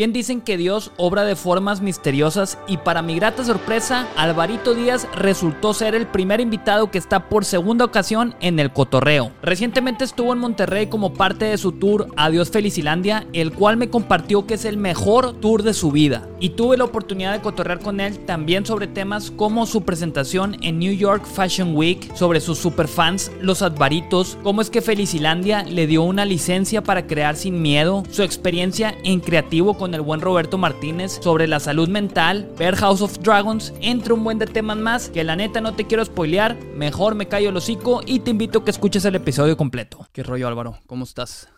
Bien 0.00 0.14
dicen 0.14 0.40
que 0.40 0.56
Dios 0.56 0.92
obra 0.96 1.24
de 1.24 1.36
formas 1.36 1.82
misteriosas 1.82 2.56
y 2.66 2.78
para 2.78 3.02
mi 3.02 3.16
grata 3.16 3.44
sorpresa, 3.44 4.08
Alvarito 4.16 4.72
Díaz 4.72 5.06
resultó 5.14 5.74
ser 5.74 5.94
el 5.94 6.06
primer 6.06 6.40
invitado 6.40 6.90
que 6.90 6.96
está 6.96 7.28
por 7.28 7.44
segunda 7.44 7.84
ocasión 7.84 8.34
en 8.40 8.58
el 8.60 8.72
cotorreo. 8.72 9.30
Recientemente 9.42 10.04
estuvo 10.04 10.32
en 10.32 10.38
Monterrey 10.38 10.86
como 10.86 11.12
parte 11.12 11.44
de 11.44 11.58
su 11.58 11.72
tour 11.72 12.08
Adiós 12.16 12.48
Felicilandia, 12.48 13.26
el 13.34 13.52
cual 13.52 13.76
me 13.76 13.90
compartió 13.90 14.46
que 14.46 14.54
es 14.54 14.64
el 14.64 14.78
mejor 14.78 15.34
tour 15.34 15.62
de 15.62 15.74
su 15.74 15.90
vida. 15.90 16.26
Y 16.40 16.48
tuve 16.48 16.78
la 16.78 16.84
oportunidad 16.84 17.34
de 17.34 17.42
cotorrear 17.42 17.80
con 17.80 18.00
él 18.00 18.20
también 18.24 18.64
sobre 18.64 18.86
temas 18.86 19.30
como 19.30 19.66
su 19.66 19.82
presentación 19.82 20.56
en 20.62 20.78
New 20.78 20.94
York 20.94 21.26
Fashion 21.26 21.76
Week, 21.76 22.16
sobre 22.16 22.40
sus 22.40 22.56
superfans, 22.56 23.30
los 23.42 23.60
Advaritos, 23.60 24.38
cómo 24.42 24.62
es 24.62 24.70
que 24.70 24.80
Felicilandia 24.80 25.62
le 25.64 25.86
dio 25.86 26.04
una 26.04 26.24
licencia 26.24 26.82
para 26.82 27.06
crear 27.06 27.36
sin 27.36 27.60
miedo, 27.60 28.02
su 28.10 28.22
experiencia 28.22 28.94
en 29.04 29.20
creativo 29.20 29.74
con 29.74 29.89
el 29.94 30.02
buen 30.02 30.20
Roberto 30.20 30.58
Martínez, 30.58 31.18
sobre 31.20 31.46
la 31.46 31.60
salud 31.60 31.88
mental, 31.88 32.50
ver 32.58 32.76
House 32.76 33.02
of 33.02 33.18
Dragons, 33.18 33.72
entre 33.80 34.12
un 34.12 34.24
buen 34.24 34.38
de 34.38 34.46
temas 34.46 34.76
más 34.76 35.08
que 35.08 35.24
la 35.24 35.36
neta 35.36 35.60
no 35.60 35.74
te 35.74 35.86
quiero 35.86 36.04
spoilear, 36.04 36.56
mejor 36.74 37.14
me 37.14 37.28
callo 37.28 37.50
el 37.50 37.56
hocico 37.56 38.00
y 38.06 38.20
te 38.20 38.30
invito 38.30 38.60
a 38.60 38.64
que 38.64 38.70
escuches 38.70 39.04
el 39.04 39.14
episodio 39.14 39.56
completo. 39.56 40.06
¿Qué 40.12 40.22
rollo 40.22 40.48
Álvaro? 40.48 40.78
¿Cómo 40.86 41.04
estás? 41.04 41.48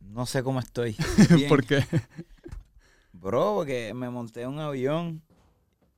No 0.00 0.26
sé 0.26 0.42
cómo 0.42 0.58
estoy. 0.58 0.96
¿Por 1.48 1.64
qué? 1.64 1.84
Bro, 3.12 3.54
porque 3.54 3.92
me 3.94 4.10
monté 4.10 4.46
un 4.46 4.58
avión 4.58 5.22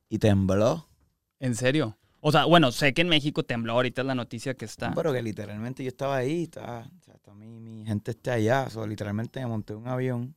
y 0.09 0.19
tembló. 0.19 0.87
¿En 1.39 1.55
serio? 1.55 1.97
O 2.19 2.31
sea, 2.31 2.45
bueno, 2.45 2.71
sé 2.71 2.93
que 2.93 3.01
en 3.01 3.09
México 3.09 3.43
tembló, 3.43 3.73
ahorita 3.73 4.01
es 4.01 4.07
la 4.07 4.15
noticia 4.15 4.53
que 4.53 4.65
está. 4.65 4.93
Pero 4.93 5.11
que 5.11 5.21
literalmente 5.21 5.83
yo 5.83 5.89
estaba 5.89 6.17
ahí, 6.17 6.43
estaba, 6.43 6.81
o 6.81 7.03
sea, 7.03 7.33
mi, 7.33 7.59
mi 7.59 7.85
gente 7.85 8.11
está 8.11 8.33
allá. 8.33 8.63
O 8.67 8.69
sea, 8.69 8.85
literalmente 8.85 9.39
me 9.41 9.47
monté 9.47 9.73
un 9.73 9.87
avión 9.87 10.35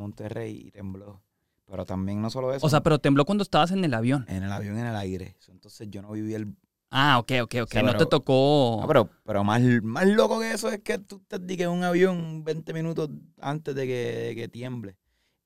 Monterrey 0.00 0.64
y 0.66 0.70
tembló. 0.70 1.20
Pero 1.66 1.84
también 1.86 2.20
no 2.20 2.30
solo 2.30 2.52
eso. 2.52 2.66
O 2.66 2.68
sea, 2.68 2.82
pero 2.82 2.98
tembló 2.98 3.24
cuando 3.24 3.42
estabas 3.42 3.70
en 3.70 3.84
el 3.84 3.94
avión. 3.94 4.24
En 4.28 4.42
el 4.42 4.50
avión, 4.52 4.76
en 4.78 4.86
el 4.86 4.96
aire. 4.96 5.36
Entonces 5.48 5.88
yo 5.90 6.02
no 6.02 6.10
viví 6.10 6.34
el... 6.34 6.54
Ah, 6.90 7.18
ok, 7.20 7.32
ok, 7.42 7.54
ok. 7.62 7.68
O 7.68 7.72
sea, 7.72 7.82
no 7.82 7.92
pero- 7.92 7.98
te 7.98 8.06
tocó... 8.06 8.82
Ah, 8.82 8.86
pero, 8.88 9.08
pero 9.24 9.44
más, 9.44 9.62
más 9.82 10.06
loco 10.08 10.40
que 10.40 10.50
eso 10.50 10.68
es 10.68 10.80
que 10.80 10.98
tú 10.98 11.20
te 11.28 11.38
digas 11.38 11.66
en 11.66 11.72
un 11.78 11.84
avión 11.84 12.42
20 12.42 12.72
minutos 12.72 13.08
antes 13.40 13.74
de 13.76 13.86
que, 13.86 13.92
de 14.28 14.34
que 14.34 14.48
tiemble. 14.48 14.96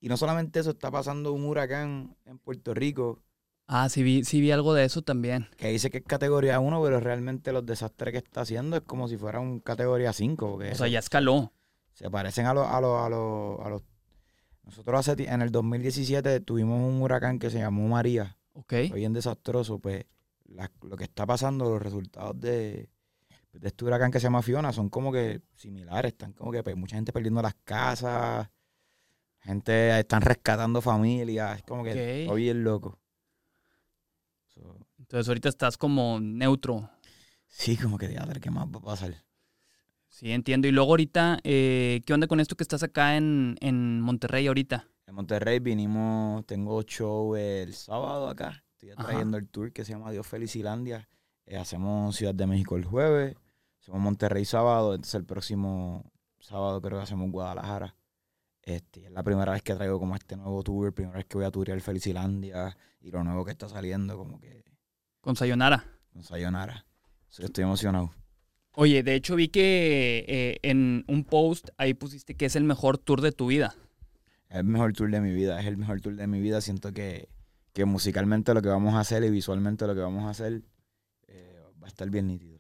Y 0.01 0.09
no 0.09 0.17
solamente 0.17 0.61
eso, 0.61 0.71
está 0.71 0.91
pasando 0.91 1.33
un 1.33 1.45
huracán 1.45 2.17
en 2.25 2.39
Puerto 2.39 2.73
Rico 2.75 3.21
Ah, 3.67 3.89
sí 3.89 4.03
vi, 4.03 4.25
sí 4.25 4.43
vi 4.43 4.51
algo 4.51 4.75
de 4.75 4.85
eso 4.85 5.01
también. 5.01 5.49
que 5.57 5.69
dice 5.69 5.91
que 5.91 5.99
es 5.99 6.05
categoría 6.05 6.61
1, 6.61 6.83
pero 6.83 7.01
realmente 7.01 7.51
los 7.53 7.65
desastres 7.65 8.13
que 8.13 8.19
está 8.19 8.43
haciendo 8.43 8.77
es 8.77 8.83
como 8.83 9.09
si 9.09 9.17
fuera 9.17 9.41
un 9.41 9.61
categoría 9.61 10.13
5. 10.13 10.51
Porque 10.53 10.71
O 10.73 10.75
sea, 10.75 10.87
ya 10.89 10.99
escaló. 10.99 11.51
se 11.95 12.11
parecen 12.11 12.45
a 12.47 12.53
los, 12.53 12.67
a 12.67 12.79
los, 12.83 13.01
a 13.01 13.09
los, 13.09 13.61
a 13.67 13.69
los- 13.71 13.83
Nosotros 14.65 15.09
hace, 15.09 15.29
en 15.31 15.43
el 15.43 15.51
2017 15.51 16.41
tuvimos 16.41 16.81
un 16.81 17.01
huracán 17.03 17.39
que 17.39 17.51
se 17.51 17.59
llamó 17.59 17.87
María. 17.89 18.37
Ok. 18.55 18.73
Fue 18.89 18.99
bien 18.99 19.13
desastroso. 19.13 19.79
Pues 19.79 20.05
la- 20.47 20.71
lo 20.83 20.97
que 20.97 21.05
está 21.05 21.27
pasando, 21.27 21.65
los 21.67 21.83
resultados 21.83 22.39
de, 22.41 22.89
de 23.53 23.69
este 23.69 23.85
huracán 23.85 24.11
que 24.11 24.19
se 24.21 24.25
llama 24.25 24.43
Fiona 24.43 24.73
son 24.73 24.89
como 24.89 25.13
que 25.13 25.43
similares. 25.57 26.13
Están 26.13 26.33
como 26.33 26.51
que 26.51 26.63
pues, 26.63 26.77
mucha 26.77 26.97
gente 26.97 27.13
perdiendo 27.13 27.43
las 27.43 27.55
casas. 27.65 28.49
Gente 29.41 29.99
están 29.99 30.23
rescatando 30.23 30.81
familias. 30.81 31.59
Es 31.59 31.63
como 31.65 31.85
que 31.85 32.23
está 32.23 32.35
bien 32.35 32.65
loco. 32.65 32.99
So, 34.55 34.79
Entonces 34.99 35.29
ahorita 35.29 35.49
estás 35.49 35.77
como 35.77 36.19
neutro. 36.21 36.89
sí, 37.49 37.77
como 37.77 37.99
que 37.99 38.09
diadre, 38.09 38.41
¿qué 38.41 38.51
más 38.51 38.67
va 38.67 38.79
a 38.79 38.83
pasar? 38.83 39.15
Sí, 40.15 40.31
entiendo. 40.31 40.69
Y 40.69 40.71
luego 40.71 40.93
ahorita, 40.93 41.41
eh, 41.43 42.01
¿qué 42.07 42.15
onda 42.15 42.29
con 42.29 42.39
esto 42.39 42.55
que 42.55 42.63
estás 42.63 42.85
acá 42.85 43.17
en, 43.17 43.57
en 43.61 44.01
Monterrey 44.01 44.47
ahorita? 44.47 44.87
En 45.09 45.17
Monterrey 45.17 45.59
vinimos, 45.59 46.47
tengo 46.47 46.81
show 46.83 47.35
el 47.35 47.75
sábado 47.75 48.29
acá. 48.29 48.63
Estoy 48.75 48.95
trayendo 48.95 49.39
el 49.39 49.49
tour 49.49 49.73
que 49.73 49.85
se 49.85 49.91
llama 49.91 50.13
Dios 50.13 50.25
Felicilandia. 50.25 51.09
Eh, 51.47 51.57
hacemos 51.57 52.15
Ciudad 52.15 52.33
de 52.33 52.47
México 52.47 52.77
el 52.77 52.85
jueves, 52.85 53.35
hacemos 53.81 54.01
Monterrey 54.01 54.45
sábado, 54.45 54.95
entonces 54.95 55.17
el 55.17 55.25
próximo 55.25 56.09
sábado 56.39 56.81
creo 56.81 56.99
que 56.99 57.03
hacemos 57.03 57.29
Guadalajara. 57.33 57.97
Este, 58.63 59.07
es 59.07 59.11
la 59.11 59.25
primera 59.25 59.51
vez 59.51 59.63
que 59.63 59.75
traigo 59.75 59.99
como 59.99 60.15
este 60.15 60.37
nuevo 60.37 60.63
tour, 60.63 60.95
primera 60.95 61.17
vez 61.17 61.27
que 61.27 61.39
voy 61.39 61.45
a 61.45 61.51
turear 61.51 61.81
Felicilandia 61.81 62.77
y 63.01 63.11
lo 63.11 63.25
nuevo 63.25 63.45
que 63.45 63.51
está 63.51 63.69
saliendo, 63.69 64.17
como 64.17 64.39
que 64.39 64.63
Con 65.21 65.35
Sayonara. 65.35 65.85
con 66.13 66.23
Sayonara. 66.23 66.87
Estoy 67.37 67.65
emocionado. 67.65 68.13
Oye, 68.77 69.03
de 69.03 69.15
hecho 69.15 69.37
vi 69.37 69.49
que 69.49 70.25
eh, 70.27 70.59
en 70.63 71.05
un 71.07 71.25
post 71.25 71.69
ahí 71.79 71.95
pusiste 71.95 72.35
que 72.35 72.47
es 72.47 72.57
el 72.57 72.65
mejor 72.65 72.99
tour 72.99 73.21
de 73.21 73.33
tu 73.33 73.47
vida. 73.47 73.75
Es 74.49 74.59
el 74.59 74.65
mejor 74.65 74.93
tour 74.93 75.11
de 75.11 75.21
mi 75.21 75.33
vida, 75.33 75.61
es 75.61 75.67
el 75.67 75.77
mejor 75.77 76.01
tour 76.01 76.17
de 76.17 76.27
mi 76.27 76.41
vida. 76.41 76.61
Siento 76.61 76.93
que, 76.93 77.29
que 77.73 77.85
musicalmente 77.85 78.53
lo 78.55 78.63
que 78.63 78.69
vamos 78.69 78.95
a 78.95 79.01
hacer 79.01 79.23
y 79.25 79.31
visualmente 79.31 79.87
lo 79.87 79.95
que 79.95 80.01
vamos 80.01 80.25
a 80.25 80.31
hacer 80.31 80.63
eh, 81.29 81.61
va 81.83 81.87
a 81.87 81.89
estar 81.89 82.11
bien 82.11 82.27
nítido. 82.27 82.59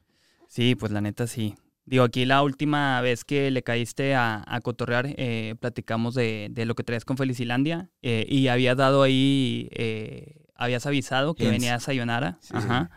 Sí, 0.48 0.74
pues 0.76 0.92
la 0.92 1.00
neta 1.00 1.26
sí. 1.26 1.56
Digo, 1.86 2.04
aquí 2.04 2.24
la 2.24 2.42
última 2.42 3.00
vez 3.02 3.24
que 3.24 3.50
le 3.50 3.62
caíste 3.62 4.14
a, 4.14 4.42
a 4.46 4.60
cotorrear, 4.60 5.06
eh, 5.18 5.54
platicamos 5.60 6.14
de, 6.14 6.48
de 6.50 6.64
lo 6.64 6.74
que 6.74 6.82
traías 6.84 7.04
con 7.04 7.16
Felicilandia 7.18 7.90
eh, 8.00 8.24
y 8.28 8.48
habías 8.48 8.76
dado 8.76 9.02
ahí, 9.02 9.68
eh, 9.72 10.46
habías 10.54 10.86
avisado 10.86 11.34
que 11.34 11.44
Hints. 11.44 11.52
venía 11.52 11.74
a 11.74 11.80
Sayonara. 11.80 12.38
Sí, 12.40 12.54
Ajá. 12.56 12.90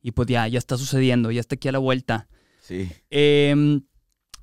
Y 0.00 0.10
pues 0.12 0.26
ya, 0.26 0.48
ya 0.48 0.58
está 0.58 0.76
sucediendo, 0.76 1.30
ya 1.30 1.38
está 1.40 1.54
aquí 1.54 1.68
a 1.68 1.72
la 1.72 1.78
vuelta. 1.78 2.26
Sí. 2.62 2.88
Eh, 3.10 3.80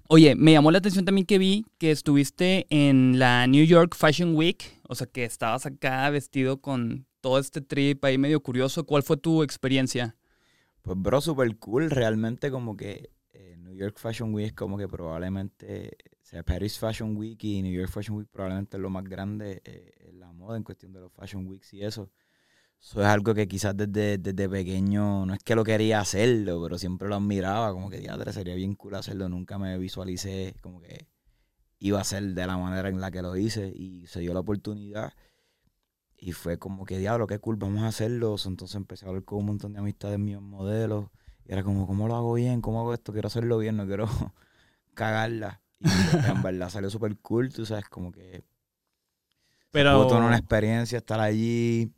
oye, 0.09 0.35
me 0.35 0.51
llamó 0.51 0.71
la 0.71 0.79
atención 0.79 1.05
también 1.05 1.25
que 1.25 1.37
vi 1.37 1.65
que 1.77 1.89
estuviste 1.89 2.67
en 2.69 3.17
la 3.17 3.47
New 3.47 3.65
York 3.65 3.95
Fashion 3.95 4.35
Week, 4.35 4.77
o 4.87 4.93
sea 4.93 5.07
que 5.07 5.23
estabas 5.23 5.65
acá 5.65 6.09
vestido 6.09 6.61
con 6.61 7.07
todo 7.21 7.39
este 7.39 7.61
trip 7.61 8.03
ahí 8.03 8.17
medio 8.17 8.43
curioso. 8.43 8.85
¿Cuál 8.85 9.03
fue 9.03 9.15
tu 9.17 9.41
experiencia? 9.41 10.17
Pues, 10.81 10.97
bro, 10.99 11.21
super 11.21 11.57
cool. 11.57 11.89
Realmente, 11.89 12.51
como 12.51 12.75
que 12.75 13.09
eh, 13.31 13.55
New 13.57 13.73
York 13.73 13.97
Fashion 13.97 14.33
Week 14.33 14.47
es 14.47 14.53
como 14.53 14.77
que 14.77 14.87
probablemente, 14.89 15.97
o 16.21 16.25
sea, 16.25 16.43
Paris 16.43 16.77
Fashion 16.77 17.15
Week 17.15 17.41
y 17.43 17.61
New 17.61 17.73
York 17.73 17.89
Fashion 17.89 18.17
Week 18.17 18.27
probablemente 18.29 18.75
es 18.75 18.81
lo 18.81 18.89
más 18.89 19.05
grande 19.05 19.61
eh, 19.63 19.91
en 20.09 20.19
la 20.19 20.31
moda 20.33 20.57
en 20.57 20.63
cuestión 20.63 20.91
de 20.91 20.99
los 20.99 21.11
Fashion 21.13 21.47
Weeks 21.47 21.73
y 21.73 21.83
eso. 21.83 22.11
Eso 22.81 23.01
es 23.01 23.07
algo 23.07 23.33
que 23.33 23.47
quizás 23.47 23.75
desde, 23.75 24.17
desde 24.17 24.49
pequeño, 24.49 25.25
no 25.25 25.33
es 25.33 25.43
que 25.43 25.55
lo 25.55 25.63
quería 25.63 25.99
hacerlo, 25.99 26.61
pero 26.63 26.77
siempre 26.77 27.09
lo 27.09 27.15
admiraba, 27.15 27.71
como 27.73 27.89
que 27.89 27.99
diadre, 27.99 28.31
sería 28.31 28.55
bien 28.55 28.75
cool 28.75 28.95
hacerlo. 28.95 29.27
Nunca 29.27 29.57
me 29.57 29.77
visualicé 29.77 30.55
como 30.61 30.79
que 30.79 31.07
iba 31.79 31.99
a 31.99 32.03
ser 32.03 32.23
de 32.23 32.47
la 32.47 32.57
manera 32.57 32.89
en 32.89 33.01
la 33.01 33.11
que 33.11 33.21
lo 33.21 33.35
hice 33.35 33.67
y 33.75 34.07
se 34.07 34.21
dio 34.21 34.33
la 34.33 34.41
oportunidad. 34.41 35.13
Y 36.17 36.33
fue 36.33 36.57
como 36.57 36.85
que, 36.85 36.97
diablo, 36.97 37.27
qué 37.27 37.39
cool, 37.39 37.57
vamos 37.57 37.83
a 37.83 37.87
hacerlo. 37.87 38.35
Entonces 38.45 38.75
empecé 38.75 39.05
a 39.05 39.09
hablar 39.09 39.23
con 39.23 39.39
un 39.39 39.45
montón 39.45 39.73
de 39.73 39.79
amistades 39.79 40.19
míos, 40.19 40.41
modelos. 40.41 41.09
Y 41.45 41.53
era 41.53 41.63
como, 41.63 41.87
¿cómo 41.87 42.07
lo 42.07 42.15
hago 42.15 42.33
bien? 42.33 42.61
¿Cómo 42.61 42.81
hago 42.81 42.93
esto? 42.93 43.13
Quiero 43.13 43.27
hacerlo 43.27 43.57
bien, 43.57 43.77
no 43.77 43.85
quiero 43.87 44.07
cagarla. 44.93 45.61
Y 45.79 45.87
en 46.29 46.41
verdad 46.43 46.69
salió 46.69 46.89
súper 46.89 47.17
cool, 47.19 47.53
tú 47.53 47.65
sabes, 47.65 47.87
como 47.87 48.11
que 48.11 48.43
Pero, 49.71 49.95
pudo 49.95 50.07
tener 50.07 50.23
una 50.23 50.37
experiencia, 50.37 50.97
estar 50.97 51.19
allí. 51.19 51.91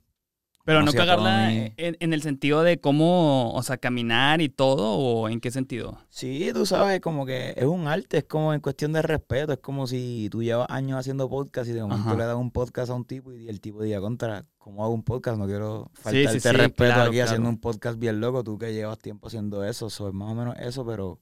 Pero 0.66 0.84
no 0.84 0.94
cagarla 0.94 1.52
en, 1.54 1.74
en 1.78 2.14
el 2.14 2.22
sentido 2.22 2.64
de 2.64 2.80
cómo, 2.80 3.54
o 3.54 3.64
sea, 3.64 3.78
caminar 3.78 4.42
y 4.42 4.50
todo, 4.50 4.92
o 4.94 5.30
en 5.30 5.40
qué 5.40 5.52
sentido. 5.52 5.98
Sí, 6.10 6.52
tú 6.54 6.66
sabes, 6.66 7.02
como 7.02 7.26
que 7.26 7.54
es 7.56 7.66
un 7.66 7.88
arte, 7.88 8.20
es 8.20 8.24
como 8.26 8.54
en 8.54 8.60
cuestión 8.60 8.94
de 8.94 9.02
respeto, 9.02 9.54
es 9.54 9.60
como 9.60 9.88
si 9.88 10.28
tú 10.32 10.44
llevas 10.44 10.68
años 10.70 11.00
haciendo 11.00 11.30
podcast 11.30 11.70
y 11.70 11.74
de 11.74 11.82
momento 11.82 12.10
Ajá. 12.10 12.18
le 12.18 12.26
das 12.26 12.36
un 12.36 12.52
podcast 12.52 12.92
a 12.92 12.94
un 12.96 13.06
tipo 13.06 13.34
y 13.34 13.48
el 13.50 13.60
tipo 13.62 13.82
diga, 13.82 14.00
contra, 14.02 14.46
¿cómo 14.58 14.84
hago 14.84 14.94
un 14.94 15.04
podcast? 15.04 15.38
No 15.38 15.46
quiero 15.46 15.92
Sí, 15.96 16.02
faltarte 16.04 16.40
sí, 16.40 16.50
sí, 16.50 16.56
respeto 16.56 16.94
claro, 16.94 17.10
aquí 17.10 17.20
haciendo 17.20 17.50
un 17.50 17.60
podcast 17.60 17.98
bien 17.98 18.20
loco, 18.22 18.44
tú 18.44 18.58
que 18.58 18.74
llevas 18.74 19.00
tiempo 19.00 19.28
haciendo 19.28 19.64
eso, 19.64 19.90
so, 19.90 20.08
es 20.08 20.14
más 20.14 20.32
o 20.32 20.36
menos 20.36 20.56
eso, 20.60 20.86
pero 20.86 21.20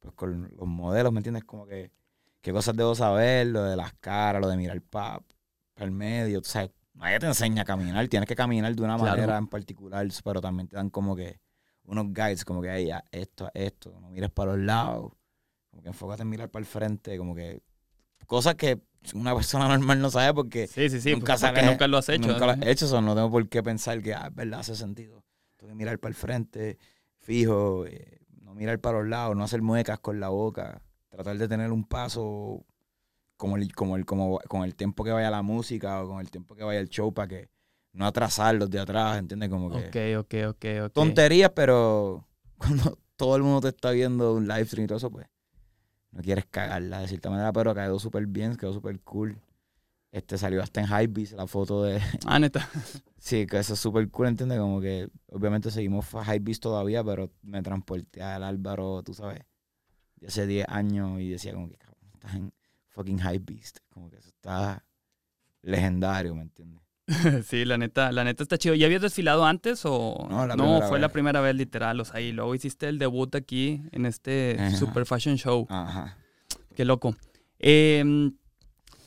pues 0.00 0.14
con 0.14 0.50
los 0.56 0.66
modelos, 0.66 1.12
¿me 1.12 1.20
entiendes? 1.20 1.44
Como 1.44 1.64
que, 1.66 1.92
qué 2.40 2.52
cosas 2.52 2.76
debo 2.76 2.94
saber, 2.94 3.46
lo 3.46 3.62
de 3.62 3.76
las 3.76 3.92
caras, 3.94 4.42
lo 4.42 4.48
de 4.48 4.56
mirar 4.56 4.82
para 4.82 5.22
el 5.76 5.92
medio, 5.92 6.42
tú 6.42 6.48
sabes, 6.48 6.70
nadie 6.94 7.18
te 7.18 7.26
enseña 7.26 7.62
a 7.62 7.64
caminar, 7.64 8.06
tienes 8.08 8.28
que 8.28 8.36
caminar 8.36 8.74
de 8.74 8.82
una 8.82 8.96
Claro. 8.96 9.10
manera 9.12 9.36
en 9.38 9.46
particular, 9.46 10.06
pero 10.24 10.40
también 10.40 10.68
te 10.68 10.76
dan 10.76 10.90
como 10.90 11.16
que 11.16 11.40
unos 11.84 12.06
guides, 12.12 12.44
como 12.44 12.62
que 12.62 12.70
"Ey, 12.70 12.86
ya, 12.86 13.04
esto, 13.10 13.50
esto, 13.54 13.98
no 14.00 14.10
mires 14.10 14.30
para 14.30 14.52
los 14.52 14.60
lados, 14.60 15.12
como 15.70 15.82
que 15.82 15.88
enfócate 15.88 16.22
en 16.22 16.28
mirar 16.28 16.50
para 16.50 16.60
el 16.60 16.66
frente, 16.66 17.16
como 17.18 17.34
que 17.34 17.62
cosas 18.26 18.54
que 18.54 18.80
una 19.14 19.34
persona 19.34 19.66
normal 19.78 20.00
no 20.00 20.10
sabe 20.10 20.32
porque 20.34 20.68
Sí, 20.68 20.88
sí, 20.88 21.00
sí, 21.00 21.12
Nunca 21.12 21.36
nunca 21.62 21.88
lo 21.88 21.98
has 21.98 22.08
hecho. 22.08 22.28
nunca 22.28 22.46
lo 22.46 22.52
¿no? 22.52 22.62
has 22.62 22.66
hecho, 22.68 22.86
eso 22.86 23.00
no 23.00 23.14
tengo 23.14 23.30
por 23.30 23.48
qué 23.48 23.62
pensar 23.62 24.00
que, 24.02 24.14
ah, 24.14 24.26
es 24.28 24.34
verdad, 24.34 24.60
hace 24.60 24.76
sentido. 24.76 25.24
Tengo 25.56 25.70
que 25.72 25.76
mirar 25.76 25.98
para 25.98 26.10
el 26.10 26.14
frente, 26.14 26.78
fijo, 27.20 27.86
eh, 27.86 28.20
no 28.40 28.54
mirar 28.54 28.78
para 28.80 28.98
los 29.00 29.08
lados, 29.08 29.36
no 29.36 29.44
hacer 29.44 29.62
muecas 29.62 29.98
con 29.98 30.20
la 30.20 30.28
boca, 30.28 30.82
tratar 31.08 31.36
de 31.38 31.48
tener 31.48 31.72
un 31.72 31.84
paso 31.84 32.64
como 33.42 33.56
el, 33.56 33.74
como 33.74 33.96
el, 33.96 34.06
como 34.06 34.38
con 34.46 34.62
el 34.62 34.76
tiempo 34.76 35.02
que 35.02 35.10
vaya 35.10 35.28
la 35.28 35.42
música 35.42 36.00
o 36.00 36.06
con 36.06 36.20
el 36.20 36.30
tiempo 36.30 36.54
que 36.54 36.62
vaya 36.62 36.78
el 36.78 36.88
show 36.88 37.12
para 37.12 37.26
que 37.26 37.48
no 37.92 38.06
atrasar 38.06 38.54
los 38.54 38.70
de 38.70 38.78
atrás, 38.78 39.18
¿entiendes? 39.18 39.48
Como 39.48 39.68
que 39.68 39.88
Ok, 39.88 40.24
ok, 40.24 40.34
ok, 40.50 40.64
ok. 40.86 40.92
tonterías, 40.92 41.50
pero 41.50 42.24
cuando 42.56 42.96
todo 43.16 43.34
el 43.34 43.42
mundo 43.42 43.62
te 43.62 43.68
está 43.70 43.90
viendo 43.90 44.34
un 44.34 44.46
live 44.46 44.64
stream 44.66 44.84
y 44.84 44.86
todo 44.86 44.98
eso, 44.98 45.10
pues 45.10 45.26
no 46.12 46.22
quieres 46.22 46.46
cagarla 46.46 47.00
de 47.00 47.08
cierta 47.08 47.30
manera, 47.30 47.52
pero 47.52 47.74
quedó 47.74 47.98
súper 47.98 48.28
bien, 48.28 48.54
quedó 48.54 48.72
súper 48.74 49.00
cool. 49.00 49.36
Este 50.12 50.38
salió 50.38 50.62
hasta 50.62 50.80
en 50.80 50.86
Hypebeast 50.86 51.32
la 51.32 51.48
foto 51.48 51.82
de. 51.82 52.00
Ah, 52.26 52.38
neta. 52.38 52.68
sí, 53.18 53.44
que 53.46 53.58
eso 53.58 53.74
es 53.74 53.80
súper 53.80 54.08
cool, 54.10 54.28
¿entiendes? 54.28 54.60
Como 54.60 54.80
que 54.80 55.08
obviamente 55.32 55.72
seguimos 55.72 56.06
Hypebeast 56.12 56.62
todavía, 56.62 57.02
pero 57.02 57.28
me 57.42 57.60
transporté 57.60 58.22
al 58.22 58.44
Álvaro, 58.44 59.02
tú 59.02 59.14
sabes, 59.14 59.40
de 60.14 60.28
hace 60.28 60.46
10 60.46 60.68
años 60.68 61.20
y 61.20 61.28
decía 61.28 61.52
como 61.54 61.68
que, 61.68 61.76
cabrón, 61.76 62.10
estás 62.14 62.34
en 62.36 62.52
fucking 62.92 63.18
Hypebeast. 63.18 63.78
Como 63.90 64.08
que 64.10 64.16
eso 64.16 64.28
está 64.28 64.84
legendario, 65.62 66.34
¿me 66.34 66.42
entiendes? 66.42 66.80
sí, 67.46 67.64
la 67.64 67.76
neta, 67.78 68.12
la 68.12 68.24
neta 68.24 68.42
está 68.42 68.56
chido. 68.58 68.74
¿Ya 68.74 68.86
habías 68.86 69.02
desfilado 69.02 69.44
antes 69.44 69.82
o 69.84 70.26
No, 70.30 70.46
la 70.46 70.56
no? 70.56 70.80
Fue 70.88 70.98
la 71.00 71.08
primera 71.10 71.40
vez 71.40 71.54
literal, 71.56 72.00
o 72.00 72.04
sea, 72.04 72.20
y 72.20 72.32
luego 72.32 72.54
hiciste 72.54 72.88
el 72.88 72.98
debut 72.98 73.34
aquí 73.34 73.82
en 73.90 74.06
este 74.06 74.56
Ajá. 74.58 74.76
Super 74.76 75.04
Fashion 75.04 75.36
Show. 75.36 75.66
Ajá. 75.68 76.16
Qué 76.76 76.84
loco. 76.84 77.14
Eh, 77.58 78.30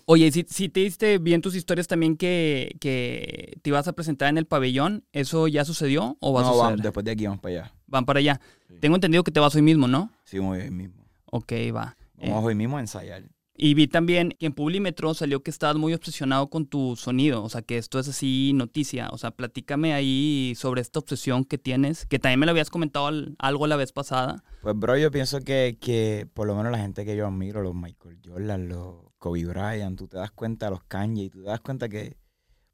oye, 0.05 0.31
si, 0.31 0.45
si 0.47 0.69
te 0.69 0.81
diste 0.81 1.17
bien 1.17 1.41
tus 1.41 1.55
historias 1.55 1.87
también 1.87 2.15
que, 2.17 2.75
que 2.79 3.57
te 3.61 3.69
ibas 3.69 3.87
a 3.87 3.93
presentar 3.93 4.29
en 4.29 4.37
el 4.37 4.45
pabellón, 4.45 5.03
¿eso 5.13 5.47
ya 5.47 5.65
sucedió 5.65 6.17
o 6.19 6.33
va 6.33 6.41
a 6.41 6.43
No, 6.43 6.49
suceder? 6.49 6.65
vamos, 6.71 6.81
después 6.83 7.03
de 7.05 7.11
aquí 7.11 7.25
vamos 7.25 7.39
para 7.39 7.55
allá. 7.61 7.73
Van 7.87 8.05
para 8.05 8.19
allá. 8.19 8.39
Sí. 8.67 8.75
Tengo 8.81 8.95
entendido 8.95 9.23
que 9.23 9.31
te 9.31 9.39
vas 9.39 9.55
hoy 9.55 9.61
mismo, 9.61 9.87
¿no? 9.87 10.11
Sí, 10.25 10.39
muy 10.39 10.59
bien 10.59 10.75
mismo. 10.75 11.05
Ok, 11.31 11.51
va. 11.75 11.97
Eh, 12.19 12.29
Vamos 12.29 12.45
hoy 12.45 12.55
mismo 12.55 12.77
a 12.77 12.81
ensayar. 12.81 13.23
Y 13.57 13.73
vi 13.73 13.87
también 13.87 14.31
que 14.37 14.47
en 14.47 14.53
Publimetro 14.53 15.13
salió 15.13 15.41
que 15.41 15.49
estabas 15.49 15.77
muy 15.77 15.93
obsesionado 15.93 16.49
con 16.49 16.65
tu 16.67 16.97
sonido, 16.97 17.41
o 17.41 17.47
sea, 17.49 17.61
que 17.61 17.77
esto 17.77 17.99
es 17.99 18.07
así 18.09 18.51
noticia. 18.53 19.07
O 19.11 19.17
sea, 19.17 19.31
platícame 19.31 19.93
ahí 19.93 20.53
sobre 20.57 20.81
esta 20.81 20.99
obsesión 20.99 21.45
que 21.45 21.57
tienes, 21.57 22.05
que 22.05 22.19
también 22.19 22.41
me 22.41 22.45
lo 22.47 22.51
habías 22.51 22.69
comentado 22.69 23.07
al- 23.07 23.35
algo 23.39 23.65
la 23.67 23.77
vez 23.77 23.93
pasada. 23.93 24.43
Pues, 24.61 24.75
bro, 24.77 24.97
yo 24.97 25.09
pienso 25.09 25.39
que, 25.39 25.77
que 25.79 26.27
por 26.33 26.47
lo 26.47 26.55
menos 26.55 26.71
la 26.73 26.79
gente 26.79 27.05
que 27.05 27.15
yo 27.15 27.27
admiro, 27.27 27.61
los 27.61 27.73
Michael 27.73 28.19
Jordan, 28.25 28.67
los 28.67 28.95
Kobe 29.19 29.45
Bryant, 29.45 29.97
tú 29.97 30.07
te 30.09 30.17
das 30.17 30.31
cuenta, 30.31 30.69
los 30.69 30.83
Kanye, 30.83 31.29
tú 31.29 31.41
te 31.41 31.47
das 31.49 31.61
cuenta 31.61 31.87
que 31.87 32.17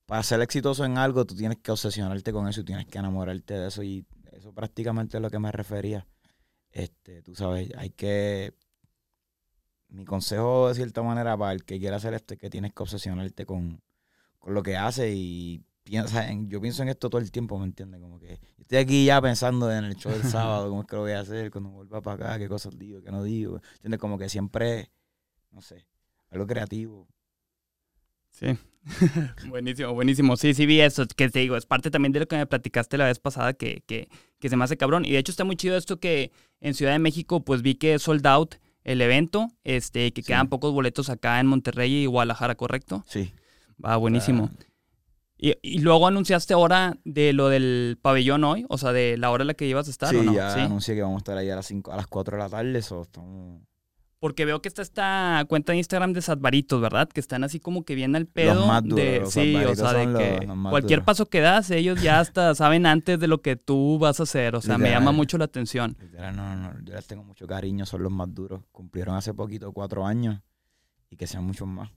para 0.07 0.23
ser 0.23 0.41
exitoso 0.41 0.83
en 0.83 0.97
algo, 0.97 1.25
tú 1.25 1.35
tienes 1.35 1.59
que 1.59 1.71
obsesionarte 1.71 2.33
con 2.33 2.47
eso 2.47 2.61
y 2.61 2.65
tienes 2.65 2.87
que 2.87 2.97
enamorarte 2.97 3.53
de 3.53 3.67
eso. 3.67 3.83
Y 3.83 4.05
eso 4.33 4.51
prácticamente 4.51 5.17
es 5.17 5.21
lo 5.21 5.29
que 5.29 5.37
me 5.39 5.51
refería. 5.51 6.07
Este, 6.71 7.21
tú 7.21 7.35
sabes, 7.35 7.69
hay 7.77 7.91
que. 7.91 8.53
Mi 9.91 10.05
consejo, 10.05 10.69
de 10.69 10.75
cierta 10.75 11.03
manera, 11.03 11.37
para 11.37 11.51
el 11.51 11.63
que 11.65 11.79
quiera 11.79 11.97
hacer 11.97 12.13
esto, 12.13 12.33
es 12.33 12.39
que 12.39 12.49
tienes 12.49 12.73
que 12.73 12.81
obsesionarte 12.81 13.45
con, 13.45 13.81
con 14.39 14.53
lo 14.53 14.63
que 14.63 14.77
hace 14.77 15.13
y 15.13 15.63
piensa 15.83 16.29
en, 16.29 16.49
yo 16.49 16.61
pienso 16.61 16.81
en 16.83 16.89
esto 16.89 17.09
todo 17.09 17.19
el 17.19 17.31
tiempo, 17.31 17.59
¿me 17.59 17.65
entiendes? 17.65 17.99
Como 17.99 18.17
que 18.17 18.39
estoy 18.57 18.77
aquí 18.77 19.05
ya 19.05 19.21
pensando 19.21 19.71
en 19.71 19.83
el 19.83 19.95
show 19.95 20.11
del 20.11 20.23
sábado, 20.31 20.69
cómo 20.69 20.81
es 20.81 20.87
que 20.87 20.95
lo 20.95 21.01
voy 21.01 21.11
a 21.11 21.19
hacer, 21.19 21.51
cuando 21.51 21.71
vuelva 21.71 22.01
para 22.01 22.25
acá, 22.25 22.39
qué 22.39 22.47
cosas 22.47 22.77
digo, 22.77 23.01
qué 23.01 23.11
no 23.11 23.23
digo, 23.23 23.61
¿entiendes? 23.75 23.99
Como 23.99 24.17
que 24.17 24.29
siempre, 24.29 24.89
no 25.51 25.61
sé, 25.61 25.85
algo 26.29 26.47
creativo. 26.47 27.07
Sí. 28.29 28.57
buenísimo, 29.49 29.93
buenísimo. 29.93 30.37
Sí, 30.37 30.53
sí 30.53 30.65
vi 30.65 30.79
eso, 30.79 31.05
que 31.05 31.29
te 31.29 31.39
digo, 31.39 31.57
es 31.57 31.65
parte 31.65 31.91
también 31.91 32.13
de 32.13 32.21
lo 32.21 32.27
que 32.27 32.37
me 32.37 32.47
platicaste 32.47 32.97
la 32.97 33.05
vez 33.05 33.19
pasada, 33.19 33.53
que, 33.53 33.83
que, 33.85 34.07
que 34.39 34.49
se 34.49 34.55
me 34.55 34.63
hace 34.63 34.77
cabrón. 34.77 35.03
Y 35.05 35.11
de 35.11 35.17
hecho 35.17 35.31
está 35.31 35.43
muy 35.43 35.55
chido 35.57 35.75
esto 35.75 35.99
que 35.99 36.31
en 36.61 36.73
Ciudad 36.73 36.93
de 36.93 36.99
México, 36.99 37.43
pues 37.43 37.61
vi 37.61 37.75
que 37.75 37.95
es 37.95 38.03
sold 38.03 38.25
out 38.25 38.55
el 38.83 39.01
evento, 39.01 39.47
este, 39.63 40.11
que 40.11 40.21
Sí. 40.21 40.27
quedan 40.27 40.47
pocos 40.49 40.73
boletos 40.73 41.09
acá 41.09 41.39
en 41.39 41.47
Monterrey 41.47 41.91
y 41.93 42.05
Guadalajara, 42.05 42.55
¿correcto? 42.55 43.03
Sí. 43.07 43.33
Va, 43.83 43.95
buenísimo. 43.97 44.49
Ah, 44.53 44.65
Y, 45.43 45.55
y 45.63 45.79
luego 45.79 46.05
anunciaste 46.05 46.53
ahora 46.53 46.97
de 47.03 47.33
lo 47.33 47.49
del 47.49 47.97
pabellón 47.99 48.43
hoy, 48.43 48.65
o 48.69 48.77
sea, 48.77 48.91
de 48.93 49.17
la 49.17 49.31
hora 49.31 49.41
en 49.41 49.47
la 49.47 49.53
que 49.55 49.65
ibas 49.67 49.87
a 49.87 49.89
estar, 49.91 50.09
sí, 50.09 50.17
¿o 50.17 50.23
no? 50.23 50.33
ya 50.33 50.65
anuncié 50.65 50.93
que 50.93 51.01
vamos 51.01 51.15
a 51.15 51.21
estar 51.21 51.37
ahí 51.37 51.49
a 51.49 51.55
las 51.55 51.65
5, 51.65 51.91
a 51.91 51.95
las 51.95 52.05
4 52.05 52.37
de 52.37 52.43
la 52.43 52.49
tarde, 52.49 52.77
eso 52.77 53.01
estamos... 53.01 53.59
Porque 54.21 54.45
veo 54.45 54.61
que 54.61 54.67
está 54.69 54.83
esta 54.83 55.43
cuenta 55.49 55.71
de 55.71 55.79
Instagram 55.79 56.13
de 56.13 56.21
Sadbaritos, 56.21 56.79
¿verdad? 56.79 57.09
Que 57.09 57.19
están 57.19 57.43
así 57.43 57.59
como 57.59 57.83
que 57.83 57.95
bien 57.95 58.15
al 58.15 58.27
pedo. 58.27 58.67
más 58.67 58.83
duros, 58.83 58.95
de, 58.97 59.19
los 59.21 59.33
sí, 59.33 59.55
o 59.55 59.75
sea, 59.75 59.93
de 59.93 60.05
los- 60.05 60.21
que 60.21 60.45
los 60.45 60.69
cualquier 60.69 60.99
duros. 60.99 61.05
paso 61.07 61.25
que 61.25 61.41
das, 61.41 61.71
ellos 61.71 61.99
ya 62.03 62.19
hasta 62.19 62.53
saben 62.55 62.85
antes 62.85 63.19
de 63.19 63.27
lo 63.27 63.41
que 63.41 63.55
tú 63.55 63.97
vas 63.99 64.19
a 64.19 64.23
hacer. 64.23 64.55
O 64.55 64.61
sea, 64.61 64.77
me 64.77 64.91
llama 64.91 65.11
mucho 65.11 65.39
la 65.39 65.45
atención. 65.45 65.97
Literal, 65.99 66.35
no, 66.35 66.55
no, 66.55 66.71
no, 66.73 66.79
yo 66.85 66.93
les 66.93 67.07
tengo 67.07 67.23
mucho 67.23 67.47
cariño, 67.47 67.85
son 67.87 68.03
los 68.03 68.11
más 68.11 68.31
duros. 68.31 68.61
Cumplieron 68.71 69.15
hace 69.15 69.33
poquito 69.33 69.71
cuatro 69.73 70.05
años 70.05 70.39
y 71.09 71.15
que 71.17 71.25
sean 71.25 71.43
muchos 71.43 71.67
más. 71.67 71.89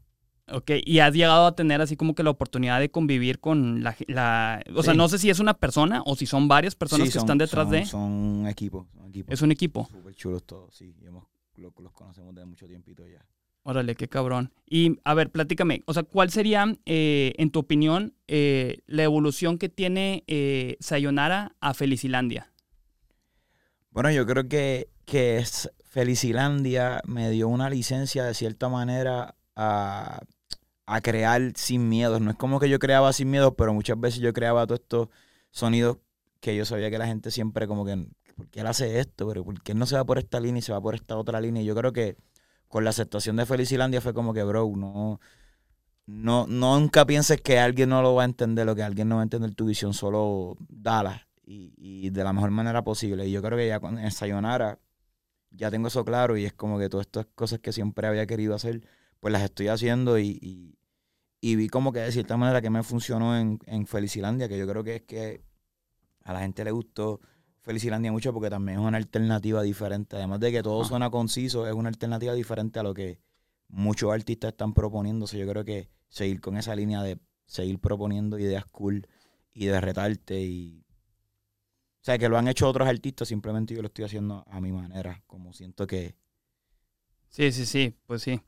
Ok, 0.51 0.71
y 0.83 1.01
has 1.01 1.13
llegado 1.15 1.47
a 1.47 1.55
tener 1.55 1.83
así 1.83 1.95
como 1.97 2.15
que 2.15 2.23
la 2.23 2.31
oportunidad 2.31 2.81
de 2.81 2.91
convivir 2.91 3.39
con 3.39 3.83
la... 3.83 3.95
la 4.09 4.63
o 4.75 4.83
sea, 4.83 4.95
no 4.95 5.09
sé 5.09 5.19
si 5.19 5.29
es 5.29 5.41
una 5.41 5.53
persona 5.55 6.03
o 6.07 6.17
si 6.17 6.25
son 6.27 6.49
varias 6.49 6.75
personas 6.75 7.07
Sí, 7.09 7.13
que 7.13 7.19
son- 7.19 7.25
están 7.27 7.39
detrás 7.39 7.65
son- 7.65 7.73
de... 7.73 7.85
Son 7.87 8.01
un 8.03 8.47
equipo, 8.49 8.87
son. 8.97 9.13
Es 9.29 9.43
un 9.43 9.53
equipo. 9.53 9.87
Súper 9.91 10.15
chulos 10.15 10.43
todos, 10.45 10.75
sí. 10.75 10.95
y 11.03 11.07
hemos- 11.07 11.25
lo- 11.57 11.73
los 11.81 11.93
conocemos 11.93 12.35
de 12.35 12.45
mucho 12.45 12.67
tiempito 12.67 13.07
ya. 13.07 13.25
Órale, 13.67 13.95
qué 13.95 14.09
cabrón. 14.09 14.53
Y 14.69 14.99
a 15.05 15.15
ver, 15.15 15.31
platícame, 15.31 15.83
o 15.87 15.95
sea, 15.95 16.03
¿cuál 16.03 16.31
sería, 16.31 16.67
eh, 16.85 17.33
en 17.39 17.51
tu 17.51 17.61
opinión, 17.61 18.15
eh, 18.29 18.81
la 18.87 19.05
evolución 19.05 19.57
que 19.57 19.71
tiene 19.71 20.23
eh, 20.27 20.77
Sayonara 20.81 21.57
a 21.61 21.73
Felicilandia? 21.73 22.53
Bueno, 23.91 24.11
yo 24.11 24.27
creo 24.27 24.49
que, 24.49 24.89
que 25.05 25.39
es 25.39 25.71
Felicilandia 25.85 27.01
me 27.07 27.31
dio 27.31 27.49
una 27.49 27.71
licencia 27.71 28.25
de 28.25 28.35
cierta 28.35 28.69
manera 28.69 29.37
a, 29.57 30.21
a 30.87 31.01
crear 31.01 31.53
sin 31.55 31.89
miedos. 31.89 32.21
No 32.21 32.33
es 32.33 32.37
como 32.37 32.59
que 32.61 32.69
yo 32.69 32.79
creaba 32.79 33.13
sin 33.13 33.31
miedos, 33.31 33.55
pero 33.57 33.73
muchas 33.73 33.99
veces 33.99 34.21
yo 34.21 34.33
creaba 34.33 34.67
todos 34.67 34.81
estos 34.81 35.09
sonidos 35.51 35.99
que 36.41 36.57
yo 36.57 36.65
sabía 36.65 36.91
que 36.91 36.99
la 36.99 37.07
gente 37.07 37.31
siempre 37.31 37.67
como 37.67 37.85
que, 37.87 38.07
¿por 38.35 38.49
qué 38.49 38.61
él 38.61 38.67
hace 38.67 38.99
esto? 39.01 39.27
Pero 39.29 39.45
¿por 39.45 39.63
qué 39.63 39.73
él 39.73 39.79
no 39.79 39.87
se 39.87 39.97
va 39.97 40.05
por 40.05 40.19
esta 40.19 40.41
línea 40.41 40.59
y 40.59 40.63
se 40.63 40.73
va 40.73 40.81
por 40.81 40.95
esta 40.95 41.17
otra 41.17 41.41
línea? 41.41 41.63
Y 41.63 41.67
yo 41.67 41.75
creo 41.75 41.93
que 41.93 42.17
con 42.69 42.85
la 42.85 42.91
aceptación 42.91 43.37
de 43.37 43.47
Felicilandia 43.47 44.01
fue 44.01 44.15
como 44.15 44.35
que, 44.35 44.43
bro, 44.43 44.71
no, 44.77 45.21
no, 46.07 46.47
nunca 46.47 47.07
pienses 47.07 47.41
que 47.41 47.59
alguien 47.59 47.89
no 47.89 48.03
lo 48.03 48.15
va 48.15 48.23
a 48.23 48.25
entender 48.27 48.69
o 48.69 48.75
que 48.75 48.83
alguien 48.83 49.09
no 49.09 49.17
va 49.17 49.23
a 49.23 49.25
entender 49.25 49.55
tu 49.55 49.67
visión, 49.67 49.95
solo 49.95 50.57
dala 50.69 51.27
y, 51.47 52.11
de 52.11 52.25
la 52.25 52.33
mejor 52.33 52.51
manera 52.51 52.83
posible. 52.83 53.27
Y 53.27 53.33
yo 53.33 53.43
creo 53.43 53.57
que 53.59 53.69
ya 53.69 53.81
con 53.81 54.11
Sayonara 54.11 54.79
ya 55.51 55.71
tengo 55.71 55.89
eso 55.89 56.05
claro 56.05 56.37
y 56.37 56.45
es 56.45 56.53
como 56.53 56.79
que 56.79 56.89
todas 56.89 57.07
estas 57.07 57.27
cosas 57.35 57.61
que 57.61 57.73
siempre 57.73 58.07
había 58.09 58.27
querido 58.27 58.55
hacer, 58.55 58.83
pues 59.21 59.33
las 59.33 59.43
estoy 59.43 59.69
haciendo 59.69 60.19
y 60.19 60.77
vi 61.41 61.69
como 61.69 61.93
que 61.93 62.01
de 62.01 62.13
cierta 62.13 62.37
manera 62.37 62.61
que 62.61 62.71
me 62.71 62.83
funcionó 62.83 63.39
en, 63.39 63.61
en 63.67 63.87
Felicilandia, 63.87 64.49
que 64.49 64.59
yo 64.59 64.67
creo 64.67 64.83
que 64.83 64.97
es 64.97 65.03
que 65.03 65.43
a 66.25 66.33
la 66.33 66.41
gente 66.41 66.65
le 66.65 66.73
gustó 66.73 67.21
Felicilandia 67.65 68.13
mucho 68.13 68.33
porque 68.35 68.51
también 68.51 68.79
es 68.79 68.85
una 68.85 68.99
alternativa 68.99 69.63
diferente. 69.63 70.17
Además 70.17 70.39
de 70.39 70.53
que 70.53 70.63
todo 70.63 70.81
Ajá. 70.81 70.89
suena 70.91 71.11
conciso, 71.11 71.67
es 71.67 71.73
una 71.73 71.89
alternativa 71.89 72.35
diferente 72.35 72.79
a 72.79 72.83
lo 72.83 72.93
que 72.93 73.19
muchos 73.69 74.13
artistas 74.13 74.51
están 74.51 74.75
sea, 75.27 75.41
yo 75.41 75.49
creo 75.49 75.65
que 75.65 75.89
seguir 76.09 76.43
con 76.43 76.59
esa 76.59 76.77
línea 76.77 77.03
de 77.03 77.19
seguir 77.47 77.79
proponiendo 77.79 78.39
ideas 78.39 78.67
cool 78.67 79.07
y 79.55 79.67
de 79.67 79.81
retarte 79.81 80.43
y... 80.43 80.85
O 82.03 82.05
sea, 82.05 82.19
que 82.19 82.29
lo 82.29 82.37
han 82.37 82.49
hecho 82.49 82.69
otros 82.69 82.87
artistas, 82.87 83.29
simplemente 83.29 83.75
yo 83.75 83.81
lo 83.81 83.89
estoy 83.89 84.05
haciendo 84.05 84.45
a 84.51 84.61
mi 84.61 84.71
manera, 84.71 85.23
como 85.27 85.55
siento 85.55 85.87
que... 85.87 86.15
Sí, 87.31 87.51
sí, 87.51 87.65
sí, 87.65 87.95
pues 88.07 88.21
sí. 88.21 88.43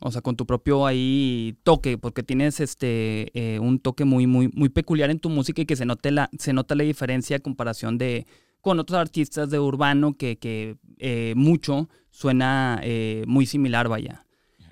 O 0.00 0.10
sea, 0.10 0.22
con 0.22 0.34
tu 0.34 0.46
propio 0.46 0.86
ahí 0.86 1.58
toque, 1.62 1.98
porque 1.98 2.22
tienes 2.22 2.58
este 2.58 3.30
eh, 3.38 3.58
un 3.60 3.78
toque 3.80 4.06
muy, 4.06 4.26
muy, 4.26 4.48
muy 4.54 4.70
peculiar 4.70 5.10
en 5.10 5.20
tu 5.20 5.28
música 5.28 5.60
y 5.60 5.66
que 5.66 5.76
se 5.76 5.84
note 5.84 6.10
la, 6.10 6.30
se 6.38 6.54
nota 6.54 6.74
la 6.74 6.84
diferencia 6.84 7.36
a 7.36 7.40
comparación 7.40 7.98
de 7.98 8.26
con 8.62 8.78
otros 8.78 8.98
artistas 8.98 9.50
de 9.50 9.58
urbano 9.58 10.16
que, 10.16 10.38
que 10.38 10.78
eh, 10.98 11.34
mucho 11.36 11.90
suena 12.10 12.80
eh, 12.82 13.24
muy 13.26 13.44
similar, 13.44 13.88
vaya. 13.88 14.24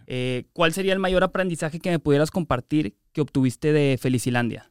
Eh, 0.07 0.47
¿Cuál 0.53 0.73
sería 0.73 0.93
el 0.93 0.99
mayor 1.01 1.23
aprendizaje 1.25 1.81
que 1.81 1.91
me 1.91 1.99
pudieras 1.99 2.31
compartir 2.31 2.97
que 3.13 3.21
obtuviste 3.21 3.73
de 3.73 3.99
Felicilandia? 4.01 4.71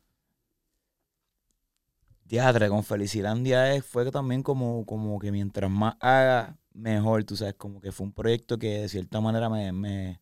Teatro 2.27 2.69
con 2.69 2.83
Felicilandia 2.83 3.81
fue 3.81 4.09
también 4.09 4.41
como, 4.41 4.85
como 4.85 5.19
que 5.19 5.31
mientras 5.31 5.69
más 5.69 5.95
haga, 5.99 6.57
mejor, 6.73 7.23
tú 7.25 7.35
sabes, 7.35 7.55
como 7.55 7.81
que 7.81 7.91
fue 7.91 8.07
un 8.07 8.13
proyecto 8.13 8.57
que 8.57 8.81
de 8.81 8.89
cierta 8.89 9.19
manera 9.19 9.49
me, 9.49 9.71
me, 9.73 10.21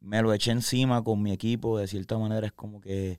me 0.00 0.22
lo 0.22 0.32
eché 0.32 0.52
encima 0.52 1.02
con 1.02 1.20
mi 1.22 1.32
equipo, 1.32 1.78
de 1.78 1.88
cierta 1.88 2.16
manera 2.18 2.46
es 2.46 2.52
como 2.52 2.80
que 2.80 3.18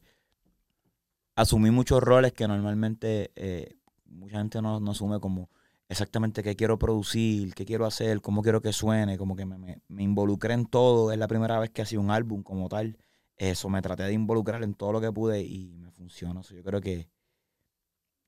asumí 1.36 1.72
muchos 1.72 2.02
roles 2.02 2.34
que 2.34 2.48
normalmente 2.48 3.32
eh, 3.36 3.78
mucha 4.12 4.38
gente 4.38 4.62
no, 4.62 4.80
no 4.80 4.92
asume 4.92 5.20
como 5.20 5.50
exactamente 5.90 6.44
qué 6.44 6.56
quiero 6.56 6.80
producir, 6.80 7.54
qué 7.54 7.66
quiero 7.66 7.86
hacer, 7.86 8.22
cómo 8.22 8.42
quiero 8.42 8.62
que 8.62 8.74
suene, 8.74 9.18
como 9.18 9.36
que 9.36 9.46
me, 9.46 9.58
me, 9.58 9.82
me 9.88 10.04
involucré 10.04 10.54
en 10.54 10.66
todo, 10.66 11.12
es 11.12 11.18
la 11.18 11.28
primera 11.28 11.60
vez 11.60 11.70
que 11.72 11.82
hacía 11.82 12.00
un 12.00 12.12
álbum 12.12 12.44
como 12.44 12.70
tal, 12.70 12.98
eso, 13.38 13.70
me 13.70 13.82
traté 13.82 14.04
de 14.04 14.14
involucrar 14.14 14.64
en 14.64 14.74
todo 14.76 14.94
lo 14.94 15.02
que 15.02 15.12
pude 15.12 15.42
y 15.42 15.74
me 15.74 15.92
funcionó, 15.92 16.44
yo 16.44 16.64
creo 16.64 16.80
que 16.80 17.10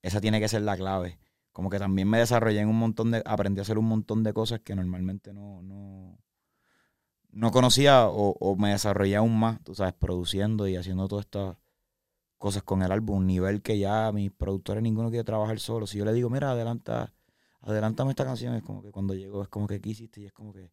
esa 0.01 0.19
tiene 0.19 0.39
que 0.39 0.49
ser 0.49 0.61
la 0.61 0.75
clave. 0.75 1.19
Como 1.51 1.69
que 1.69 1.79
también 1.79 2.09
me 2.09 2.17
desarrollé 2.17 2.59
en 2.59 2.67
un 2.67 2.77
montón 2.77 3.11
de, 3.11 3.23
aprendí 3.25 3.59
a 3.59 3.61
hacer 3.61 3.77
un 3.77 3.85
montón 3.85 4.23
de 4.23 4.33
cosas 4.33 4.59
que 4.61 4.75
normalmente 4.75 5.33
no, 5.33 5.61
no, 5.61 6.19
no 7.31 7.51
conocía 7.51 8.07
o, 8.07 8.35
o 8.39 8.55
me 8.55 8.71
desarrollé 8.71 9.15
aún 9.15 9.37
más, 9.39 9.63
tú 9.63 9.75
sabes, 9.75 9.93
produciendo 9.93 10.67
y 10.67 10.75
haciendo 10.75 11.07
todas 11.07 11.25
estas 11.25 11.57
cosas 12.43 12.63
con 12.63 12.81
el 12.83 12.91
álbum, 12.91 13.19
un 13.19 13.27
nivel 13.27 13.61
que 13.61 13.79
ya 13.79 14.11
mis 14.11 14.29
productores 14.29 14.83
ninguno 14.83 15.09
quiere 15.09 15.23
trabajar 15.23 15.57
solo. 15.61 15.87
Si 15.87 15.97
yo 15.97 16.03
le 16.03 16.11
digo, 16.11 16.29
mira, 16.29 16.51
adelanta, 16.51 17.13
adelántame 17.61 18.09
esta 18.11 18.25
canción, 18.25 18.53
es 18.53 18.63
como 18.63 18.81
que 18.83 18.91
cuando 18.91 19.13
llego 19.15 19.41
es 19.43 19.47
como 19.47 19.65
que, 19.65 19.79
¿qué 19.79 19.91
hiciste? 19.91 20.19
Y 20.19 20.25
es 20.25 20.33
como 20.33 20.51
que, 20.51 20.69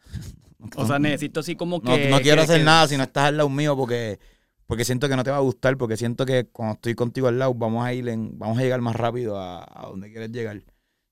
O 0.76 0.86
sea, 0.86 0.98
necesito 0.98 1.40
así 1.40 1.56
como 1.56 1.80
que... 1.80 2.08
No, 2.10 2.16
no 2.16 2.22
quiero 2.22 2.36
que- 2.36 2.42
hacer 2.44 2.58
que- 2.58 2.64
nada 2.64 2.86
si 2.88 2.98
no 2.98 3.04
estás 3.04 3.24
al 3.24 3.38
lado 3.38 3.48
mío 3.48 3.74
porque, 3.74 4.20
porque 4.66 4.84
siento 4.84 5.08
que 5.08 5.16
no 5.16 5.24
te 5.24 5.30
va 5.30 5.38
a 5.38 5.40
gustar, 5.40 5.78
porque 5.78 5.96
siento 5.96 6.26
que 6.26 6.46
cuando 6.48 6.74
estoy 6.74 6.94
contigo 6.94 7.28
al 7.28 7.38
lado 7.38 7.54
vamos 7.54 7.86
a 7.86 7.92
ir 7.94 8.06
en, 8.08 8.38
vamos 8.38 8.58
a 8.58 8.62
llegar 8.62 8.82
más 8.82 8.94
rápido 8.94 9.38
a, 9.38 9.64
a 9.64 9.86
donde 9.86 10.10
quieres 10.10 10.30
llegar. 10.30 10.62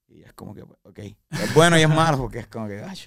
Y 0.09 0.23
es 0.23 0.33
como 0.35 0.55
que, 0.55 0.62
ok. 0.62 0.99
Es 1.31 1.55
bueno 1.55 1.79
y 1.79 1.83
es 1.83 1.88
malo 2.03 2.19
porque 2.19 2.41
es 2.41 2.47
como 2.49 2.69
que, 2.69 2.81
"Ay, 2.83 2.99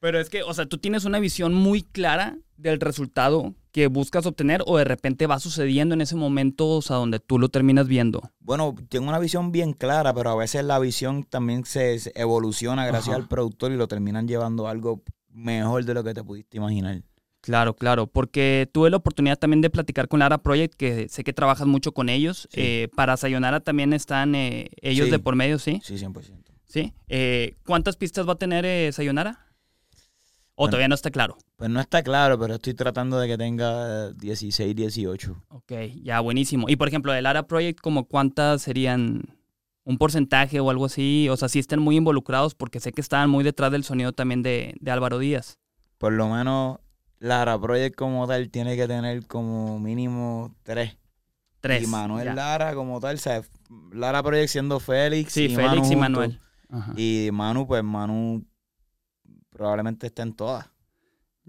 Pero 0.00 0.20
es 0.20 0.28
que, 0.28 0.42
o 0.42 0.52
sea, 0.54 0.66
tú 0.66 0.78
tienes 0.78 1.04
una 1.04 1.18
visión 1.18 1.54
muy 1.54 1.82
clara 1.82 2.38
del 2.56 2.80
resultado 2.80 3.54
que 3.72 3.86
buscas 3.88 4.24
obtener 4.26 4.62
o 4.66 4.78
de 4.78 4.84
repente 4.84 5.26
va 5.26 5.38
sucediendo 5.38 5.94
en 5.94 6.00
ese 6.00 6.16
momento, 6.16 6.68
o 6.68 6.82
sea, 6.82 6.96
donde 6.96 7.18
tú 7.18 7.38
lo 7.38 7.48
terminas 7.48 7.86
viendo. 7.88 8.22
Bueno, 8.40 8.74
tengo 8.88 9.08
una 9.08 9.18
visión 9.18 9.52
bien 9.52 9.72
clara, 9.72 10.14
pero 10.14 10.30
a 10.30 10.36
veces 10.36 10.64
la 10.64 10.78
visión 10.78 11.24
también 11.24 11.64
se, 11.64 11.98
se 11.98 12.12
evoluciona 12.14 12.86
gracias 12.86 13.14
Ajá. 13.14 13.22
al 13.22 13.28
productor 13.28 13.72
y 13.72 13.76
lo 13.76 13.88
terminan 13.88 14.26
llevando 14.28 14.66
a 14.66 14.70
algo 14.70 15.02
mejor 15.30 15.84
de 15.84 15.94
lo 15.94 16.02
que 16.04 16.14
te 16.14 16.24
pudiste 16.24 16.56
imaginar. 16.56 17.02
Claro, 17.42 17.74
claro, 17.76 18.06
porque 18.08 18.68
tuve 18.72 18.90
la 18.90 18.96
oportunidad 18.96 19.38
también 19.38 19.60
de 19.60 19.70
platicar 19.70 20.08
con 20.08 20.18
Lara 20.18 20.38
Project, 20.38 20.74
que 20.74 21.08
sé 21.08 21.22
que 21.22 21.32
trabajas 21.32 21.66
mucho 21.66 21.92
con 21.92 22.08
ellos. 22.08 22.48
Sí. 22.50 22.60
Eh, 22.60 22.88
para 22.96 23.16
Sayonara 23.16 23.60
también 23.60 23.92
están 23.92 24.34
eh, 24.34 24.70
ellos 24.80 25.06
Sí. 25.06 25.10
de 25.12 25.18
por 25.20 25.36
medio, 25.36 25.58
¿sí? 25.58 25.80
Sí, 25.84 25.96
100%. 25.96 26.42
¿Sí? 26.64 26.92
Eh, 27.08 27.54
¿Cuántas 27.64 27.96
pistas 27.96 28.26
va 28.28 28.32
a 28.32 28.36
tener 28.38 28.64
eh, 28.66 28.90
Sayonara? 28.92 29.45
¿O 30.58 30.62
Bueno. 30.64 30.70
todavía 30.70 30.88
no 30.88 30.94
está 30.94 31.10
claro? 31.10 31.36
Pues 31.56 31.70
no 31.70 31.80
está 31.80 32.02
claro, 32.02 32.38
pero 32.38 32.54
estoy 32.54 32.74
tratando 32.74 33.18
de 33.20 33.28
que 33.28 33.36
tenga 33.38 34.10
16, 34.12 34.74
18. 34.74 35.36
Ok, 35.48 35.72
ya, 36.02 36.20
buenísimo. 36.20 36.68
Y 36.68 36.76
por 36.76 36.88
ejemplo, 36.88 37.12
de 37.12 37.20
Lara 37.22 37.46
Project, 37.46 37.80
¿como 37.80 38.06
cuántas 38.08 38.62
serían 38.62 39.22
un 39.84 39.98
porcentaje 39.98 40.58
o 40.60 40.70
algo 40.70 40.86
así? 40.86 41.28
O 41.30 41.36
sea, 41.36 41.48
sí 41.48 41.58
están 41.58 41.80
muy 41.80 41.96
involucrados 41.96 42.54
porque 42.54 42.80
sé 42.80 42.92
que 42.92 43.00
estaban 43.02 43.28
muy 43.30 43.44
detrás 43.44 43.70
del 43.70 43.84
sonido 43.84 44.12
también 44.12 44.42
de, 44.42 44.74
de 44.80 44.90
Álvaro 44.90 45.18
Díaz. 45.18 45.58
Por 45.98 46.12
lo 46.14 46.28
menos 46.28 46.78
Lara 47.18 47.58
Project 47.60 47.94
como 47.94 48.26
tal 48.26 48.48
tiene 48.50 48.76
que 48.76 48.86
tener 48.88 49.26
como 49.26 49.78
mínimo 49.78 50.54
tres. 50.62 50.96
Tres. 51.60 51.82
Y 51.82 51.86
Manuel 51.86 52.26
ya. 52.26 52.34
Lara 52.34 52.74
como 52.74 52.98
tal, 53.00 53.16
o 53.16 53.18
sea, 53.18 53.42
Lara 53.92 54.22
Project 54.22 54.48
siendo 54.48 54.80
Félix. 54.80 55.32
Sí, 55.34 55.44
y 55.46 55.54
Félix 55.54 55.82
Manu 55.82 55.92
y. 55.92 55.96
Manuel. 55.96 56.40
Ajá. 56.70 56.92
Y 56.96 57.28
Manu, 57.32 57.66
pues 57.66 57.82
Manu 57.84 58.44
probablemente 59.56 60.06
esté 60.06 60.22
en 60.22 60.34
todas. 60.34 60.70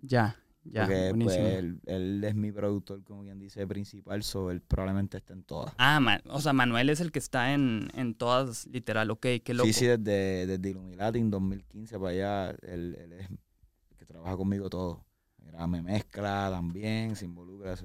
Ya, 0.02 0.38
ya, 0.64 0.86
porque 0.86 1.14
pues, 1.24 1.38
él, 1.38 1.82
él 1.86 2.24
es 2.24 2.36
mi 2.36 2.52
productor, 2.52 3.04
como 3.04 3.24
quien 3.24 3.40
dice, 3.40 3.66
principal, 3.68 4.24
so 4.24 4.50
él 4.50 4.62
probablemente 4.62 5.18
esté 5.18 5.34
en 5.34 5.44
todas. 5.44 5.74
Ah, 5.78 6.22
o 6.30 6.40
sea, 6.40 6.54
Manuel 6.54 6.90
es 6.90 7.02
el 7.02 7.12
que 7.12 7.20
está 7.20 7.54
en, 7.54 7.90
en 7.94 8.14
todas, 8.14 8.68
literal, 8.68 9.12
ok, 9.12 9.26
qué 9.44 9.54
loco. 9.54 9.68
Sí, 9.68 9.74
sí, 9.74 9.86
desde, 9.88 10.48
desde 10.48 10.70
Illuminati 10.70 11.20
en 11.20 11.32
2015 11.32 12.00
para 12.00 12.12
allá, 12.12 12.50
él, 12.62 12.96
él 13.00 13.14
es 13.14 13.30
el 13.30 13.40
que 13.98 14.06
trabaja 14.06 14.38
conmigo 14.38 14.70
todo. 14.70 15.04
Mira, 15.40 15.68
me 15.68 15.82
mezcla 15.82 16.50
también, 16.52 17.16
se 17.16 17.26
involucra. 17.26 17.76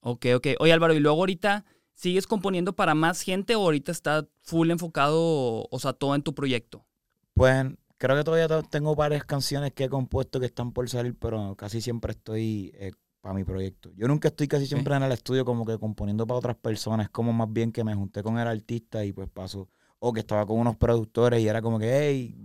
Ok, 0.00 0.26
ok. 0.34 0.46
Oye, 0.58 0.72
Álvaro, 0.72 0.94
y 0.94 1.00
luego 1.00 1.18
ahorita, 1.18 1.64
¿sigues 1.94 2.26
componiendo 2.26 2.74
para 2.74 2.94
más 2.94 3.20
gente 3.22 3.54
o 3.54 3.60
ahorita 3.60 3.92
está 3.92 4.26
full 4.42 4.70
enfocado, 4.70 5.68
o 5.70 5.78
sea, 5.78 5.92
todo 5.92 6.14
en 6.14 6.22
tu 6.22 6.34
proyecto? 6.34 6.86
Pues 7.34 7.66
creo 7.98 8.16
que 8.16 8.24
todavía 8.24 8.48
to- 8.48 8.62
tengo 8.62 8.94
varias 8.94 9.24
canciones 9.24 9.72
que 9.72 9.84
he 9.84 9.88
compuesto 9.88 10.40
que 10.40 10.46
están 10.46 10.72
por 10.72 10.88
salir, 10.88 11.16
pero 11.18 11.54
casi 11.56 11.80
siempre 11.80 12.12
estoy 12.12 12.74
para 13.20 13.34
mi 13.34 13.44
proyecto. 13.44 13.90
Yo 13.96 14.06
nunca 14.08 14.28
estoy 14.28 14.48
casi 14.48 14.66
siempre 14.66 14.94
en 14.96 15.02
el 15.02 15.12
estudio 15.12 15.44
como 15.44 15.64
que 15.64 15.78
componiendo 15.78 16.26
para 16.26 16.38
otras 16.38 16.56
personas. 16.56 17.08
Como 17.08 17.32
más 17.32 17.50
bien 17.52 17.72
que 17.72 17.82
me 17.84 17.94
junté 17.94 18.22
con 18.22 18.38
el 18.38 18.46
artista 18.46 19.04
y 19.04 19.12
pues 19.12 19.28
paso. 19.30 19.68
O 19.98 20.12
que 20.12 20.20
estaba 20.20 20.44
con 20.44 20.58
unos 20.58 20.76
productores 20.76 21.40
y 21.40 21.48
era 21.48 21.62
como 21.62 21.78
que, 21.78 21.90
hey, 21.98 22.36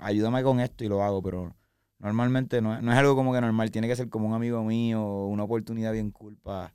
ayúdame 0.00 0.42
con 0.42 0.58
esto 0.58 0.82
y 0.84 0.88
lo 0.88 1.02
hago, 1.04 1.22
pero 1.22 1.54
normalmente 2.00 2.60
no, 2.60 2.74
es- 2.76 2.82
no 2.82 2.90
es 2.92 2.98
algo 2.98 3.14
como 3.14 3.32
que 3.32 3.40
normal. 3.40 3.70
Tiene 3.70 3.86
que 3.86 3.94
ser 3.94 4.08
como 4.08 4.26
un 4.26 4.34
amigo 4.34 4.64
mío, 4.64 5.04
una 5.26 5.44
oportunidad 5.44 5.92
bien 5.92 6.10
cool 6.10 6.36
para 6.38 6.74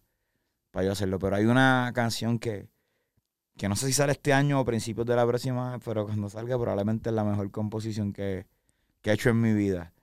yo 0.82 0.92
hacerlo. 0.94 1.20
Pero 1.20 1.36
hay 1.36 1.46
una 1.46 1.92
canción 1.94 2.40
que, 2.40 2.70
que 3.62 3.70
no 3.70 3.75
sé 3.75 3.86
si 3.88 3.94
sale 3.94 4.13
este 4.13 4.34
año 4.34 4.60
o 4.60 4.65
principios 4.65 5.06
de 5.06 5.15
la 5.15 5.25
próxima, 5.27 5.80
pero 5.86 6.06
cuando 6.06 6.27
salga 6.30 6.58
probablemente 6.58 7.10
es 7.10 7.15
la 7.15 7.24
mejor 7.24 7.51
composición 7.51 8.12
que, 8.12 8.48
que 9.01 9.12
he 9.12 9.13
hecho 9.13 9.30
en 9.30 9.39
mi 9.39 9.53
vida. 9.53 9.94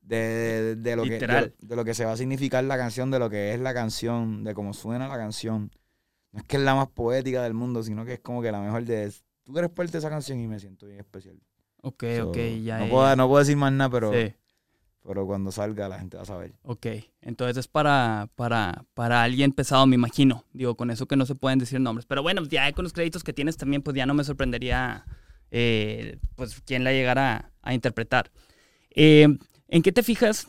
De, 0.00 0.16
de- 0.16 0.76
de 0.76 0.96
lo 0.96 1.02
que, 1.02 1.18
de, 1.42 1.54
de 1.58 1.76
lo 1.76 1.84
que 1.84 1.94
se 1.94 2.04
va 2.04 2.12
a 2.12 2.16
significar 2.16 2.62
la 2.62 2.76
canción, 2.76 3.10
de 3.10 3.18
lo 3.18 3.28
que 3.30 3.52
es 3.54 3.60
la 3.60 3.74
canción, 3.74 4.44
de 4.44 4.54
cómo 4.54 4.72
suena 4.74 5.08
la 5.08 5.16
canción. 5.16 5.72
No 6.32 6.40
es 6.40 6.44
que 6.46 6.56
es 6.56 6.62
la 6.62 6.74
más 6.76 6.88
poética 6.88 7.42
del 7.42 7.54
mundo, 7.54 7.82
sino 7.82 8.04
que 8.04 8.14
es 8.14 8.20
como 8.20 8.42
que 8.42 8.52
la 8.52 8.60
mejor 8.60 8.84
de... 8.84 9.12
Tú 9.44 9.58
eres 9.58 9.70
parte 9.70 9.92
de 9.92 9.98
esa 9.98 10.10
canción 10.10 10.38
y 10.40 10.46
me 10.46 10.60
siento 10.60 10.86
bien 10.86 11.00
especial. 11.00 11.38
Ok, 11.82 12.04
So, 12.16 12.30
ok, 12.30 12.36
ya. 12.62 12.78
no, 12.78 12.88
puedo, 12.88 13.16
no 13.16 13.26
puedo 13.28 13.40
decir 13.40 13.56
más 13.56 13.72
nada, 13.72 13.90
pero, 13.90 14.12
Sí, 14.12 14.34
pero 15.06 15.26
cuando 15.26 15.52
salga 15.52 15.88
la 15.88 15.98
gente 15.98 16.16
va 16.16 16.22
a 16.22 16.26
saber. 16.26 16.54
ok. 16.62 16.86
Entonces 17.20 17.56
es 17.58 17.68
para, 17.68 18.28
para, 18.36 18.84
para 18.94 19.22
alguien 19.22 19.52
pesado, 19.52 19.86
me 19.86 19.94
imagino. 19.96 20.44
Digo, 20.52 20.76
con 20.76 20.90
eso 20.90 21.06
que 21.06 21.16
no 21.16 21.26
se 21.26 21.34
pueden 21.34 21.58
decir 21.58 21.78
nombres. 21.80 22.06
Pero 22.06 22.22
bueno, 22.22 22.42
ya 22.44 22.72
con 22.72 22.82
los 22.84 22.92
créditos 22.92 23.22
que 23.24 23.32
tienes 23.32 23.56
también, 23.56 23.82
pues 23.82 23.96
ya 23.96 24.06
no 24.06 24.14
me 24.14 24.24
sorprendería, 24.24 25.04
eh, 25.50 26.18
pues, 26.36 26.60
quién 26.62 26.84
la 26.84 26.92
llegara 26.92 27.52
a 27.62 27.74
interpretar. 27.74 28.30
Eh, 28.90 29.28
¿En 29.68 29.82
qué 29.82 29.92
te 29.92 30.02
fijas? 30.02 30.48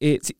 Eh, 0.00 0.18
si- 0.22 0.36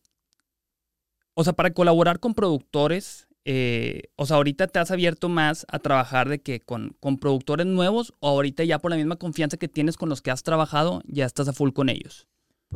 o 1.35 1.45
sea, 1.45 1.53
para 1.53 1.73
colaborar 1.73 2.19
con 2.21 2.35
productores, 2.35 3.29
eh, 3.45 4.05
o 4.17 4.27
sea, 4.27 4.37
ahorita 4.39 4.67
te 4.69 4.79
has 4.79 4.91
abierto 4.91 5.29
más 5.29 5.67
a 5.69 5.79
trabajar 5.79 6.29
de 6.29 6.41
que 6.41 6.61
con, 6.61 6.97
con 7.01 7.19
productores 7.19 7.67
nuevos 7.67 8.15
o 8.21 8.29
ahorita 8.29 8.65
ya 8.65 8.79
por 8.79 8.91
la 8.91 8.97
misma 8.97 9.17
confianza 9.17 9.57
que 9.57 9.69
tienes 9.69 9.97
con 9.97 10.09
los 10.09 10.23
que 10.23 10.31
has 10.31 10.43
trabajado, 10.43 11.03
ya 11.07 11.27
estás 11.27 11.49
a 11.49 11.53
full 11.53 11.73
con 11.73 11.89
ellos. 11.89 12.27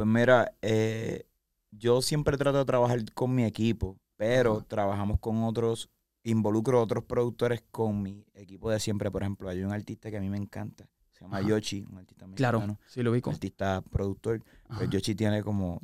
Pues 0.01 0.09
mira, 0.09 0.55
eh, 0.63 1.27
yo 1.71 2.01
siempre 2.01 2.39
trato 2.39 2.57
de 2.57 2.65
trabajar 2.65 3.05
con 3.13 3.35
mi 3.35 3.45
equipo, 3.45 3.99
pero 4.17 4.65
trabajamos 4.65 5.21
con 5.21 5.43
otros, 5.45 5.91
involucro 6.23 6.79
a 6.79 6.83
otros 6.85 7.05
productores 7.05 7.63
con 7.71 8.01
mi 8.01 8.25
equipo 8.33 8.71
de 8.71 8.81
siempre. 8.81 9.11
Por 9.11 9.21
ejemplo, 9.21 9.51
hay 9.51 9.63
un 9.63 9.73
artista 9.75 10.11
que 10.11 10.17
a 10.17 10.21
mí 10.23 10.31
me 10.31 10.39
encanta, 10.39 10.89
se 11.13 11.21
llama. 11.21 11.43
Yoshi, 11.43 11.85
un 11.85 11.99
artista 11.99 12.25
Claro, 12.35 12.61
mexicano, 12.61 12.81
sí 12.87 13.03
lo 13.03 13.11
ubico. 13.11 13.29
un 13.29 13.35
artista 13.35 13.83
productor. 13.91 14.43
Ajá. 14.71 14.79
Pues 14.79 14.89
Yoshi 14.89 15.15
tiene 15.15 15.43
como 15.43 15.83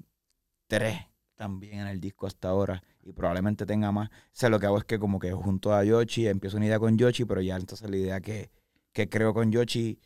tres 0.67 0.99
también 1.35 1.81
en 1.81 1.89
el 1.89 2.01
disco 2.01 2.27
hasta 2.27 2.49
ahora 2.49 2.83
y 3.03 3.13
probablemente 3.13 3.67
tenga 3.67 3.93
más. 3.93 4.09
O 4.09 4.13
sea, 4.33 4.49
lo 4.49 4.59
que 4.59 4.65
hago 4.65 4.79
es 4.79 4.85
que 4.85 4.99
como 4.99 5.19
que 5.19 5.31
junto 5.33 5.75
a 5.75 5.85
Yoshi, 5.85 6.27
empiezo 6.27 6.57
una 6.57 6.65
idea 6.65 6.79
con 6.79 6.97
Yoshi, 6.97 7.27
pero 7.27 7.43
ya 7.43 7.57
entonces 7.57 7.91
la 7.91 7.99
idea 7.99 8.21
que, 8.23 8.51
que 8.95 9.11
creo 9.11 9.35
con 9.35 9.53
Yoshi 9.53 10.01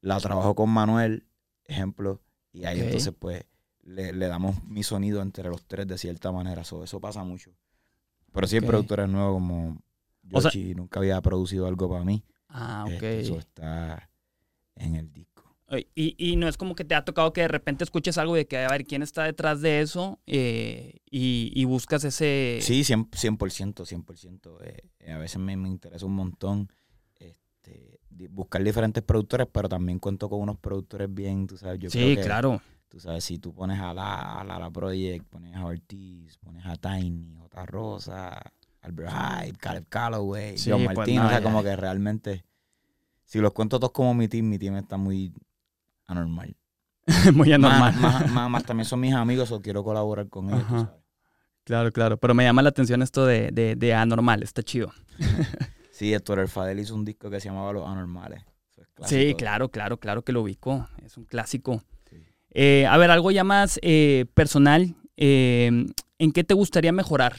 la 0.00 0.18
trabajo 0.18 0.54
con 0.54 0.70
Manuel, 0.70 1.26
ejemplo, 1.66 2.22
y 2.52 2.64
ahí 2.64 2.78
Ok. 2.80 2.86
entonces 2.86 3.14
pues 3.18 3.44
le, 3.82 4.12
le 4.12 4.26
damos 4.28 4.62
mi 4.64 4.82
sonido 4.82 5.22
entre 5.22 5.48
los 5.48 5.64
tres 5.66 5.86
de 5.86 5.98
cierta 5.98 6.30
manera. 6.32 6.64
So, 6.64 6.84
eso 6.84 7.00
pasa 7.00 7.24
mucho. 7.24 7.50
Pero 8.32 8.46
si 8.46 8.56
Ok. 8.56 8.62
el 8.62 8.66
productor 8.68 9.00
es 9.00 9.08
nuevo 9.08 9.34
como 9.34 9.82
O 10.32 10.40
sea- 10.40 10.50
Yoshi, 10.50 10.74
nunca 10.74 11.00
había 11.00 11.20
producido 11.20 11.66
algo 11.66 11.88
para 11.88 12.04
mí. 12.04 12.22
Ah, 12.48 12.84
ok. 12.86 12.92
este, 12.92 13.20
eso 13.20 13.38
está 13.38 14.10
en 14.76 14.96
el 14.96 15.12
disco. 15.12 15.30
Y, 15.94 16.16
y 16.18 16.34
no 16.34 16.48
es 16.48 16.56
como 16.56 16.74
que 16.74 16.84
te 16.84 16.96
ha 16.96 17.04
tocado 17.04 17.32
que 17.32 17.42
de 17.42 17.48
repente 17.48 17.84
escuches 17.84 18.18
algo 18.18 18.34
de 18.34 18.48
que, 18.48 18.58
a 18.58 18.68
ver, 18.68 18.84
¿quién 18.84 19.02
está 19.02 19.22
detrás 19.22 19.60
de 19.60 19.80
eso? 19.80 20.18
Eh, 20.26 20.96
y, 21.08 21.52
y 21.54 21.64
buscas 21.64 22.02
ese... 22.02 22.58
Sí, 22.60 22.82
100%, 22.82 23.08
100%. 23.38 23.84
100%. 23.86 24.56
Eh, 24.64 25.12
a 25.12 25.18
veces 25.18 25.38
me, 25.38 25.56
me 25.56 25.68
interesa 25.68 26.06
un 26.06 26.14
montón 26.14 26.72
buscar 28.30 28.62
diferentes 28.62 29.02
productores, 29.02 29.46
pero 29.50 29.68
también 29.68 29.98
cuento 29.98 30.28
con 30.28 30.40
unos 30.40 30.58
productores 30.58 31.12
bien, 31.12 31.46
tú 31.46 31.56
sabes. 31.56 31.78
Yo 31.80 31.90
Sí, 31.90 31.98
creo 31.98 32.16
que, 32.16 32.22
claro. 32.22 32.62
Tú 32.88 32.98
sabes, 32.98 33.22
si 33.24 33.38
tú 33.38 33.54
pones 33.54 33.78
a 33.78 33.94
la, 33.94 34.40
a 34.40 34.44
la, 34.44 34.58
la 34.58 34.70
Project, 34.70 35.24
pones 35.28 35.54
a 35.54 35.64
Ortiz, 35.64 36.36
pones 36.38 36.66
a 36.66 36.74
Tiny, 36.76 37.36
J. 37.36 37.66
Rosa, 37.66 38.40
Albert 38.82 39.10
Hyde, 39.12 39.58
Caleb 39.58 39.86
Calloway, 39.88 40.58
Sí, 40.58 40.70
John 40.70 40.84
pues, 40.86 40.96
Martín, 40.96 41.16
no, 41.16 41.26
o 41.26 41.28
sea, 41.28 41.38
ya. 41.38 41.42
como 41.44 41.62
que 41.62 41.76
realmente, 41.76 42.44
si 43.24 43.38
los 43.38 43.52
cuento 43.52 43.78
todos 43.78 43.92
como 43.92 44.12
mi 44.14 44.26
team, 44.26 44.48
mi 44.48 44.58
team 44.58 44.76
está 44.76 44.96
muy 44.96 45.32
anormal. 46.06 46.56
Muy 47.34 47.52
anormal. 47.52 47.94
Más, 47.94 48.12
más, 48.22 48.30
más- 48.30 48.50
más 48.50 48.64
también 48.64 48.84
son 48.84 49.00
mis 49.00 49.14
amigos 49.14 49.50
o 49.52 49.60
quiero 49.62 49.82
colaborar 49.84 50.28
con 50.28 50.48
ellos, 50.50 50.66
tú 50.68 50.74
Ajá. 50.74 50.86
sabes. 50.86 51.00
Claro, 51.64 51.92
claro. 51.92 52.16
Pero 52.18 52.34
me 52.34 52.42
llama 52.44 52.62
la 52.62 52.70
atención 52.70 53.02
esto 53.02 53.24
de, 53.26 53.50
de, 53.52 53.76
de 53.76 53.94
anormal. 53.94 54.42
Está 54.42 54.62
chido. 54.62 54.92
Sí, 56.00 56.14
Héctor 56.14 56.38
El 56.38 56.48
Fadel 56.48 56.78
hizo 56.80 56.94
un 56.94 57.04
disco 57.04 57.28
que 57.28 57.40
se 57.40 57.48
llamaba 57.50 57.74
Los 57.74 57.86
Anormales. 57.86 58.42
Eso 58.70 58.80
es 58.80 58.88
Sí, 59.06 59.34
claro, 59.34 59.68
claro, 59.68 59.98
claro 60.00 60.22
que 60.22 60.32
lo 60.32 60.40
ubico. 60.40 60.88
Es 61.04 61.18
un 61.18 61.26
clásico. 61.26 61.82
Sí. 62.08 62.16
Eh, 62.52 62.86
a 62.86 62.96
ver, 62.96 63.10
algo 63.10 63.30
ya 63.30 63.44
más 63.44 63.78
eh, 63.82 64.24
personal. 64.32 64.94
Eh, 65.18 65.70
¿En 66.18 66.32
qué 66.32 66.42
te 66.42 66.54
gustaría 66.54 66.90
mejorar? 66.90 67.34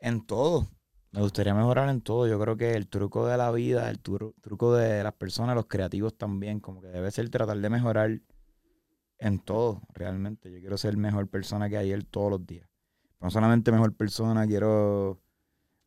En 0.00 0.26
todo. 0.26 0.68
Me 1.12 1.22
gustaría 1.22 1.54
mejorar 1.54 1.88
en 1.88 2.02
todo. 2.02 2.28
Yo 2.28 2.38
creo 2.38 2.58
que 2.58 2.74
el 2.74 2.88
truco 2.88 3.26
de 3.26 3.38
la 3.38 3.50
vida, 3.52 3.88
el 3.88 4.02
tru- 4.02 4.34
truco 4.42 4.74
de 4.74 5.02
las 5.02 5.14
personas, 5.14 5.54
los 5.56 5.64
creativos 5.64 6.18
también, 6.18 6.60
como 6.60 6.82
que 6.82 6.88
debe 6.88 7.10
ser 7.10 7.30
tratar 7.30 7.56
de 7.58 7.70
mejorar 7.70 8.20
en 9.16 9.38
todo, 9.38 9.80
realmente. 9.94 10.52
Yo 10.52 10.58
quiero 10.60 10.76
ser 10.76 10.98
mejor 10.98 11.26
persona 11.26 11.70
que 11.70 11.78
ayer 11.78 12.04
todos 12.04 12.30
los 12.32 12.46
días. 12.46 12.68
No 13.18 13.30
solamente 13.30 13.72
mejor 13.72 13.94
persona, 13.96 14.46
quiero 14.46 15.22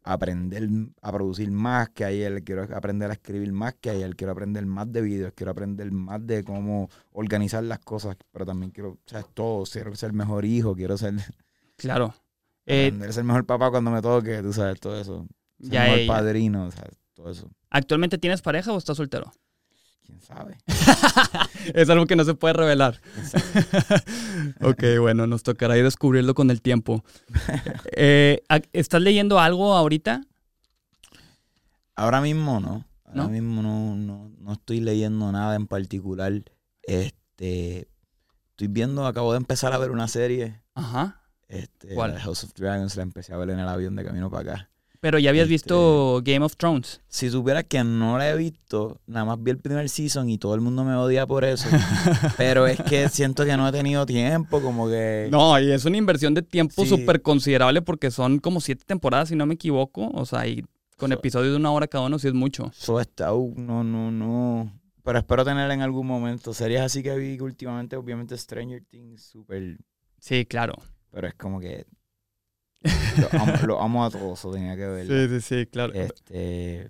aprender 0.03 0.69
a 1.01 1.11
producir 1.11 1.49
más 1.51 1.89
que 1.89 2.05
ayer, 2.05 2.43
quiero 2.43 2.63
aprender 2.75 3.09
a 3.09 3.13
escribir 3.13 3.51
más 3.51 3.73
que 3.75 3.89
ayer, 3.89 4.15
quiero 4.15 4.33
aprender 4.33 4.65
más 4.65 4.91
de 4.91 5.01
videos, 5.01 5.33
quiero 5.35 5.51
aprender 5.51 5.91
más 5.91 6.25
de 6.25 6.43
cómo 6.43 6.89
organizar 7.11 7.63
las 7.63 7.79
cosas, 7.79 8.17
pero 8.31 8.45
también 8.45 8.71
quiero, 8.71 8.91
o 8.91 8.99
sea, 9.05 9.23
todo, 9.23 9.63
quiero 9.65 9.95
ser 9.95 10.09
el 10.09 10.15
mejor 10.15 10.45
hijo, 10.45 10.75
quiero 10.75 10.97
ser... 10.97 11.13
Claro. 11.77 12.13
Eh, 12.65 12.93
ser 13.09 13.19
el 13.19 13.23
mejor 13.25 13.45
papá 13.45 13.69
cuando 13.71 13.91
me 13.91 14.01
toque, 14.01 14.41
tú 14.41 14.53
sabes, 14.53 14.79
todo 14.79 14.97
eso. 14.97 15.27
Ser 15.59 15.81
el 15.81 15.91
mejor 15.91 16.15
padrino, 16.15 16.67
o 16.67 16.71
sea, 16.71 16.85
todo 17.13 17.29
eso. 17.29 17.51
¿Actualmente 17.69 18.17
tienes 18.17 18.41
pareja 18.41 18.71
o 18.71 18.77
estás 18.77 18.95
soltero? 18.95 19.33
¿Quién 20.13 20.21
sabe? 20.21 20.57
es 21.73 21.89
algo 21.89 22.05
que 22.05 22.15
no 22.15 22.23
se 22.23 22.35
puede 22.35 22.53
revelar. 22.53 22.99
ok, 24.61 24.83
bueno, 24.99 25.25
nos 25.25 25.43
tocará 25.43 25.77
ir 25.77 25.83
descubrirlo 25.83 26.35
con 26.35 26.51
el 26.51 26.61
tiempo. 26.61 27.03
Eh, 27.95 28.41
¿Estás 28.73 29.01
leyendo 29.01 29.39
algo 29.39 29.75
ahorita? 29.75 30.21
Ahora 31.95 32.21
mismo 32.21 32.59
no. 32.59 32.85
Ahora 33.05 33.27
mismo 33.27 33.61
no, 33.61 33.95
no, 33.95 34.53
estoy 34.53 34.79
leyendo 34.79 35.31
nada 35.31 35.55
en 35.55 35.67
particular. 35.67 36.33
Este, 36.81 37.87
estoy 38.49 38.67
viendo, 38.67 39.05
acabo 39.05 39.31
de 39.33 39.37
empezar 39.37 39.73
a 39.73 39.77
ver 39.77 39.91
una 39.91 40.07
serie. 40.07 40.61
Ajá. 40.73 41.21
Este, 41.47 41.93
¿Cuál? 41.93 42.17
House 42.19 42.43
of 42.43 42.53
Dragons, 42.55 42.95
la 42.95 43.03
empecé 43.03 43.33
a 43.33 43.37
ver 43.37 43.51
en 43.51 43.59
el 43.59 43.67
avión 43.67 43.95
de 43.95 44.03
camino 44.03 44.31
para 44.31 44.53
acá. 44.53 44.69
Pero 45.03 45.19
ya 45.19 45.31
habías 45.31 45.49
visto 45.49 46.19
este, 46.19 46.31
Game 46.31 46.45
of 46.45 46.55
Thrones. 46.55 47.01
Si 47.09 47.29
supieras 47.29 47.65
que 47.65 47.83
no 47.83 48.17
la 48.17 48.29
he 48.29 48.37
visto, 48.37 49.01
nada 49.05 49.25
más 49.25 49.43
vi 49.43 49.51
el 49.51 49.57
primer 49.57 49.89
season 49.89 50.29
y 50.29 50.37
todo 50.37 50.55
el 50.55 50.61
mundo 50.61 50.85
me 50.85 50.95
odia 50.95 51.27
por 51.27 51.43
eso. 51.43 51.67
pero 52.37 52.67
es 52.67 52.81
que 52.83 53.09
siento 53.09 53.43
que 53.43 53.57
no 53.57 53.67
he 53.67 53.71
tenido 53.73 54.05
tiempo, 54.05 54.61
como 54.61 54.87
que. 54.87 55.27
No, 55.29 55.59
y 55.59 55.73
es 55.73 55.83
una 55.83 55.97
inversión 55.97 56.33
de 56.33 56.41
tiempo 56.41 56.85
súper 56.85 57.21
considerable 57.21 57.81
porque 57.81 58.11
son 58.11 58.39
como 58.39 58.61
siete 58.61 58.85
temporadas, 58.87 59.27
si 59.27 59.35
no 59.35 59.45
me 59.45 59.55
equivoco. 59.55 60.09
O 60.13 60.25
sea, 60.25 60.47
y 60.47 60.63
con 60.95 61.11
episodios 61.11 61.51
de 61.51 61.57
una 61.57 61.73
hora 61.73 61.87
cada 61.87 62.05
uno, 62.05 62.17
sí 62.17 62.29
es 62.29 62.33
mucho. 62.33 62.71
So 62.73 63.01
está, 63.01 63.33
uh, 63.33 63.53
no, 63.57 63.83
no, 63.83 64.09
no. 64.09 64.71
Pero 65.03 65.19
espero 65.19 65.43
tener 65.43 65.69
en 65.69 65.81
algún 65.81 66.07
momento. 66.07 66.53
Series 66.53 66.79
así 66.79 67.03
que 67.03 67.13
vi 67.17 67.37
últimamente, 67.41 67.97
obviamente, 67.97 68.37
Stranger 68.37 68.81
Things, 68.89 69.21
súper. 69.21 69.79
Sí, 70.17 70.45
claro. 70.45 70.75
Pero 71.11 71.27
es 71.27 71.33
como 71.33 71.59
que 71.59 71.85
lo 73.65 73.81
amo, 73.81 74.05
a 74.05 74.09
todos, 74.09 74.39
eso 74.39 74.51
tenía 74.51 74.75
que 74.75 74.85
ver. 74.85 75.07
Sí, 75.07 75.39
sí, 75.39 75.41
sí, 75.41 75.65
claro. 75.67 75.93
Este... 75.93 76.89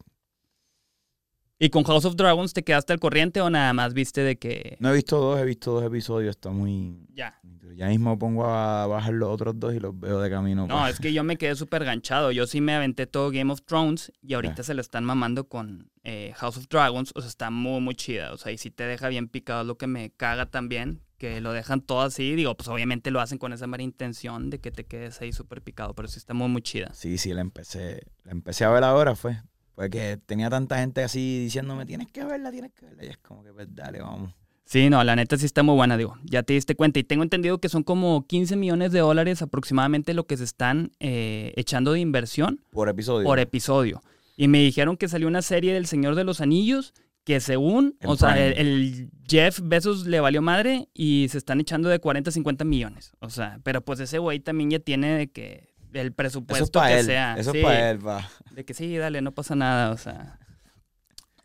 ¿Y 1.59 1.69
con 1.69 1.83
House 1.85 2.03
of 2.03 2.17
Dragons 2.17 2.51
te 2.51 2.63
quedaste 2.63 2.91
al 2.91 2.99
corriente 2.99 3.39
o 3.39 3.49
nada 3.49 3.71
más 3.71 3.93
viste 3.93 4.19
de 4.21 4.35
que.? 4.35 4.75
No 4.79 4.89
he 4.91 4.95
visto 4.95 5.17
dos, 5.17 5.39
he 5.39 5.45
visto 5.45 5.71
dos 5.71 5.85
episodios, 5.85 6.31
está 6.31 6.49
muy. 6.49 7.07
Ya. 7.13 7.39
Ya 7.75 7.87
mismo 7.87 8.19
pongo 8.19 8.45
a 8.45 8.85
bajar 8.85 9.13
los 9.13 9.29
otros 9.29 9.57
dos 9.57 9.73
y 9.73 9.79
los 9.79 9.97
veo 9.97 10.19
de 10.19 10.29
camino. 10.29 10.67
No, 10.67 10.85
es 10.87 10.99
que 10.99 11.13
yo 11.13 11.23
me 11.23 11.37
quedé 11.37 11.55
súper 11.55 11.85
ganchado. 11.85 12.31
Yo 12.31 12.47
sí 12.47 12.59
me 12.59 12.75
aventé 12.75 13.07
todo 13.07 13.31
Game 13.31 13.51
of 13.51 13.61
Thrones 13.61 14.11
y 14.21 14.33
ahorita 14.33 14.61
se 14.63 14.73
lo 14.73 14.81
están 14.81 15.05
mamando 15.05 15.47
con 15.47 15.89
eh, 16.03 16.33
House 16.35 16.57
of 16.57 16.67
Dragons. 16.67 17.13
O 17.15 17.21
sea, 17.21 17.29
está 17.29 17.49
muy, 17.49 17.79
muy 17.79 17.95
chida. 17.95 18.33
O 18.33 18.37
sea, 18.37 18.51
y 18.51 18.57
si 18.57 18.69
te 18.69 18.83
deja 18.83 19.07
bien 19.07 19.29
picado, 19.29 19.63
lo 19.63 19.77
que 19.77 19.87
me 19.87 20.11
caga 20.11 20.47
también 20.47 21.01
que 21.17 21.41
lo 21.41 21.53
dejan 21.53 21.81
todo 21.81 22.01
así. 22.01 22.35
Digo, 22.35 22.55
pues 22.55 22.67
obviamente 22.67 23.11
lo 23.11 23.21
hacen 23.21 23.37
con 23.37 23.53
esa 23.53 23.67
mera 23.67 23.83
intención 23.83 24.49
de 24.49 24.59
que 24.59 24.71
te 24.71 24.85
quedes 24.85 25.21
ahí 25.21 25.31
súper 25.31 25.61
picado, 25.61 25.93
pero 25.93 26.07
sí 26.07 26.17
está 26.19 26.33
muy, 26.33 26.49
muy 26.49 26.61
chida. 26.61 26.91
Sí, 26.93 27.17
sí, 27.17 27.33
la 27.33 27.41
empecé, 27.41 28.03
la 28.23 28.31
empecé 28.31 28.65
a 28.65 28.69
ver 28.69 28.83
ahora, 28.83 29.15
fue. 29.15 29.41
Porque 29.75 30.19
tenía 30.25 30.49
tanta 30.49 30.77
gente 30.77 31.03
así 31.03 31.39
diciéndome, 31.39 31.85
tienes 31.85 32.07
que 32.11 32.23
verla, 32.23 32.51
tienes 32.51 32.71
que 32.73 32.85
verla. 32.85 33.03
Y 33.05 33.07
es 33.07 33.17
como 33.17 33.43
que, 33.43 33.53
pues 33.53 33.67
dale, 33.73 34.01
vamos. 34.01 34.33
Sí, 34.65 34.89
no, 34.89 35.03
la 35.03 35.15
neta 35.15 35.37
sí 35.37 35.45
está 35.45 35.61
muy 35.61 35.75
buena, 35.75 35.97
digo. 35.97 36.17
Ya 36.23 36.43
te 36.43 36.53
diste 36.53 36.75
cuenta. 36.75 36.99
Y 36.99 37.03
tengo 37.03 37.23
entendido 37.23 37.59
que 37.59 37.69
son 37.69 37.83
como 37.83 38.25
15 38.27 38.55
millones 38.55 38.91
de 38.91 38.99
dólares 38.99 39.41
aproximadamente 39.41 40.13
lo 40.13 40.25
que 40.25 40.37
se 40.37 40.43
están 40.43 40.91
eh, 40.99 41.53
echando 41.55 41.93
de 41.93 41.99
inversión. 41.99 42.61
Por 42.71 42.87
episodio. 42.87 43.25
Por 43.25 43.39
episodio. 43.39 44.01
Y 44.37 44.47
me 44.47 44.59
dijeron 44.59 44.97
que 44.97 45.07
salió 45.07 45.27
una 45.27 45.41
serie 45.41 45.73
del 45.73 45.85
Señor 45.85 46.15
de 46.15 46.23
los 46.23 46.41
Anillos 46.41 46.93
que 47.23 47.39
según, 47.39 47.97
o 48.03 48.15
sea, 48.15 48.37
el, 48.37 49.09
Jeff 49.27 49.59
Bezos 49.63 50.05
le 50.05 50.19
valió 50.19 50.41
madre 50.41 50.89
y 50.93 51.27
se 51.29 51.37
están 51.37 51.61
echando 51.61 51.89
de 51.89 51.99
40 51.99 52.29
a 52.29 52.33
50 52.33 52.65
millones. 52.65 53.13
O 53.19 53.29
sea, 53.29 53.59
pero 53.63 53.81
pues 53.81 53.99
ese 53.99 54.17
güey 54.17 54.39
también 54.39 54.71
ya 54.71 54.79
tiene 54.79 55.17
de 55.17 55.31
que 55.31 55.73
el 55.93 56.11
presupuesto 56.11 56.81
que 56.81 57.03
sea. 57.03 57.35
Eso 57.37 57.53
es 57.53 57.63
para 57.63 57.91
él, 57.91 58.05
va. 58.05 58.29
De 58.51 58.65
que 58.65 58.73
sí, 58.73 58.97
dale, 58.97 59.21
no 59.21 59.31
pasa 59.31 59.55
nada, 59.55 59.91
o 59.91 59.97
sea. 59.97 60.39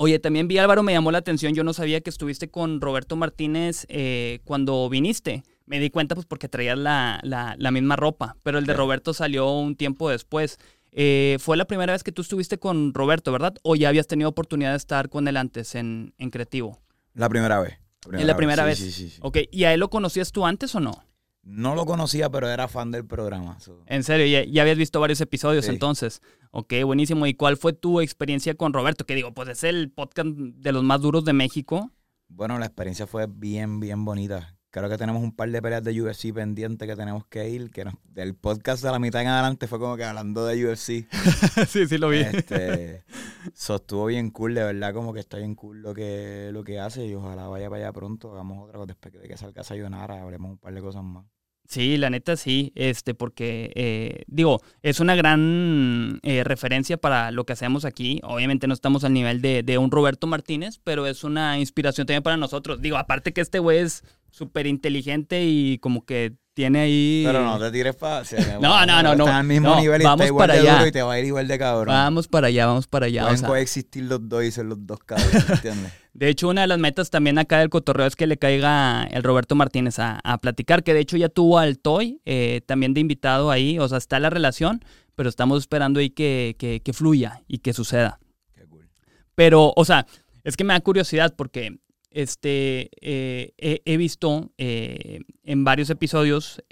Oye, 0.01 0.19
también 0.21 0.47
vi 0.47 0.59
Álvaro, 0.59 0.85
me 0.85 0.93
llamó 0.93 1.11
la 1.11 1.19
atención, 1.19 1.55
yo 1.55 1.65
no 1.65 1.73
sabía 1.73 2.01
que 2.01 2.11
estuviste 2.11 2.49
con 2.49 2.81
Roberto 2.81 3.17
Martínez 3.17 3.85
eh, 3.89 4.41
cuando 4.45 4.89
viniste. 4.89 5.43
Me 5.67 5.81
di 5.81 5.91
cuenta 5.91 6.15
pues 6.15 6.25
porque 6.25 6.49
traías 6.49 6.79
la, 6.79 7.21
la, 7.23 7.71
misma 7.71 7.97
ropa, 7.97 8.37
pero 8.43 8.59
el 8.59 8.65
de 8.65 8.73
Roberto 8.73 9.13
salió 9.13 9.51
un 9.51 9.77
tiempo 9.77 10.09
después. 10.09 10.59
Eh, 10.93 11.37
fue 11.41 11.57
la 11.57 11.67
primera 11.67 11.93
vez 11.93 12.03
que 12.03 12.13
tú 12.13 12.23
estuviste 12.23 12.59
con 12.59 12.95
Roberto, 12.95 13.33
¿verdad? 13.33 13.55
¿O 13.63 13.77
ya 13.77 13.89
habías 13.89 14.07
tenido 14.07 14.31
oportunidad 14.31 14.71
de 14.71 14.77
estar 14.77 15.09
con 15.09 15.29
él 15.29 15.37
antes 15.37 15.75
en, 15.75 16.15
Creativo? 16.31 16.81
La 17.15 17.29
primera 17.29 17.61
vez. 17.61 17.79
¿Es 18.13 18.25
la 18.25 18.37
primera 18.37 18.65
vez? 18.65 18.79
Sí, 18.79 18.91
sí, 18.91 19.11
sí, 19.11 19.19
Ok, 19.23 19.39
¿y 19.51 19.65
a 19.65 19.75
él 19.75 19.81
lo 19.81 19.91
conocías 19.91 20.33
tú 20.33 20.47
antes 20.47 20.75
o 20.75 20.81
no? 20.81 21.05
No 21.43 21.75
lo 21.75 21.87
conocía, 21.87 22.31
pero 22.31 22.49
era 22.49 22.69
fan 22.69 22.91
del 22.91 23.07
programa. 23.07 23.57
En 23.87 24.05
serio, 24.05 24.45
ya, 24.51 24.63
habías 24.63 24.77
visto 24.77 25.01
varios 25.01 25.21
episodios 25.21 25.67
entonces. 25.69 26.21
Ok, 26.51 26.75
buenísimo. 26.85 27.27
¿Y 27.27 27.35
cuál 27.35 27.57
fue 27.57 27.73
tu 27.73 28.01
experiencia 28.01 28.55
con 28.55 28.73
Roberto? 28.73 29.07
Que 29.07 29.15
digo, 29.15 29.33
pues 29.33 29.49
es 29.49 29.65
el 29.65 29.91
podcast 29.91 30.29
de 30.29 30.73
los 30.73 30.85
más 30.85 31.01
duros 31.01 31.25
de 31.25 31.33
México. 31.33 31.91
Bueno, 32.29 32.59
la 32.59 32.67
experiencia 32.67 33.07
fue 33.07 33.27
bien, 33.27 33.81
bien 33.81 34.05
bonita. 34.05 34.58
Creo 34.79 34.91
que 34.91 34.99
tenemos 34.99 35.23
un 35.23 35.33
par 35.33 35.51
de 35.51 35.61
peleas 35.61 35.83
de 35.83 36.01
UFC 36.01 36.33
pendientes 36.33 36.89
que 36.89 36.97
tenemos 36.97 37.27
que 37.27 37.49
ir. 37.49 37.71
Que 37.71 37.85
del 38.15 38.35
podcast 38.35 38.83
de 38.83 38.91
la 38.91 38.99
mitad 38.99 39.23
en 39.23 39.29
adelante 39.29 39.67
fue 39.67 39.79
como 39.79 39.97
que 39.97 40.05
hablando 40.05 40.47
de 40.47 40.67
UFC. 40.67 41.07
sí, 41.69 41.87
sí 41.87 41.99
lo 41.99 42.09
vi. 42.09 42.21
Este, 42.21 43.05
estuvo 43.55 44.07
bien 44.07 44.31
cool, 44.31 44.55
de 44.55 44.65
verdad, 44.65 44.95
como 44.95 45.13
que 45.13 45.21
está 45.21 45.39
bien 45.39 45.55
cool 45.55 45.83
lo 45.83 45.95
que, 45.95 46.51
lo 46.53 46.65
que 46.65 46.79
hace. 46.79 47.07
Y 47.07 47.15
ojalá 47.15 47.49
vaya 47.49 47.69
para 47.69 47.85
allá 47.85 47.93
pronto. 47.93 48.33
Hagamos 48.33 48.69
otra 48.69 48.87
después 48.87 49.13
de 49.13 49.29
que 49.29 49.37
salga 49.37 49.65
Sayonara. 49.65 50.23
Hablemos 50.23 50.53
un 50.53 50.59
par 50.59 50.73
de 50.75 50.81
cosas 50.81 51.03
más. 51.03 51.25
Sí, 51.69 51.99
la 51.99 52.09
neta 52.09 52.35
sí, 52.39 52.73
este, 52.77 53.13
porque 53.13 53.71
eh, 53.75 54.23
digo, 54.27 54.63
es 54.83 55.01
una 55.01 55.15
gran 55.15 56.19
eh, 56.23 56.43
referencia 56.43 56.97
para 56.97 57.31
lo 57.31 57.45
que 57.45 57.53
hacemos 57.53 57.85
aquí. 57.85 58.21
Obviamente 58.23 58.67
no 58.67 58.73
estamos 58.73 59.05
al 59.05 59.13
nivel 59.13 59.43
de, 59.43 59.63
de, 59.63 59.77
un 59.77 59.91
Roberto 59.91 60.27
Martínez, 60.27 60.81
pero 60.83 61.07
es 61.07 61.25
una 61.25 61.59
inspiración 61.59 62.07
también 62.07 62.23
para 62.23 62.39
nosotros. 62.39 62.81
Digo, 62.81 62.97
aparte 62.97 63.35
que 63.35 63.43
este 63.43 63.59
güey 63.59 63.81
es 63.81 64.03
súper 64.39 64.67
inteligente 64.67 65.45
y 65.45 65.79
como 65.79 66.07
que 66.07 66.35
tiene 66.55 66.81
ahí. 66.81 67.23
Pero 67.25 67.45
no 67.45 67.59
te 67.59 67.71
tires 67.71 67.97
fácil. 67.97 68.39
no, 68.61 68.87
no, 68.87 69.03
no, 69.03 69.15
no. 69.15 69.27
Al 69.27 69.45
mismo 69.45 69.77
nivel 69.77 70.01
y 70.01 70.05
vamos 70.05 70.21
está 70.21 70.27
igual 70.29 70.49
para 70.49 70.61
de 70.61 70.69
allá. 70.69 70.89
y 70.89 70.93
te 70.93 71.03
va 71.03 71.13
a 71.13 71.19
ir 71.21 71.27
igual 71.27 71.47
de 71.47 71.59
cabrón. 71.59 71.95
Vamos 71.95 72.29
para 72.29 72.47
allá, 72.47 72.67
vamos 72.67 72.87
para 72.87 73.07
allá. 73.07 73.23
Pueden 73.23 73.43
coexistir 73.43 74.05
los 74.05 74.29
dos 74.29 74.45
y 74.45 74.51
ser 74.51 74.67
los 74.67 74.87
dos 74.87 74.99
cabrones, 75.01 75.51
¿entiendes? 75.51 75.93
de 76.15 76.29
hecho, 76.29 76.49
una 76.49 76.63
de 76.63 76.67
las 76.69 76.79
metas 76.79 77.11
también 77.11 77.39
acá 77.39 77.59
del 77.59 77.69
cotorreo 77.69 78.07
es 78.07 78.17
que 78.17 78.27
le 78.27 78.39
caiga 78.39 79.05
el 79.05 79.23
Roberto 79.23 79.55
Martínez 79.55 79.99
a, 79.99 80.21
a 80.25 80.39
platicar, 80.39 80.83
que 80.83 80.95
de 80.95 81.01
hecho 81.01 81.17
ya 81.17 81.29
tuvo 81.29 81.59
al 81.59 81.79
Toy 81.79 82.21
eh, 82.25 82.61
también 82.67 82.95
de 82.95 83.01
invitado 83.01 83.51
ahí. 83.51 83.79
O 83.79 83.89
sea, 83.89 83.99
está 83.99 84.19
la 84.19 84.31
relación, 84.31 84.85
pero 85.15 85.29
estamos 85.29 85.61
esperando 85.61 86.01
ahí 86.01 86.11
que, 86.11 86.57
que, 86.59 86.81
que 86.81 86.93
fluya 86.93 87.43
y 87.47 87.59
que 87.59 87.73
suceda. 87.73 88.19
Qué 88.55 88.65
cool. 88.67 88.89
Pero, 89.37 89.73
o 89.77 89.85
sea, 89.85 90.07
es 90.43 90.57
que 90.57 90.65
me 90.65 90.73
da 90.75 90.81
curiosidad 90.81 91.35
porque 91.37 91.79
este, 92.11 92.91
eh, 93.01 93.53
he, 93.85 93.97
visto 93.97 94.51
eh, 94.59 95.21
en 95.45 95.65
varios 95.65 95.91
episodios 95.91 96.63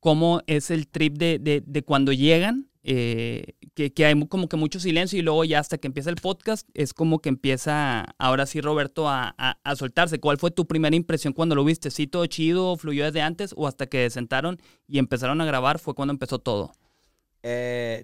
cómo 0.00 0.42
es 0.46 0.70
el 0.70 0.88
trip 0.88 1.16
de, 1.16 1.84
cuando 1.86 2.12
llegan, 2.12 2.68
eh, 2.82 3.54
que, 3.74 4.04
hay 4.04 4.26
como 4.26 4.48
que 4.48 4.56
mucho 4.58 4.78
silencio 4.78 5.18
y 5.18 5.22
luego 5.22 5.44
ya 5.44 5.58
hasta 5.58 5.78
que 5.78 5.86
empieza 5.86 6.10
el 6.10 6.16
podcast 6.16 6.68
es 6.74 6.92
como 6.92 7.20
que 7.20 7.30
empieza 7.30 8.04
ahora 8.18 8.44
sí 8.44 8.60
Roberto 8.60 9.08
a, 9.08 9.56
soltarse. 9.76 10.20
¿Cuál 10.20 10.36
fue 10.36 10.50
tu 10.50 10.66
primera 10.66 10.94
impresión 10.94 11.32
cuando 11.32 11.54
lo 11.54 11.64
viste? 11.64 11.90
¿Sí 11.90 12.06
todo 12.06 12.26
chido, 12.26 12.76
fluyó 12.76 13.04
desde 13.04 13.22
antes 13.22 13.54
o 13.56 13.66
hasta 13.66 13.86
que 13.86 14.10
sentaron 14.10 14.60
y 14.86 14.98
empezaron 14.98 15.40
a 15.40 15.46
grabar 15.46 15.78
fue 15.78 15.94
cuando 15.94 16.12
empezó 16.12 16.38
todo? 16.38 16.72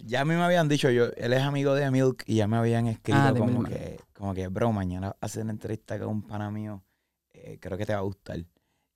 ya 0.05 0.21
a 0.21 0.25
mí 0.27 0.35
me 0.35 0.43
habían 0.43 0.69
dicho, 0.69 0.90
yo, 0.90 1.07
él 1.16 1.33
es 1.33 1.40
amigo 1.40 1.75
de 1.75 1.90
Milk 1.90 2.25
y 2.27 2.37
ya 2.37 2.47
me 2.47 2.59
habían 2.59 2.87
escrito 2.87 3.19
ah, 3.19 3.33
como 3.35 3.64
que 3.64 3.97
como 4.21 4.35
que, 4.35 4.49
bro, 4.49 4.71
mañana 4.71 5.17
hacer 5.23 5.45
una 5.45 5.53
entrevista 5.53 5.99
con 5.99 6.09
un 6.09 6.23
pana 6.23 6.51
mío, 6.51 6.85
eh, 7.33 7.59
creo 7.59 7.79
que 7.79 7.87
te 7.87 7.95
va 7.95 8.01
a 8.01 8.03
gustar. 8.03 8.45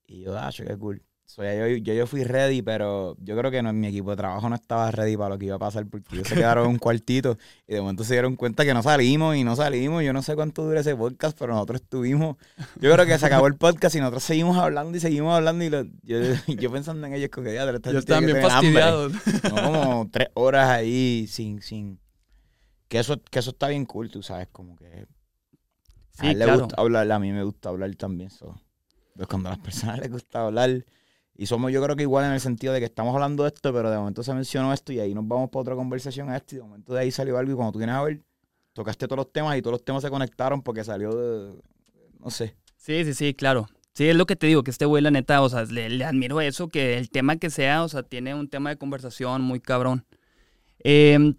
Y 0.06 0.20
yo, 0.20 0.36
ah, 0.38 0.50
qué 0.54 0.76
cool. 0.76 1.02
So, 1.24 1.42
yo, 1.42 1.66
yo, 1.66 2.06
fui 2.06 2.24
ready, 2.24 2.60
pero 2.60 3.16
yo 3.18 3.34
creo 3.34 3.50
que 3.50 3.62
no, 3.62 3.72
mi 3.72 3.86
equipo 3.86 4.10
de 4.10 4.16
trabajo 4.18 4.46
no 4.50 4.54
estaba 4.54 4.90
ready 4.90 5.16
para 5.16 5.30
lo 5.30 5.38
que 5.38 5.46
iba 5.46 5.56
a 5.56 5.58
pasar 5.58 5.86
porque 5.86 6.16
ellos 6.16 6.28
se 6.28 6.34
quedaron 6.34 6.66
en 6.66 6.72
un 6.72 6.78
cuartito 6.78 7.38
y 7.66 7.72
de 7.72 7.80
momento 7.80 8.04
se 8.04 8.12
dieron 8.12 8.36
cuenta 8.36 8.66
que 8.66 8.74
no 8.74 8.82
salimos 8.82 9.34
y 9.34 9.44
no 9.44 9.56
salimos. 9.56 10.04
Yo 10.04 10.12
no 10.12 10.20
sé 10.20 10.34
cuánto 10.34 10.62
dura 10.62 10.80
ese 10.80 10.94
podcast, 10.94 11.34
pero 11.38 11.54
nosotros 11.54 11.80
estuvimos. 11.80 12.36
Yo 12.78 12.92
creo 12.92 13.06
que 13.06 13.18
se 13.18 13.24
acabó 13.24 13.46
el 13.46 13.56
podcast 13.56 13.96
y 13.96 14.00
nosotros 14.00 14.24
seguimos 14.24 14.58
hablando 14.58 14.94
y 14.94 15.00
seguimos 15.00 15.34
hablando. 15.34 15.64
Y 15.64 15.70
yo, 16.02 16.18
yo, 16.46 16.70
pensando 16.70 17.06
en 17.06 17.14
ellos, 17.14 17.30
con 17.30 17.44
que 17.44 17.54
ya, 17.54 17.64
están 17.70 18.26
bien 18.26 18.42
fastidiados. 18.42 19.14
como 19.50 20.06
tres 20.12 20.28
horas 20.34 20.68
ahí 20.68 21.26
sin, 21.26 21.62
sin, 21.62 21.98
que 22.88 22.98
eso, 22.98 23.20
que 23.30 23.38
eso 23.38 23.50
está 23.50 23.68
bien 23.68 23.86
cool, 23.86 24.10
tú 24.10 24.22
sabes, 24.22 24.48
como 24.52 24.76
que... 24.76 25.06
a 26.18 26.30
él 26.30 26.38
le 26.38 26.56
gusta 26.56 26.76
hablar, 26.78 27.10
a 27.10 27.18
mí 27.18 27.32
me 27.32 27.42
gusta 27.42 27.68
hablar 27.70 27.94
también. 27.96 28.30
So. 28.30 28.54
Pues 29.16 29.28
cuando 29.28 29.48
a 29.48 29.52
las 29.52 29.60
personas 29.60 29.98
les 30.00 30.10
gusta 30.10 30.46
hablar 30.46 30.84
Y 31.36 31.46
somos 31.46 31.72
yo 31.72 31.82
creo 31.82 31.96
que 31.96 32.02
igual 32.02 32.24
en 32.24 32.32
el 32.32 32.40
sentido 32.40 32.72
de 32.72 32.80
que 32.80 32.86
estamos 32.86 33.14
hablando 33.14 33.44
de 33.44 33.50
esto, 33.50 33.72
pero 33.72 33.90
de 33.90 33.96
momento 33.96 34.22
se 34.22 34.34
mencionó 34.34 34.72
esto 34.72 34.92
y 34.92 35.00
ahí 35.00 35.14
nos 35.14 35.26
vamos 35.26 35.50
para 35.50 35.62
otra 35.62 35.74
conversación 35.74 36.30
a 36.30 36.36
esto 36.36 36.54
y 36.54 36.58
de 36.58 36.64
momento 36.64 36.94
de 36.94 37.00
ahí 37.00 37.10
salió 37.10 37.38
algo 37.38 37.52
y 37.52 37.54
cuando 37.54 37.72
tú 37.72 37.78
vienes 37.78 37.96
a 37.96 38.02
ver, 38.02 38.22
tocaste 38.72 39.06
todos 39.06 39.18
los 39.18 39.32
temas 39.32 39.56
y 39.56 39.62
todos 39.62 39.72
los 39.72 39.84
temas 39.84 40.02
se 40.02 40.10
conectaron 40.10 40.62
porque 40.62 40.84
salió 40.84 41.14
de, 41.14 41.54
no 42.20 42.30
sé. 42.30 42.56
Sí, 42.76 43.04
sí, 43.04 43.14
sí, 43.14 43.34
claro. 43.34 43.68
Sí, 43.94 44.08
es 44.08 44.16
lo 44.16 44.26
que 44.26 44.34
te 44.34 44.48
digo, 44.48 44.64
que 44.64 44.72
este 44.72 44.86
güey, 44.86 45.02
la 45.02 45.12
neta, 45.12 45.40
o 45.40 45.48
sea, 45.48 45.62
le, 45.64 45.88
le 45.88 46.04
admiro 46.04 46.40
eso, 46.40 46.68
que 46.68 46.98
el 46.98 47.10
tema 47.10 47.36
que 47.36 47.48
sea, 47.48 47.84
o 47.84 47.88
sea, 47.88 48.02
tiene 48.02 48.34
un 48.34 48.48
tema 48.48 48.70
de 48.70 48.76
conversación 48.76 49.42
muy 49.42 49.60
cabrón. 49.60 50.04
Eh, 50.82 51.34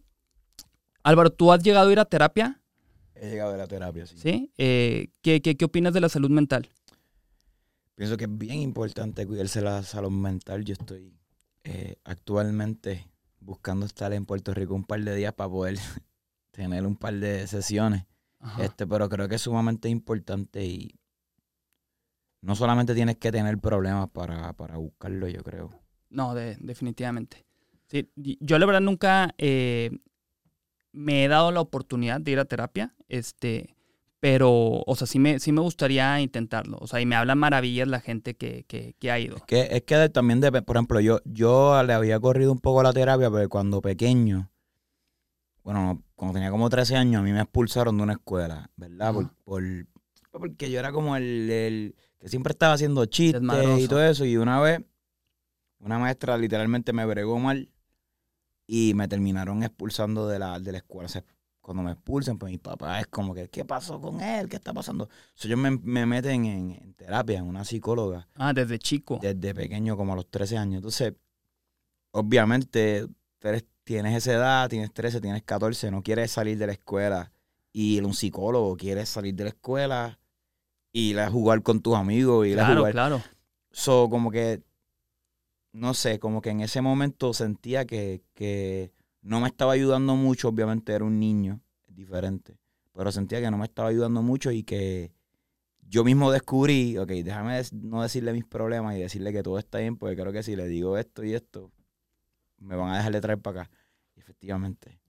Álvaro, 1.04 1.30
¿tú 1.32 1.52
has 1.52 1.62
llegado 1.62 1.90
a 1.90 1.92
ir 1.92 2.00
a 2.00 2.06
terapia? 2.06 2.62
He 3.16 3.30
llegado 3.30 3.54
a 3.54 3.58
la 3.58 3.68
terapia, 3.68 4.06
sí. 4.06 4.18
¿Sí? 4.18 4.52
Eh, 4.58 5.10
¿qué, 5.22 5.42
qué, 5.42 5.56
qué 5.56 5.66
opinas 5.66 5.94
de 5.94 6.02
la 6.02 6.10
salud 6.10 6.30
mental? 6.30 6.70
Pienso 7.96 8.18
que 8.18 8.26
es 8.26 8.38
bien 8.38 8.60
importante 8.60 9.26
cuidarse 9.26 9.62
la 9.62 9.82
salud 9.84 10.12
mental. 10.12 10.66
Yo 10.66 10.74
estoy 10.74 11.14
eh, 11.64 11.96
actualmente 12.04 13.08
buscando 13.40 13.86
estar 13.86 14.12
en 14.12 14.26
Puerto 14.26 14.54
Rico 14.54 14.76
un 14.76 14.84
par 14.84 15.02
de 15.02 15.16
días 15.16 15.34
para 15.34 15.50
poder 15.50 15.78
tener 16.52 16.86
un 16.86 16.98
par 16.98 17.14
de 17.14 17.48
sesiones. 17.48 18.06
Ajá. 18.40 18.66
Este, 18.66 18.86
pero 18.86 19.08
creo 19.08 19.28
que 19.30 19.36
es 19.36 19.42
sumamente 19.42 19.88
importante 19.88 20.66
y 20.66 21.00
no 22.42 22.56
solamente 22.56 22.94
tienes 22.94 23.18
que 23.18 23.32
tener 23.32 23.58
problemas 23.60 24.10
para, 24.10 24.54
para 24.54 24.78
buscarlo, 24.78 25.28
yo 25.28 25.42
creo. 25.44 25.72
No, 26.10 26.36
de- 26.36 26.58
definitivamente. 26.60 27.46
Sí, 27.88 28.10
yo 28.16 28.60
la 28.60 28.66
verdad 28.66 28.82
nunca 28.82 29.34
eh, 29.38 29.90
me 30.96 31.24
he 31.24 31.28
dado 31.28 31.52
la 31.52 31.62
oportunidad 31.62 32.22
de 32.22 32.32
ir 32.32 32.40
a 32.40 32.46
terapia, 32.46 32.96
este, 33.10 33.76
pero, 34.20 34.50
o 34.86 34.96
sea, 34.96 35.06
sí 35.06 35.20
me, 35.20 35.40
sí 35.40 35.52
me 35.52 35.62
gustaría 35.62 36.20
intentarlo. 36.22 36.78
O 36.82 36.88
sea, 36.88 37.00
y 37.02 37.06
me 37.06 37.16
habla 37.16 37.36
maravillas 37.36 37.88
la 37.88 38.00
gente 38.00 38.34
que, 38.34 38.64
que, 38.68 38.96
que 38.98 39.12
ha 39.12 39.20
ido. 39.20 39.36
Que, 39.46 39.68
es 39.72 39.84
que 39.84 39.96
de- 39.98 40.10
también, 40.10 40.42
dep- 40.42 40.64
por 40.66 40.78
ejemplo, 40.78 41.00
yo, 41.00 41.20
yo 41.26 41.84
le 41.84 41.94
había 41.94 42.20
corrido 42.20 42.52
un 42.52 42.60
poco 42.60 42.80
a 42.80 42.84
la 42.84 42.94
terapia, 42.94 43.30
pero 43.30 43.48
cuando 43.50 43.82
pequeño, 43.82 44.50
bueno, 45.64 46.02
cuando 46.16 46.34
tenía 46.36 46.52
como 46.52 46.70
13 46.70 46.96
años, 46.96 47.20
a 47.20 47.24
mí 47.24 47.32
me 47.32 47.42
expulsaron 47.42 47.98
de 47.98 48.04
una 48.04 48.14
escuela, 48.14 48.70
¿verdad? 48.76 49.14
Por, 49.14 49.34
por- 49.44 49.88
porque 50.32 50.70
yo 50.70 50.80
era 50.80 50.92
como 50.92 51.16
el, 51.16 51.50
el 51.50 51.96
que 52.20 52.28
siempre 52.30 52.52
estaba 52.52 52.74
haciendo 52.74 53.06
chistes 53.06 53.42
y 53.84 53.88
todo 53.88 54.04
eso. 54.04 54.26
Y 54.26 54.38
una 54.38 54.60
vez, 54.60 54.82
una 55.80 55.98
maestra 55.98 56.38
literalmente 56.38 56.94
me 56.94 57.06
bregó 57.06 57.40
mal 57.40 57.70
y 58.68 58.94
me 58.96 59.08
terminaron 59.08 59.64
expulsando 59.64 60.28
de 60.28 60.40
la, 60.40 60.60
de 60.60 60.72
la 60.72 60.78
escuela. 60.80 61.06
O 61.06 61.10
sea, 61.10 61.24
cuando 61.62 61.84
me 61.84 61.92
expulsan, 61.94 62.38
pues 62.38 62.52
mi 62.52 62.58
papá 62.60 63.00
es 63.00 63.08
como 63.08 63.34
que, 63.34 63.48
¿qué 63.50 63.66
pasó 63.66 64.00
con 64.00 64.22
él? 64.22 64.48
¿Qué 64.50 64.56
está 64.58 64.74
pasando? 64.74 65.10
So, 65.34 65.48
ellos 65.48 65.60
me, 65.60 65.72
me 65.72 66.06
meten 66.06 66.46
en, 66.46 66.72
en 66.72 66.94
terapia, 66.94 67.40
en 67.40 67.46
una 67.46 67.66
psicóloga 67.66 68.28
Ah, 68.36 68.54
desde 68.54 68.78
chico. 68.80 69.20
desde 69.22 69.54
pequeño, 69.56 69.98
como 69.98 70.14
a 70.14 70.16
los 70.16 70.30
13 70.30 70.58
años. 70.58 70.76
Entonces, 70.78 71.14
obviamente, 72.12 73.08
eres- 73.42 73.66
tienes 73.84 74.16
esa 74.18 74.34
edad, 74.34 74.70
tienes 74.70 74.92
13, 74.94 75.22
tienes 75.22 75.44
14, 75.44 75.92
no 75.92 76.02
quieres 76.02 76.32
salir 76.32 76.58
de 76.58 76.68
la 76.68 76.74
escuela. 76.74 77.32
Y 77.72 78.00
un 78.00 78.14
psicólogo 78.14 78.76
quiere 78.78 79.06
salir 79.06 79.36
de 79.36 79.44
la 79.46 79.50
escuela 79.50 80.20
y 80.94 81.12
ir 81.12 81.20
a 81.20 81.30
jugar 81.30 81.62
con 81.62 81.82
tus 81.82 81.96
amigos 81.96 82.46
y 82.48 82.52
ir 82.52 82.60
a 82.60 82.66
Claro, 82.66 82.80
jugar. 82.80 82.92
claro. 82.94 83.22
So, 83.72 84.10
como 84.10 84.32
que, 84.32 84.62
no 85.76 85.94
sé, 85.94 86.20
como 86.20 86.42
que 86.42 86.50
en 86.52 86.62
ese 86.62 86.82
momento 86.82 87.34
sentía 87.34 87.86
que, 87.86 88.24
que 88.34 88.92
no 89.22 89.42
me 89.42 89.48
estaba 89.48 89.74
ayudando 89.74 90.16
mucho. 90.16 90.50
Obviamente 90.50 90.94
era 90.94 91.06
un 91.06 91.20
niño, 91.20 91.62
diferente. 91.88 92.58
Pero 92.94 93.12
sentía 93.12 93.42
que 93.42 93.52
no 93.52 93.58
me 93.58 93.66
estaba 93.66 93.90
ayudando 93.90 94.22
mucho 94.22 94.52
y 94.52 94.64
que 94.64 95.12
yo 95.88 96.04
mismo 96.04 96.32
descubrí, 96.32 96.98
ok, 96.98 97.10
déjame 97.10 97.62
no 97.74 98.02
decirle 98.04 98.34
mis 98.34 98.46
problemas 98.46 98.96
y 98.98 99.02
decirle 99.02 99.34
que 99.34 99.44
todo 99.44 99.60
está 99.60 99.80
bien, 99.80 99.98
porque 99.98 100.16
creo 100.16 100.34
que 100.34 100.44
si 100.44 100.56
le 100.56 100.68
digo 100.68 100.98
esto 100.98 101.24
y 101.24 101.34
esto, 101.34 101.72
me 102.60 102.76
van 102.76 102.92
a 102.94 102.98
dejar 102.98 103.14
de 103.14 103.22
traer 103.22 103.40
para 103.42 103.64
acá. 103.64 103.72
Y 104.16 104.20
efectivamente, 104.22 105.00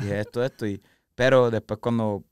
dije 0.00 0.20
esto, 0.20 0.44
esto, 0.44 0.66
y, 0.66 0.82
pero 1.14 1.50
después 1.50 1.80
cuando, 1.80 2.24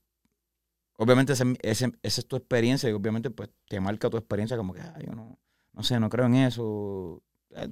obviamente 0.96 1.32
ese, 1.32 1.44
ese- 1.62 1.92
esa 2.02 2.20
es 2.20 2.26
tu 2.26 2.36
experiencia 2.36 2.88
y 2.88 2.92
obviamente 2.92 3.30
pues 3.30 3.50
te 3.68 3.80
marca 3.80 4.10
tu 4.10 4.16
experiencia 4.16 4.56
como 4.56 4.72
que, 4.74 4.80
ah, 4.80 4.98
yo 5.04 5.12
no, 5.14 5.38
no 5.72 5.82
sé, 5.82 5.98
no 6.00 6.08
creo 6.08 6.26
en 6.26 6.34
eso. 6.36 7.22
Eh, 7.50 7.68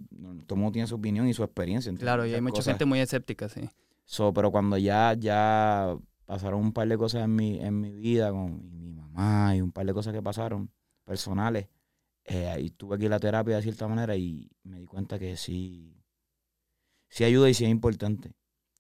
Todo 0.47 0.55
el 0.55 0.61
mundo 0.61 0.73
tiene 0.73 0.89
su 0.89 0.95
opinión 0.95 1.29
y 1.29 1.35
su 1.35 1.43
experiencia. 1.43 1.91
¿entiendes? 1.91 2.05
Claro, 2.05 2.27
y 2.27 2.35
hay 2.35 2.41
mucha 2.41 2.63
gente 2.63 2.85
muy 2.85 3.01
escéptica, 3.01 3.49
sí. 3.49 3.69
So, 4.05 4.33
pero 4.33 4.51
cuando 4.51 4.79
ya, 4.79 5.15
ya 5.19 5.97
pasaron 6.25 6.61
un 6.61 6.73
par 6.73 6.89
de 6.89 6.97
cosas 6.97 7.25
en 7.25 7.35
mi, 7.35 7.61
en 7.61 7.81
mi 7.81 7.93
vida 7.93 8.31
con 8.31 8.79
mi 8.79 8.93
mamá 8.93 9.57
y 9.57 9.61
un 9.61 9.73
par 9.73 9.87
de 9.87 9.93
cosas 9.93 10.13
que 10.13 10.23
pasaron 10.23 10.71
personales, 11.05 11.69
eh, 12.25 12.49
ahí 12.49 12.71
tuve 12.71 12.99
que 12.99 13.05
ir 13.05 13.13
a 13.13 13.17
la 13.17 13.21
terapia 13.21 13.57
de 13.57 13.63
cierta 13.63 13.87
manera 13.89 14.17
y 14.17 14.51
me 14.65 14.79
di 14.79 14.87
cuenta 14.87 15.19
que 15.19 15.37
sí, 15.37 16.03
sí 17.09 17.25
ayuda 17.25 17.49
y 17.49 17.55
sí 17.55 17.65
es 17.65 17.71
importante. 17.71 18.33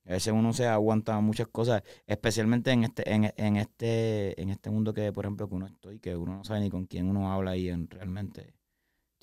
A 0.04 0.10
veces 0.10 0.32
uno 0.32 0.52
se 0.52 0.66
aguanta 0.66 1.18
muchas 1.20 1.48
cosas, 1.48 1.82
especialmente 2.06 2.70
en 2.70 2.84
este, 2.84 3.12
en, 3.12 3.32
en 3.36 3.56
este, 3.56 4.40
en 4.40 4.50
este 4.50 4.70
mundo 4.70 4.94
que, 4.94 5.12
por 5.12 5.24
ejemplo, 5.24 5.48
que 5.48 5.54
uno 5.56 5.66
estoy, 5.66 5.98
que 5.98 6.16
uno 6.16 6.36
no 6.36 6.44
sabe 6.44 6.60
ni 6.60 6.70
con 6.70 6.86
quién 6.86 7.08
uno 7.08 7.32
habla 7.32 7.56
y 7.56 7.68
en, 7.68 7.88
realmente 7.90 8.54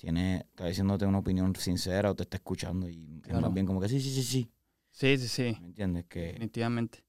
tiene, 0.04 0.36
está 0.50 0.66
diciéndote 0.66 1.06
una 1.06 1.18
opinión 1.18 1.54
sincera 1.56 2.10
o 2.10 2.14
te 2.14 2.24
está 2.24 2.36
escuchando 2.36 2.88
y 2.88 3.04
es 3.16 3.22
Claro. 3.22 3.40
más 3.42 3.54
bien 3.54 3.66
como 3.66 3.80
que 3.80 3.88
sí, 3.88 4.00
sí, 4.00 4.12
sí, 4.12 4.22
sí. 4.22 4.50
Sí, 4.90 5.16
sí, 5.18 5.28
sí. 5.28 5.56
¿Me 5.60 5.66
entiendes? 5.68 6.04
Que 6.06 6.20
Definitivamente. 6.26 7.04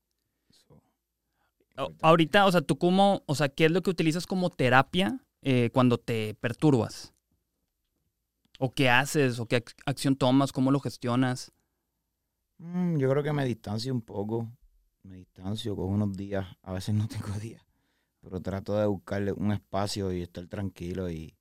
eso. 0.49 0.81
Ahorita, 2.01 2.45
o 2.45 2.51
sea, 2.51 2.61
tú 2.61 2.77
cómo, 2.77 3.23
o 3.25 3.35
sea, 3.35 3.49
¿qué 3.49 3.65
es 3.65 3.71
lo 3.71 3.81
que 3.81 3.89
utilizas 3.89 4.25
como 4.25 4.49
terapia 4.49 5.19
eh, 5.41 5.69
cuando 5.73 5.97
te 5.97 6.33
perturbas? 6.35 7.13
¿O 8.59 8.73
qué 8.73 8.89
haces? 8.89 9.39
¿O 9.39 9.45
qué 9.45 9.57
ac- 9.63 9.75
acción 9.85 10.15
tomas? 10.15 10.53
¿Cómo 10.53 10.71
lo 10.71 10.79
gestionas? 10.79 11.51
Mm, 12.57 12.97
yo 12.97 13.09
creo 13.09 13.23
que 13.23 13.33
me 13.33 13.45
distancio 13.45 13.93
un 13.93 14.01
poco. 14.01 14.49
Me 15.03 15.17
distancio, 15.17 15.75
cojo 15.75 15.87
unos 15.89 16.15
días. 16.15 16.47
A 16.63 16.71
veces 16.71 16.95
no 16.95 17.07
tengo 17.09 17.37
días. 17.39 17.61
Pero 18.21 18.41
trato 18.41 18.75
de 18.77 18.85
buscarle 18.87 19.33
un 19.33 19.51
espacio 19.51 20.11
y 20.13 20.21
estar 20.21 20.47
tranquilo 20.47 21.09
y 21.09 21.35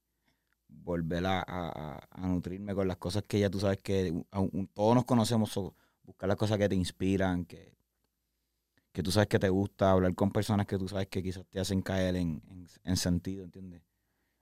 volver 0.82 1.24
a, 1.26 1.40
a- 1.46 1.98
a- 2.10 2.26
nutrirme 2.28 2.74
con 2.74 2.87
las 2.88 2.96
cosas 2.98 3.22
que 3.26 3.40
ya 3.40 3.50
tú 3.50 3.60
sabes 3.60 3.78
que 3.78 4.12
aun- 4.30 4.68
todos 4.74 4.94
nos 4.94 5.04
conocemos. 5.04 5.50
so, 5.50 5.74
buscar 6.02 6.28
las 6.28 6.37
cosas 6.37 6.58
que 6.58 6.68
te 6.68 6.74
inspiran, 6.74 7.44
que, 7.46 7.74
que 8.92 9.02
tú 9.02 9.10
sabes 9.10 9.28
que 9.28 9.38
te 9.38 9.48
gusta, 9.48 9.90
hablar 9.90 10.14
con 10.14 10.30
personas 10.30 10.66
que 10.66 10.76
tú 10.78 10.87
sabes 10.88 11.08
que 11.08 11.22
quizás 11.22 11.44
te 11.48 11.58
hacen 11.60 11.80
caer 11.82 12.16
en, 12.16 12.42
en- 12.48 12.66
en 12.84 12.96
sentido, 12.96 13.44
¿entiendes? 13.44 13.82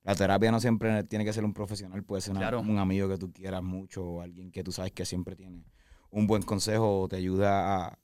La 0.03 0.17
terapia 0.17 0.51
no 0.51 0.59
siempre 0.59 1.05
tiene 1.05 1.25
que 1.25 1.33
ser 1.33 1.45
un 1.45 1.55
profesional, 1.55 2.03
puede 2.03 2.21
ser 2.23 2.33
una- 2.33 2.41
Claro. 2.41 2.61
un 2.61 2.79
amigo 2.79 3.09
que 3.09 3.19
tú 3.19 3.33
quieras 3.33 3.63
mucho 3.63 4.05
o 4.05 4.21
alguien 4.21 4.51
que 4.51 4.65
tú 4.65 4.73
sabes 4.73 4.91
que 4.93 5.05
siempre 5.05 5.37
tiene 5.37 5.65
un 6.11 6.27
buen 6.27 6.43
consejo 6.43 7.03
o 7.03 7.09
te 7.09 7.17
ayuda 7.17 7.87
a, 7.87 7.99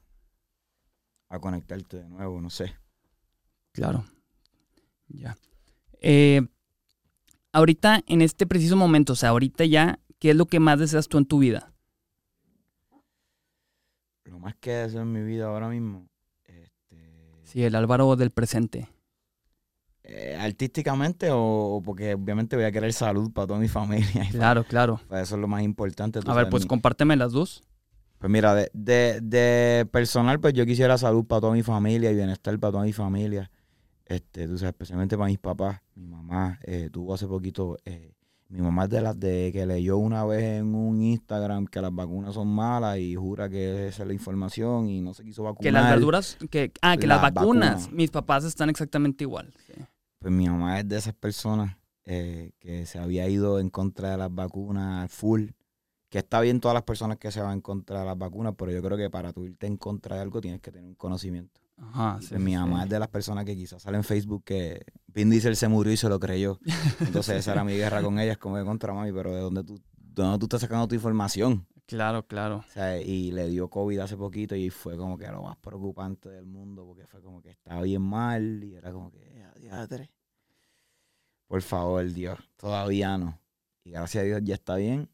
a 1.29 1.38
conectarte 1.41 1.99
de 1.99 2.09
nuevo, 2.09 2.41
no 2.41 2.51
sé. 2.51 2.75
Claro. 3.73 4.05
Ya. 5.09 5.37
Eh, 6.01 6.41
ahorita, 7.59 8.03
en 8.07 8.23
este 8.23 8.47
preciso 8.47 8.77
momento, 8.77 9.12
o 9.12 9.16
sea, 9.16 9.31
ahorita 9.31 9.64
ya, 9.66 9.99
¿qué 10.18 10.31
es 10.31 10.37
lo 10.37 10.47
que 10.47 10.61
más 10.61 10.79
deseas 10.79 11.09
tú 11.09 11.18
en 11.18 11.27
tu 11.27 11.38
vida? 11.38 11.73
Lo 14.25 14.38
más 14.38 14.55
que 14.57 14.71
deseo 14.73 15.03
en 15.03 15.12
mi 15.12 15.23
vida 15.23 15.47
ahora 15.47 15.68
mismo, 15.68 16.07
este, 16.44 16.97
Sí, 17.44 17.62
el 17.64 17.75
Álvaro 17.75 18.14
del 18.16 18.31
presente. 18.31 18.88
eh, 20.11 20.37
artísticamente 20.40 21.29
o, 21.33 21.83
porque 21.85 22.14
obviamente 22.14 22.57
voy 22.57 22.64
a 22.64 22.73
querer 22.73 22.92
salud 22.94 23.31
para 23.33 23.47
toda 23.47 23.59
mi 23.61 23.68
familia. 23.68 24.27
Claro, 24.31 24.64
claro. 24.64 25.01
para 25.09 25.23
eso 25.23 25.35
es 25.35 25.40
lo 25.40 25.49
más 25.49 25.62
importante. 25.62 26.21
A 26.27 26.35
ver, 26.35 26.49
pues 26.49 26.62
mi- 26.64 26.68
compárteme 26.68 27.14
las 27.16 27.33
dos. 27.33 27.62
Pues 28.18 28.31
mira, 28.33 28.55
de, 28.55 28.71
de, 28.73 29.21
de 29.23 29.87
personal, 29.92 30.40
pues 30.40 30.55
yo 30.55 30.64
quisiera 30.66 30.97
salud 30.99 31.25
para 31.27 31.40
toda 31.42 31.53
mi 31.53 31.62
familia 31.62 32.11
y 32.11 32.14
bienestar 32.14 32.59
para 32.59 32.73
toda 32.73 32.85
mi 32.85 32.92
familia. 32.92 33.51
Este, 34.09 34.47
tú 34.49 34.57
sabes, 34.59 34.73
especialmente 34.73 35.16
para 35.16 35.29
mis 35.29 35.38
papás. 35.38 35.81
Mi 35.94 36.07
mamá 36.07 36.59
eh, 36.64 36.88
tuvo 36.90 37.12
hace 37.14 37.27
poquito, 37.27 37.77
eh, 37.85 38.14
mi 38.49 38.62
mamá 38.62 38.85
es 38.85 38.90
de 38.90 39.03
las 39.03 39.21
de 39.21 39.51
que 39.53 39.66
leyó 39.66 39.99
una 39.99 40.25
vez 40.25 40.42
en 40.42 40.75
un 40.75 41.03
Instagram 41.03 41.66
que 41.66 41.83
las 41.83 41.94
vacunas 41.94 42.33
son 42.35 42.49
malas 42.49 42.99
y 42.99 43.14
jura 43.14 43.51
que 43.51 43.88
esa 43.88 44.03
es 44.03 44.09
la 44.09 44.14
información 44.14 44.88
y 44.88 45.03
no 45.03 45.12
se 45.12 45.23
quiso 45.25 45.42
vacunar. 45.42 45.62
Que 45.62 45.73
las 45.73 45.90
verduras, 45.90 46.38
que, 46.51 46.73
ah, 46.81 46.97
que 46.97 47.07
las 47.07 47.21
Las 47.23 47.35
vacunas. 47.35 47.71
vacunas. 47.75 47.92
Mis 47.92 48.11
papás 48.11 48.44
están 48.44 48.71
exactamente 48.71 49.25
igual. 49.25 49.53
sí. 49.66 49.75
Pues 50.21 50.33
mi 50.33 50.49
mamá 50.49 50.81
es 50.81 50.88
de 50.88 50.97
esas 50.97 51.14
personas 51.14 51.77
eh, 52.05 52.51
que 52.59 52.87
se 52.87 52.99
había 52.99 53.29
ido 53.29 53.61
en 53.61 53.68
contra 53.71 54.11
de 54.12 54.16
las 54.16 54.35
vacunas 54.35 55.12
full. 55.12 55.51
Que 56.09 56.18
está 56.18 56.40
bien 56.40 56.59
todas 56.61 56.75
las 56.75 56.83
personas 56.85 57.18
que 57.18 57.31
se 57.31 57.40
van 57.42 57.53
en 57.53 57.61
contra 57.61 58.01
de 58.01 58.07
las 58.07 58.16
vacunas, 58.18 58.55
pero 58.57 58.73
yo 58.73 58.83
creo 58.83 58.97
que 58.97 59.11
para 59.11 59.33
tú 59.35 59.44
irte 59.44 59.66
en 59.66 59.77
contra 59.77 60.16
de 60.16 60.23
algo 60.23 60.40
tienes 60.40 60.61
que 60.62 60.73
tener 60.73 60.88
un 60.88 60.94
conocimiento. 60.94 61.61
Ajá, 61.81 62.19
sí, 62.21 62.29
pues 62.31 62.41
mi 62.41 62.57
mamá 62.57 62.79
sí. 62.79 62.85
es 62.85 62.91
de 62.91 62.99
las 62.99 63.09
personas 63.09 63.45
que 63.45 63.55
quizás 63.55 63.83
sale 63.83 63.97
en 63.97 64.05
Facebook 64.05 64.45
que 64.45 64.85
Vin 65.07 65.31
Diesel 65.31 65.57
se 65.57 65.69
murió 65.69 65.93
y 65.93 65.97
se 65.97 66.09
lo 66.09 66.19
creyó. 66.19 66.59
Entonces 67.01 67.37
esa 67.37 67.53
era 67.53 67.64
mi 67.64 67.75
guerra 67.75 68.03
con 68.03 68.19
ellas, 68.19 68.38
como 68.38 68.57
de 68.57 68.64
contra 68.64 68.93
mami, 68.93 69.12
pero 69.12 69.35
¿de 69.35 69.41
dónde 69.41 69.64
tú, 69.64 69.77
de 69.77 70.23
dónde 70.23 70.38
tú 70.38 70.47
estás 70.47 70.61
sacando 70.61 70.88
tu 70.88 70.95
información? 70.95 71.67
Claro, 71.87 72.27
claro. 72.27 72.59
O 72.69 72.71
sea, 72.73 73.01
y 73.01 73.31
le 73.31 73.49
dio 73.49 73.71
COVID 73.71 73.99
hace 74.01 74.17
poquito 74.17 74.55
y 74.55 74.69
fue 74.69 74.97
como 74.97 75.17
que 75.17 75.27
lo 75.29 75.43
más 75.43 75.57
preocupante 75.57 76.29
del 76.29 76.45
mundo 76.45 76.85
porque 76.85 77.07
fue 77.07 77.23
como 77.23 77.41
que 77.41 77.51
estaba 77.51 77.81
bien 77.83 78.03
mal 78.03 78.62
y 78.62 78.75
era 78.75 78.93
como 78.93 79.11
que, 79.11 79.19
"Eh, 79.23 79.47
diadre". 79.59 80.12
Por 81.47 81.62
favor, 81.62 82.05
Dios, 82.12 82.38
todavía 82.57 83.17
no. 83.17 83.41
Y 83.85 83.93
gracias 83.93 84.23
a 84.23 84.25
Dios 84.27 84.41
ya 84.45 84.55
está 84.55 84.77
bien. 84.77 85.09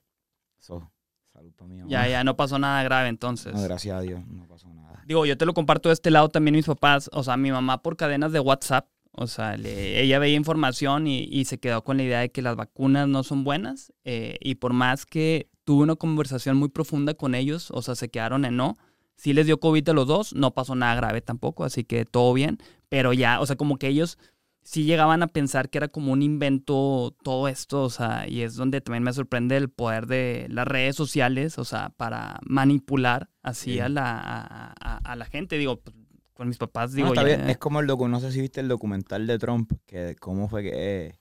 So, 0.59 0.90
salud 1.35 1.53
para 1.57 1.68
mí. 1.68 1.83
Ya, 1.87 2.09
ya 2.09 2.25
no 2.25 2.37
pasó 2.37 2.59
nada 2.59 2.83
grave 2.83 3.09
entonces. 3.09 3.53
No, 3.55 3.62
gracias 3.62 3.97
a 3.97 4.01
Dios, 4.01 4.27
no 4.27 4.47
pasó 4.47 4.68
nada. 4.73 5.03
Digo, 5.07 5.27
yo 5.27 5.37
te 5.37 5.44
lo 5.44 5.53
comparto 5.53 5.88
de 5.90 5.92
este 5.92 6.11
lado 6.11 6.29
también 6.31 6.55
mis 6.55 6.64
papás. 6.66 7.11
O 7.12 7.23
sea, 7.23 7.37
mi 7.37 7.51
mamá 7.53 7.83
por 7.83 7.97
cadenas 7.97 8.33
de 8.33 8.40
WhatsApp. 8.40 8.87
O 9.16 9.27
sea, 9.29 9.57
le- 9.57 10.01
ella 10.01 10.18
veía 10.18 10.35
información 10.37 11.07
y, 11.07 11.25
y 11.25 11.44
se 11.44 11.59
quedó 11.59 11.85
con 11.85 11.99
la 11.99 12.03
idea 12.05 12.20
de 12.20 12.31
que 12.33 12.42
las 12.42 12.57
vacunas 12.57 13.07
no 13.07 13.23
son 13.23 13.44
buenas. 13.44 13.92
eh, 14.05 14.38
y 14.40 14.55
por 14.57 14.73
más 14.73 15.07
que 15.07 15.49
tuve 15.64 15.83
una 15.85 15.94
conversación 15.97 16.57
muy 16.57 16.68
profunda 16.68 17.14
con 17.14 17.35
ellos, 17.35 17.70
o 17.70 17.81
sea, 17.83 17.94
se 17.94 18.09
quedaron 18.09 18.44
en 18.44 18.57
no. 18.57 18.77
Sí 19.16 19.33
les 19.33 19.47
dio 19.47 19.61
COVID 19.61 19.88
a 19.90 19.92
los 19.92 20.07
dos, 20.09 20.35
no 20.35 20.53
pasó 20.55 20.75
nada 20.75 20.94
grave 20.97 21.20
tampoco, 21.20 21.64
así 21.64 21.85
que 21.85 22.05
todo 22.05 22.33
bien. 22.35 22.59
Pero 22.88 23.12
ya, 23.12 23.40
o 23.40 23.47
sea, 23.47 23.55
como 23.57 23.77
que 23.79 23.87
ellos 23.88 24.18
sí 24.64 24.85
llegaban 24.85 25.22
a 25.22 25.27
pensar 25.29 25.68
que 25.70 25.79
era 25.79 25.88
como 25.88 26.12
un 26.12 26.22
invento 26.22 27.14
todo 27.22 27.48
esto, 27.48 27.83
o 27.83 27.90
sea, 27.90 28.27
y 28.29 28.42
es 28.42 28.55
donde 28.55 28.81
también 28.81 29.03
me 29.05 29.12
sorprende 29.12 29.57
el 29.57 29.68
poder 29.70 30.07
de 30.07 30.46
las 30.50 30.66
redes 30.66 30.96
sociales, 30.96 31.59
o 31.59 31.64
sea, 31.64 31.90
para 31.90 32.40
manipular 32.46 33.31
así 33.42 33.74
Sí. 33.74 33.81
a, 33.81 33.88
la, 33.88 34.18
a, 34.18 34.72
a- 34.81 34.96
a 34.98 35.16
la 35.16 35.27
gente. 35.27 35.59
Digo, 35.59 35.81
pues, 35.81 35.94
con 36.33 36.48
mis 36.48 36.59
papás, 36.59 36.90
No, 36.92 36.96
digo, 36.96 37.09
está 37.09 37.22
ya- 37.22 37.37
bien. 37.37 37.50
Es 37.50 37.59
como 37.59 37.79
el 37.81 37.87
docu, 37.87 38.09
no 38.09 38.18
sé 38.20 38.33
si 38.33 38.40
viste 38.40 38.61
el 38.61 38.68
documental 38.68 39.27
de 39.27 39.38
Trump, 39.38 39.72
que 39.87 40.16
cómo 40.18 40.48
fue 40.48 40.62
que, 40.62 41.20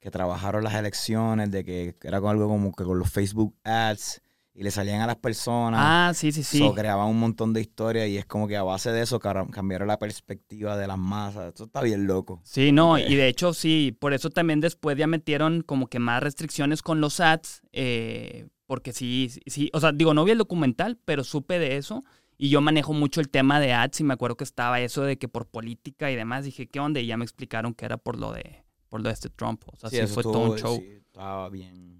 que 0.00 0.10
trabajaron 0.10 0.62
las 0.64 0.74
elecciones, 0.74 1.50
de 1.50 1.64
que 1.64 1.96
era 2.02 2.20
con 2.20 2.30
algo 2.30 2.48
como 2.48 2.72
que 2.72 2.84
con 2.84 2.98
los 2.98 3.10
Facebook 3.10 3.54
ads 3.64 4.22
y 4.58 4.62
le 4.62 4.70
salían 4.70 5.02
a 5.02 5.06
las 5.06 5.16
personas. 5.16 5.80
Ah, 5.82 6.12
sí, 6.14 6.32
sí, 6.32 6.42
sí. 6.42 6.58
So, 6.58 6.74
creaban 6.74 7.08
un 7.08 7.20
montón 7.20 7.52
de 7.52 7.60
historias 7.60 8.08
y 8.08 8.16
es 8.16 8.24
como 8.24 8.48
que 8.48 8.56
a 8.56 8.62
base 8.62 8.90
de 8.90 9.02
eso 9.02 9.20
cambiaron 9.20 9.86
la 9.86 9.98
perspectiva 9.98 10.78
de 10.78 10.86
las 10.86 10.96
masas. 10.96 11.52
Eso 11.54 11.64
está 11.64 11.82
bien 11.82 12.06
loco. 12.06 12.40
Sí, 12.42 12.72
no, 12.72 12.96
y 12.96 13.14
de 13.16 13.28
hecho 13.28 13.52
sí, 13.52 13.94
por 14.00 14.14
eso 14.14 14.30
también 14.30 14.60
después 14.60 14.96
ya 14.96 15.06
metieron 15.06 15.60
como 15.60 15.88
que 15.88 15.98
más 15.98 16.22
restricciones 16.22 16.80
con 16.80 17.02
los 17.02 17.20
ads, 17.20 17.60
eh, 17.72 18.48
porque 18.66 18.94
sí, 18.94 19.30
sí, 19.46 19.68
o 19.74 19.80
sea, 19.80 19.92
digo, 19.92 20.14
no 20.14 20.24
vi 20.24 20.30
el 20.30 20.38
documental, 20.38 20.98
pero 21.04 21.22
supe 21.22 21.58
de 21.58 21.76
eso, 21.76 22.02
y 22.38 22.48
yo 22.48 22.62
manejo 22.62 22.94
mucho 22.94 23.20
el 23.20 23.28
tema 23.28 23.60
de 23.60 23.74
ads, 23.74 24.00
y 24.00 24.04
me 24.04 24.14
acuerdo 24.14 24.38
que 24.38 24.44
estaba 24.44 24.80
eso 24.80 25.02
de 25.02 25.18
que 25.18 25.28
por 25.28 25.46
política 25.46 26.10
y 26.10 26.16
demás, 26.16 26.46
dije, 26.46 26.66
¿qué 26.66 26.80
onda? 26.80 27.00
Y 27.00 27.06
ya 27.06 27.18
me 27.18 27.24
explicaron 27.24 27.74
que 27.74 27.84
era 27.84 27.98
por 27.98 28.18
lo 28.18 28.32
de, 28.32 28.64
por 28.88 29.02
lo 29.02 29.08
de 29.10 29.12
este 29.12 29.28
Trump, 29.28 29.62
o 29.66 29.76
sea, 29.76 29.90
sí, 29.90 29.98
fue 30.06 30.22
todo 30.22 30.52
un 30.52 30.58
show. 30.58 30.78
sí, 30.78 31.02
estaba 31.04 31.50
bien. 31.50 31.95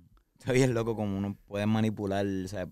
Está 0.47 0.53
bien 0.53 0.75
loco 0.75 0.95
como 0.95 1.19
uno 1.19 1.37
puede 1.49 1.67
manipular, 1.67 2.25
o 2.25 2.47
sea, 2.47 2.69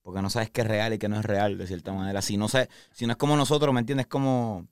porque 0.00 0.22
no 0.22 0.30
sabes 0.30 0.48
qué 0.52 0.60
es 0.60 0.66
real 0.68 0.92
y 0.92 0.98
qué 0.98 1.08
no 1.08 1.18
es 1.18 1.24
real, 1.24 1.58
de 1.58 1.66
cierta 1.66 1.92
manera. 1.92 2.22
Si 2.22 2.36
no, 2.36 2.46
sé, 2.46 2.68
si 2.92 3.04
no 3.04 3.10
es 3.10 3.16
como 3.18 3.36
nosotros, 3.36 3.74
¿me 3.74 3.80
entiendes? 3.80 4.06
Como, 4.06 4.68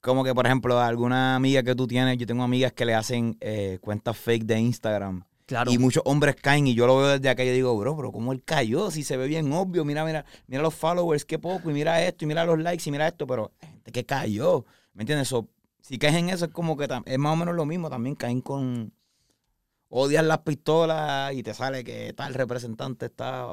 como 0.00 0.22
que, 0.22 0.32
por 0.32 0.46
ejemplo, 0.46 0.78
alguna 0.78 1.34
amiga 1.34 1.64
que 1.64 1.74
tú 1.74 1.88
tienes, 1.88 2.18
yo 2.18 2.26
tengo 2.28 2.44
amigas 2.44 2.72
que 2.72 2.84
le 2.84 2.94
hacen 2.94 3.36
eh, 3.40 3.80
cuentas 3.80 4.16
fake 4.16 4.44
de 4.44 4.60
Instagram. 4.60 5.24
Claro. 5.44 5.72
Y 5.72 5.78
muchos 5.78 6.04
hombres 6.06 6.36
caen 6.36 6.68
y 6.68 6.74
yo 6.74 6.86
lo 6.86 6.98
veo 6.98 7.08
desde 7.08 7.28
acá 7.30 7.42
y 7.42 7.48
yo 7.48 7.52
digo, 7.52 7.76
bro, 7.76 7.96
pero 7.96 8.12
¿cómo 8.12 8.32
él 8.32 8.44
cayó? 8.44 8.92
Si 8.92 9.02
se 9.02 9.16
ve 9.16 9.26
bien 9.26 9.52
obvio, 9.52 9.84
mira, 9.84 10.04
mira, 10.04 10.24
mira 10.46 10.62
los 10.62 10.72
followers, 10.72 11.24
qué 11.24 11.36
poco, 11.36 11.68
y 11.68 11.74
mira 11.74 12.00
esto, 12.06 12.24
y 12.24 12.28
mira 12.28 12.44
los 12.44 12.60
likes, 12.60 12.88
y 12.88 12.92
mira 12.92 13.08
esto, 13.08 13.26
pero 13.26 13.50
gente 13.60 13.90
que 13.90 14.06
cayó, 14.06 14.64
¿me 14.92 15.02
entiendes? 15.02 15.26
So, 15.26 15.48
si 15.80 15.98
caes 15.98 16.14
en 16.14 16.28
eso 16.28 16.44
es 16.44 16.52
como 16.52 16.76
que 16.76 16.86
es 17.06 17.18
más 17.18 17.32
o 17.32 17.36
menos 17.36 17.56
lo 17.56 17.66
mismo, 17.66 17.90
también 17.90 18.14
caen 18.14 18.40
con, 18.40 18.92
odias 19.94 20.24
las 20.24 20.38
pistolas 20.38 21.34
y 21.34 21.42
te 21.42 21.52
sale 21.52 21.84
que 21.84 22.14
tal 22.14 22.32
representante 22.32 23.06
está 23.06 23.46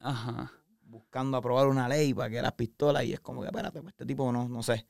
Ajá. 0.00 0.52
buscando 0.82 1.38
aprobar 1.38 1.68
una 1.68 1.88
ley 1.88 2.12
para 2.12 2.28
que 2.28 2.42
las 2.42 2.52
pistolas, 2.52 3.04
y 3.04 3.14
es 3.14 3.20
como 3.20 3.40
que, 3.40 3.46
espérate, 3.48 3.80
pues 3.80 3.94
este 3.94 4.04
tipo 4.04 4.30
no, 4.30 4.46
no 4.48 4.62
sé, 4.62 4.86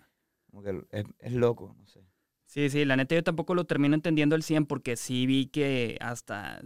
como 0.51 0.63
que 0.63 0.83
es, 0.91 1.05
es 1.21 1.33
loco, 1.33 1.75
no 1.79 1.87
sé. 1.87 2.01
Sí, 2.47 2.71
sí, 2.71 2.85
la 2.85 2.97
neta 2.97 3.15
yo 3.15 3.23
tampoco 3.23 3.55
lo 3.55 3.67
termino 3.67 3.95
entendiendo 3.95 4.35
al 4.35 4.43
100 4.43 4.67
porque 4.67 4.97
sí 4.97 5.27
vi 5.27 5.47
que 5.47 5.97
hasta 6.01 6.61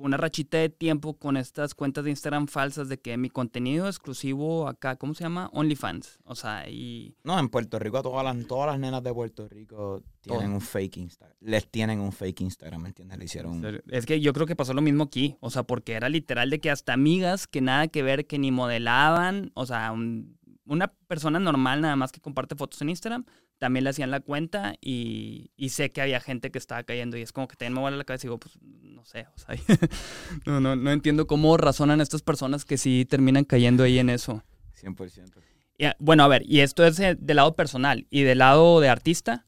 fue 0.00 0.06
una 0.06 0.16
rachita 0.16 0.58
de 0.58 0.68
tiempo 0.68 1.14
con 1.18 1.36
estas 1.36 1.74
cuentas 1.74 2.04
de 2.04 2.10
Instagram 2.10 2.46
falsas 2.48 2.88
de 2.88 2.98
que 2.98 3.16
mi 3.16 3.30
contenido 3.30 3.86
exclusivo 3.86 4.66
acá, 4.68 4.96
¿cómo 4.96 5.14
se 5.14 5.24
llama? 5.24 5.48
OnlyFans. 5.52 6.18
O 6.24 6.34
sea, 6.34 6.68
y... 6.68 7.14
No, 7.22 7.38
en 7.38 7.48
Puerto 7.48 7.78
Rico 7.78 8.02
todas 8.02 8.24
las, 8.24 8.46
todas 8.46 8.66
las 8.68 8.78
nenas 8.80 9.02
de 9.02 9.12
Puerto 9.12 9.46
Rico 9.48 10.02
tienen 10.20 10.46
Todo. 10.46 10.54
un 10.54 10.60
fake 10.60 10.96
Instagram. 10.96 11.36
Les 11.40 11.70
tienen 11.70 12.00
un 12.00 12.12
fake 12.12 12.40
Instagram, 12.40 12.82
¿me 12.82 12.88
entiendes? 12.88 13.18
Le 13.18 13.24
hicieron... 13.26 13.52
un- 13.64 13.80
Es 13.88 14.06
que 14.06 14.20
yo 14.20 14.32
creo 14.32 14.46
que 14.46 14.56
pasó 14.56 14.74
lo 14.74 14.82
mismo 14.82 15.04
aquí. 15.04 15.36
O 15.40 15.50
sea, 15.50 15.62
porque 15.62 15.92
era 15.92 16.08
literal 16.08 16.50
de 16.50 16.58
que 16.60 16.70
hasta 16.70 16.92
amigas 16.92 17.46
que 17.46 17.60
nada 17.60 17.88
que 17.88 18.02
ver, 18.02 18.26
que 18.26 18.38
ni 18.38 18.50
modelaban. 18.50 19.50
O 19.54 19.66
sea, 19.66 19.92
un- 19.92 20.38
una 20.66 20.88
persona 21.08 21.38
normal 21.40 21.80
nada 21.80 21.96
más 21.96 22.12
que 22.12 22.20
comparte 22.20 22.54
fotos 22.54 22.80
en 22.82 22.90
Instagram, 22.90 23.24
también 23.60 23.84
le 23.84 23.90
hacían 23.90 24.10
la 24.10 24.20
cuenta 24.20 24.74
y, 24.80 25.50
y 25.54 25.68
sé 25.68 25.90
que 25.90 26.00
había 26.00 26.18
gente 26.18 26.50
que 26.50 26.58
estaba 26.58 26.82
cayendo 26.82 27.18
y 27.18 27.22
es 27.22 27.30
como 27.30 27.46
que 27.46 27.56
también 27.56 27.74
me 27.74 27.80
vuelve 27.80 27.98
la 27.98 28.04
cabeza 28.04 28.26
y 28.26 28.28
digo, 28.28 28.38
pues 28.38 28.58
no 28.62 29.04
sé, 29.04 29.26
o 29.36 29.38
sea, 29.38 29.54
no, 30.46 30.60
no, 30.60 30.76
no 30.76 30.90
entiendo 30.90 31.26
cómo 31.26 31.56
razonan 31.58 32.00
estas 32.00 32.22
personas 32.22 32.64
que 32.64 32.78
sí 32.78 33.06
terminan 33.08 33.44
cayendo 33.44 33.84
ahí 33.84 33.98
en 33.98 34.08
eso. 34.08 34.42
100%. 34.82 35.42
Y, 35.76 35.84
ah, 35.84 35.96
bueno, 35.98 36.24
a 36.24 36.28
ver, 36.28 36.42
y 36.46 36.60
esto 36.60 36.86
es 36.86 36.98
eh, 37.00 37.16
del 37.20 37.36
lado 37.36 37.54
personal 37.54 38.06
y 38.08 38.22
del 38.22 38.38
lado 38.38 38.80
de 38.80 38.88
artista. 38.88 39.46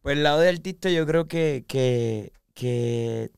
Pues 0.00 0.16
el 0.16 0.22
lado 0.22 0.40
del 0.40 0.56
artista 0.56 0.90
yo 0.90 1.06
creo 1.06 1.28
que... 1.28 1.66
que, 1.68 2.32
que 2.54 3.30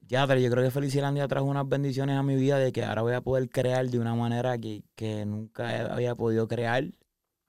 ya, 0.00 0.26
pero 0.26 0.40
yo 0.40 0.50
creo 0.50 0.64
que 0.64 0.70
Felicilandia 0.70 1.28
trajo 1.28 1.44
unas 1.44 1.68
bendiciones 1.68 2.16
a 2.16 2.22
mi 2.22 2.36
vida 2.36 2.58
de 2.58 2.72
que 2.72 2.82
ahora 2.82 3.02
voy 3.02 3.12
a 3.12 3.20
poder 3.20 3.50
crear 3.50 3.86
de 3.86 3.98
una 3.98 4.14
manera 4.14 4.56
que, 4.56 4.82
que 4.94 5.26
nunca 5.26 5.92
había 5.92 6.14
podido 6.14 6.48
crear. 6.48 6.84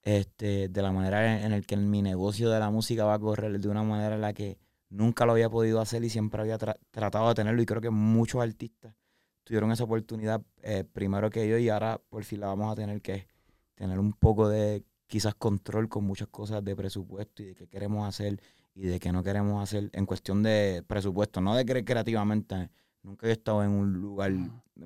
Este, 0.03 0.69
de 0.69 0.81
la 0.81 0.91
manera 0.91 1.37
en, 1.39 1.45
en 1.45 1.51
la 1.51 1.61
que 1.61 1.75
mi 1.77 2.01
negocio 2.01 2.49
de 2.49 2.59
la 2.59 2.69
música 2.69 3.03
va 3.05 3.15
a 3.15 3.19
correr 3.19 3.59
de 3.59 3.67
una 3.67 3.83
manera 3.83 4.15
en 4.15 4.21
la 4.21 4.33
que 4.33 4.57
nunca 4.89 5.25
lo 5.25 5.33
había 5.33 5.49
podido 5.49 5.81
hacer 5.81 6.03
y 6.03 6.09
siempre 6.09 6.41
había 6.41 6.57
tra- 6.57 6.77
tratado 6.91 7.27
de 7.29 7.35
tenerlo. 7.35 7.61
Y 7.61 7.65
creo 7.65 7.81
que 7.81 7.89
muchos 7.89 8.41
artistas 8.41 8.95
tuvieron 9.43 9.71
esa 9.71 9.83
oportunidad 9.83 10.41
eh, 10.61 10.83
primero 10.83 11.29
que 11.29 11.47
yo 11.47 11.57
y 11.57 11.69
ahora 11.69 11.99
por 12.09 12.23
fin 12.23 12.39
la 12.39 12.47
vamos 12.47 12.71
a 12.71 12.75
tener 12.75 13.01
que 13.01 13.27
tener 13.75 13.99
un 13.99 14.13
poco 14.13 14.47
de 14.49 14.83
quizás 15.07 15.35
control 15.35 15.89
con 15.89 16.03
muchas 16.05 16.27
cosas 16.27 16.63
de 16.63 16.75
presupuesto 16.75 17.41
y 17.43 17.47
de 17.47 17.55
qué 17.55 17.67
queremos 17.67 18.07
hacer 18.07 18.39
y 18.75 18.83
de 18.87 18.99
qué 18.99 19.11
no 19.11 19.23
queremos 19.23 19.61
hacer 19.61 19.89
en 19.93 20.05
cuestión 20.05 20.43
de 20.43 20.83
presupuesto, 20.87 21.41
no 21.41 21.55
de 21.55 21.65
cre- 21.65 21.83
creativamente. 21.85 22.69
Nunca 23.03 23.27
he 23.27 23.31
estado 23.31 23.63
en 23.63 23.71
un 23.71 23.93
lugar 23.93 24.31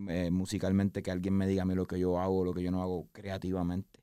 eh, 0.09 0.31
musicalmente 0.31 1.01
que 1.03 1.11
alguien 1.11 1.33
me 1.35 1.45
diga 1.47 1.63
a 1.63 1.65
mí 1.65 1.75
lo 1.75 1.85
que 1.85 1.99
yo 1.99 2.19
hago, 2.19 2.45
lo 2.45 2.53
que 2.53 2.63
yo 2.63 2.71
no 2.71 2.81
hago 2.81 3.07
creativamente. 3.11 4.02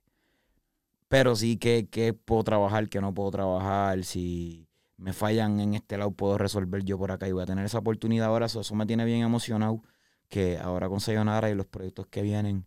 Pero 1.10 1.34
sí 1.36 1.56
que, 1.58 1.88
que 1.88 2.14
puedo 2.14 2.44
trabajar, 2.44 2.88
que 2.88 3.00
no 3.00 3.12
puedo 3.12 3.32
trabajar, 3.32 4.04
si 4.04 4.68
me 4.96 5.12
fallan 5.12 5.58
en 5.60 5.74
este 5.74 5.98
lado 5.98 6.12
puedo 6.12 6.38
resolver 6.38 6.84
yo 6.84 6.98
por 6.98 7.10
acá. 7.10 7.26
Y 7.28 7.32
voy 7.32 7.42
a 7.42 7.46
tener 7.46 7.64
esa 7.64 7.78
oportunidad 7.78 8.28
ahora, 8.28 8.46
eso, 8.46 8.60
eso 8.60 8.76
me 8.76 8.86
tiene 8.86 9.04
bien 9.04 9.22
emocionado, 9.22 9.82
que 10.28 10.58
ahora 10.58 10.88
con 10.88 11.00
Sayonara 11.00 11.50
y 11.50 11.56
los 11.56 11.66
proyectos 11.66 12.06
que 12.06 12.22
vienen, 12.22 12.66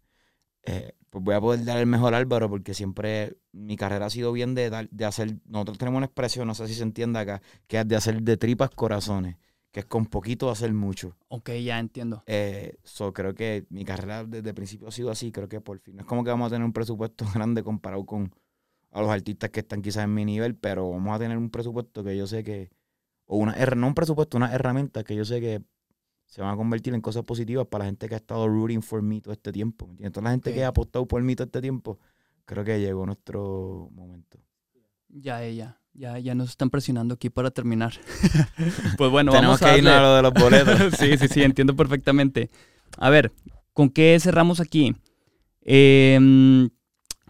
eh, 0.64 0.94
pues 1.10 1.24
voy 1.24 1.36
a 1.36 1.42
poder 1.42 1.64
dar 1.66 1.78
el 1.80 1.86
mejor 1.88 2.16
Álvaro, 2.16 2.50
porque 2.50 2.74
siempre 2.74 3.38
mi 3.54 3.78
carrera 3.78 4.08
ha 4.08 4.10
sido 4.10 4.34
bien 4.34 4.56
de, 4.56 4.70
dar, 4.70 4.90
de 4.90 5.06
hacer, 5.06 5.38
nosotros 5.46 5.78
tenemos 5.78 5.98
una 5.98 6.08
expresión, 6.08 6.48
no 6.48 6.56
sé 6.56 6.68
si 6.68 6.74
se 6.76 6.84
entiende 6.84 7.20
acá, 7.20 7.42
que 7.68 7.80
es 7.80 7.88
de 7.88 7.96
hacer 7.96 8.22
de 8.24 8.38
tripas 8.38 8.72
corazones, 8.72 9.38
que 9.74 9.80
es 9.80 9.88
con 9.88 10.06
poquito 10.06 10.52
hacer 10.52 10.72
mucho. 10.72 11.18
Ok, 11.30 11.50
ya 11.64 11.80
entiendo. 11.80 12.24
Eh, 12.28 12.78
so, 12.84 13.12
creo 13.12 13.34
que 13.34 13.66
mi 13.72 13.84
carrera 13.84 14.24
desde 14.24 14.50
el 14.50 14.56
principio 14.56 14.88
ha 14.88 14.92
sido 14.92 15.10
así. 15.10 15.32
Creo 15.32 15.50
que 15.50 15.62
por 15.62 15.80
fin 15.80 15.96
no 15.96 16.02
es 16.02 16.08
como 16.08 16.24
que 16.24 16.30
vamos 16.30 16.46
a 16.46 16.50
tener 16.52 16.64
un 16.64 16.74
presupuesto 16.74 17.26
grande 17.34 17.64
comparado 17.64 18.06
con 18.06 18.32
a 18.92 19.02
los 19.02 19.10
artistas 19.10 19.50
que 19.50 19.62
están 19.62 19.82
quizás 19.82 20.04
en 20.04 20.14
mi 20.14 20.26
nivel, 20.26 20.56
pero 20.56 20.92
vamos 20.92 21.16
a 21.16 21.18
tener 21.18 21.40
un 21.40 21.50
presupuesto 21.50 22.04
que 22.04 22.16
yo 22.16 22.28
sé 22.28 22.44
que, 22.44 22.70
o 23.26 23.38
una, 23.38 23.56
no 23.76 23.88
un 23.88 23.96
presupuesto, 23.96 24.38
una 24.38 24.54
herramienta 24.54 25.04
que 25.04 25.16
yo 25.16 25.26
sé 25.26 25.42
que 25.42 25.64
se 26.28 26.44
van 26.44 26.54
a 26.54 26.56
convertir 26.56 26.94
en 26.94 27.02
cosas 27.02 27.24
positivas 27.24 27.66
para 27.66 27.86
la 27.86 27.88
gente 27.88 28.08
que 28.08 28.14
ha 28.14 28.18
estado 28.18 28.48
rooting 28.48 28.84
for 28.84 29.02
me 29.02 29.22
todo 29.22 29.34
este 29.34 29.52
tiempo. 29.52 29.88
¿me 29.88 29.94
entiendes? 29.94 30.14
Toda 30.14 30.26
la 30.26 30.30
gente 30.30 30.54
que 30.54 30.64
ha 30.64 30.68
apostado 30.68 31.08
por 31.08 31.24
mí 31.24 31.36
todo 31.36 31.46
este 31.46 31.62
tiempo, 31.62 31.98
creo 32.46 32.64
que 32.64 32.80
llegó 32.80 33.08
nuestro 33.08 33.90
momento. 33.92 34.38
Ya, 35.10 35.44
ya, 35.50 35.82
ya, 35.94 36.20
ya 36.20 36.36
nos 36.36 36.50
están 36.50 36.70
presionando 36.70 37.16
aquí 37.16 37.30
para 37.30 37.52
terminar. 37.52 37.94
pues 38.98 39.12
bueno, 39.12 39.32
Tenemos 39.32 39.60
vamos 39.60 39.62
a 39.62 39.72
que 39.72 39.78
irnos 39.78 39.94
a 39.94 40.02
lo 40.02 40.16
de 40.16 40.22
los 40.22 40.34
boletos. 40.34 40.94
sí, 41.00 41.18
sí, 41.18 41.28
sí, 41.28 41.44
entiendo 41.44 41.76
perfectamente. 41.76 42.50
A 42.98 43.10
ver, 43.10 43.32
¿con 43.74 43.90
qué 43.90 44.18
cerramos 44.20 44.60
aquí? 44.60 44.96
Em, 45.62 46.70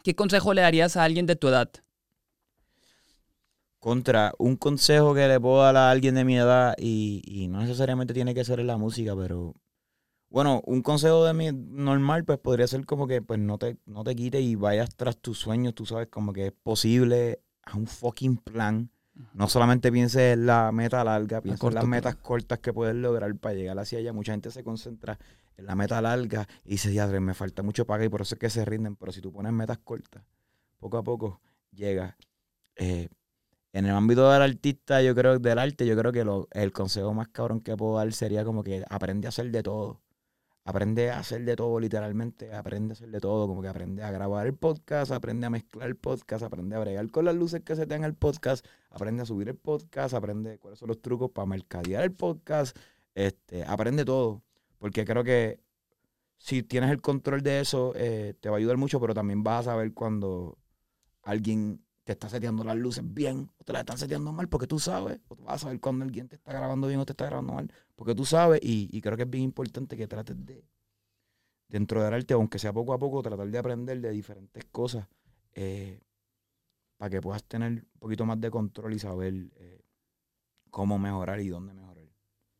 ¿Qué 0.04 0.16
consejo 0.16 0.54
le 0.54 0.62
darías 0.62 0.98
a 0.98 1.04
alguien 1.04 1.26
de 1.26 1.36
tu 1.36 1.48
edad? 1.48 1.70
Contra 3.80 4.34
un 4.38 4.56
consejo 4.56 5.14
que 5.14 5.28
le 5.28 5.40
puedo 5.40 5.62
dar 5.62 5.76
a 5.76 5.92
alguien 5.92 6.16
de 6.16 6.24
mi 6.24 6.38
edad 6.38 6.76
y, 6.78 7.22
y 7.26 7.48
no 7.50 7.60
necesariamente 7.60 8.14
tiene 8.14 8.34
que 8.34 8.46
ser 8.46 8.60
en 8.62 8.68
la 8.68 8.78
música, 8.78 9.14
pero 9.16 9.56
bueno, 10.34 10.64
un 10.66 10.82
consejo 10.82 11.26
de 11.26 11.34
mi 11.36 11.52
normal 11.52 12.26
pues 12.26 12.40
podría 12.40 12.66
ser 12.66 12.88
como 12.88 13.06
que 13.06 13.22
pues 13.22 13.40
no 13.40 13.60
te, 13.60 13.78
no 13.86 14.04
te 14.04 14.16
quites 14.16 14.42
y 14.42 14.56
vayas 14.56 14.96
tras 14.96 15.16
tus 15.18 15.38
sueños, 15.38 15.76
tú 15.76 15.86
sabes, 15.86 16.08
como 16.08 16.34
que 16.34 16.48
es 16.48 16.52
posible, 16.52 17.43
a 17.66 17.78
un 17.78 17.88
fucking 17.88 18.38
plan. 18.38 18.90
No 19.34 19.48
solamente 19.48 19.92
pienses 19.92 20.34
en 20.34 20.46
la 20.48 20.72
meta 20.72 21.04
larga, 21.04 21.40
piensa 21.42 21.60
en 21.68 21.76
las 21.76 21.84
metas 21.90 22.16
cortas 22.16 22.60
que 22.60 22.74
puedes 22.74 22.96
lograr 22.96 23.36
para 23.36 23.54
llegar 23.56 23.78
hacia 23.78 24.00
allá. 24.00 24.12
Mucha 24.12 24.32
gente 24.34 24.50
se 24.50 24.64
concentra 24.64 25.20
en 25.56 25.66
la 25.68 25.76
meta 25.76 26.02
larga 26.02 26.48
y 26.66 26.72
dice, 26.72 26.92
ya, 26.94 27.06
me 27.08 27.34
falta 27.36 27.62
mucho 27.62 27.86
para 27.86 27.98
acá 27.98 28.06
y 28.06 28.10
por 28.10 28.22
eso 28.22 28.36
es 28.36 28.40
que 28.40 28.50
se 28.50 28.66
rinden. 28.66 28.96
Pero 28.96 29.12
si 29.12 29.22
tú 29.22 29.32
pones 29.32 29.54
metas 29.54 29.78
cortas, 29.78 30.24
poco 30.80 30.98
a 30.98 31.04
poco 31.04 31.42
llegas. 31.72 32.16
Eh, 32.76 33.08
en 33.72 33.86
el 33.86 33.92
ámbito 33.96 34.30
del 34.32 34.42
artista, 34.42 35.02
yo 35.02 35.16
creo, 35.16 35.40
del 35.40 35.58
arte, 35.60 35.86
yo 35.86 35.96
creo 35.98 36.12
que 36.12 36.24
lo- 36.24 36.48
el 36.52 36.72
consejo 36.72 37.14
más 37.14 37.28
cabrón 37.30 37.60
que 37.62 37.76
puedo 37.78 37.98
dar 37.98 38.12
sería 38.14 38.44
como 38.44 38.64
que 38.64 38.84
aprende 38.90 39.28
a 39.28 39.30
hacer 39.30 39.50
de 39.52 39.64
todo. 39.64 40.02
Aprende 40.66 41.12
a 41.12 41.20
hacer 41.20 41.44
de 41.44 41.56
todo 41.56 41.80
literalmente, 41.80 42.54
aprende 42.54 42.94
a 42.94 42.94
hacer 42.94 43.10
de 43.10 43.20
todo, 43.20 43.48
como 43.48 43.62
que 43.62 43.68
aprende 43.68 44.04
a 44.04 44.12
grabar 44.12 44.48
el 44.48 44.54
podcast, 44.54 45.12
aprende 45.12 45.46
a 45.48 45.50
mezclar 45.50 45.88
el 45.88 45.96
podcast, 45.96 46.44
aprende 46.44 46.76
a 46.76 46.80
bregar 46.80 47.10
con 47.12 47.26
las 47.26 47.36
luces 47.36 47.62
que 47.62 47.76
se 47.76 47.86
te 47.86 47.96
en 47.96 48.04
el 48.04 48.16
podcast, 48.16 48.66
aprende 48.90 49.24
a 49.24 49.26
subir 49.26 49.50
el 49.50 49.56
podcast, 49.56 50.14
aprende 50.14 50.60
cuáles 50.60 50.80
son 50.80 50.88
los 50.88 51.02
trucos 51.02 51.32
para 51.32 51.46
mercadear 51.46 52.04
el 52.04 52.14
podcast, 52.14 52.78
este, 53.14 53.64
aprende 53.66 54.06
todo, 54.06 54.42
porque 54.80 55.06
creo 55.06 55.24
que 55.24 55.60
si 56.38 56.64
tienes 56.64 56.92
el 56.92 57.02
control 57.02 57.42
de 57.42 57.60
eso, 57.60 57.94
eh, 57.96 58.34
te 58.40 58.50
va 58.50 58.56
a 58.56 58.60
ayudar 58.60 58.78
mucho, 58.78 59.00
pero 59.00 59.14
también 59.14 59.44
vas 59.44 59.62
a 59.62 59.72
saber 59.72 59.94
cuando 59.94 60.58
alguien 61.24 61.82
te 62.04 62.12
está 62.12 62.30
seteando 62.30 62.64
las 62.64 62.76
luces 62.76 63.04
bien 63.06 63.50
o 63.58 63.64
te 63.64 63.72
las 63.72 63.82
están 63.82 63.98
seteando 63.98 64.34
mal 64.34 64.50
porque 64.50 64.68
tú 64.68 64.78
sabes, 64.80 65.20
o 65.28 65.36
tú 65.36 65.44
vas 65.44 65.56
a 65.56 65.58
saber 65.60 65.80
cuando 65.80 66.04
alguien 66.04 66.28
te 66.28 66.36
está 66.36 66.52
grabando 66.52 66.88
bien 66.88 67.00
o 67.00 67.06
te 67.06 67.14
está 67.14 67.26
grabando 67.26 67.54
mal, 67.54 67.72
porque 67.96 68.14
tú 68.14 68.26
sabes 68.26 68.60
y, 68.62 69.00
creo 69.02 69.16
que 69.16 69.24
es 69.24 69.30
bien 69.30 69.46
importante 69.46 69.96
que 69.96 70.08
trates 70.08 70.46
de, 70.46 70.66
dentro 71.70 72.04
del 72.04 72.14
arte, 72.14 72.34
aunque 72.34 72.60
sea 72.60 72.74
poco 72.74 72.94
a 72.94 73.00
poco, 73.00 73.22
tratar 73.22 73.48
de 73.48 73.58
aprender 73.58 74.02
de 74.02 74.12
diferentes 74.12 74.66
cosas 74.66 75.08
eh, 75.54 76.02
para 76.98 77.10
que 77.10 77.22
puedas 77.22 77.44
tener 77.46 77.72
un 77.72 78.00
poquito 78.00 78.26
más 78.26 78.40
de 78.42 78.52
control 78.52 78.94
y 78.94 79.00
saber 79.00 79.34
eh, 79.56 79.82
cómo 80.72 81.00
mejorar 81.00 81.40
y 81.40 81.48
dónde 81.48 81.74
mejorar. 81.74 82.04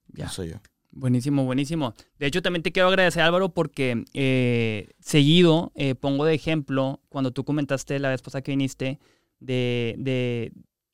Ya. 0.08 0.30
soy 0.30 0.50
yo. 0.50 0.58
Buenísimo, 0.92 1.44
buenísimo. 1.44 1.96
De 2.20 2.28
hecho, 2.28 2.44
también 2.44 2.62
te 2.62 2.72
quiero 2.72 2.88
agradecer, 2.88 3.24
Álvaro, 3.24 3.50
porque 3.50 4.06
eh, 4.14 4.90
seguido 5.00 5.74
pongo 6.00 6.24
de 6.24 6.36
ejemplo, 6.36 7.02
cuando 7.10 7.32
tú 7.32 7.44
comentaste 7.44 7.98
la 7.98 8.10
vez 8.10 8.22
pasada 8.22 8.44
que 8.44 8.52
viniste, 8.52 9.00
de, 9.44 9.96
de, 9.98 10.52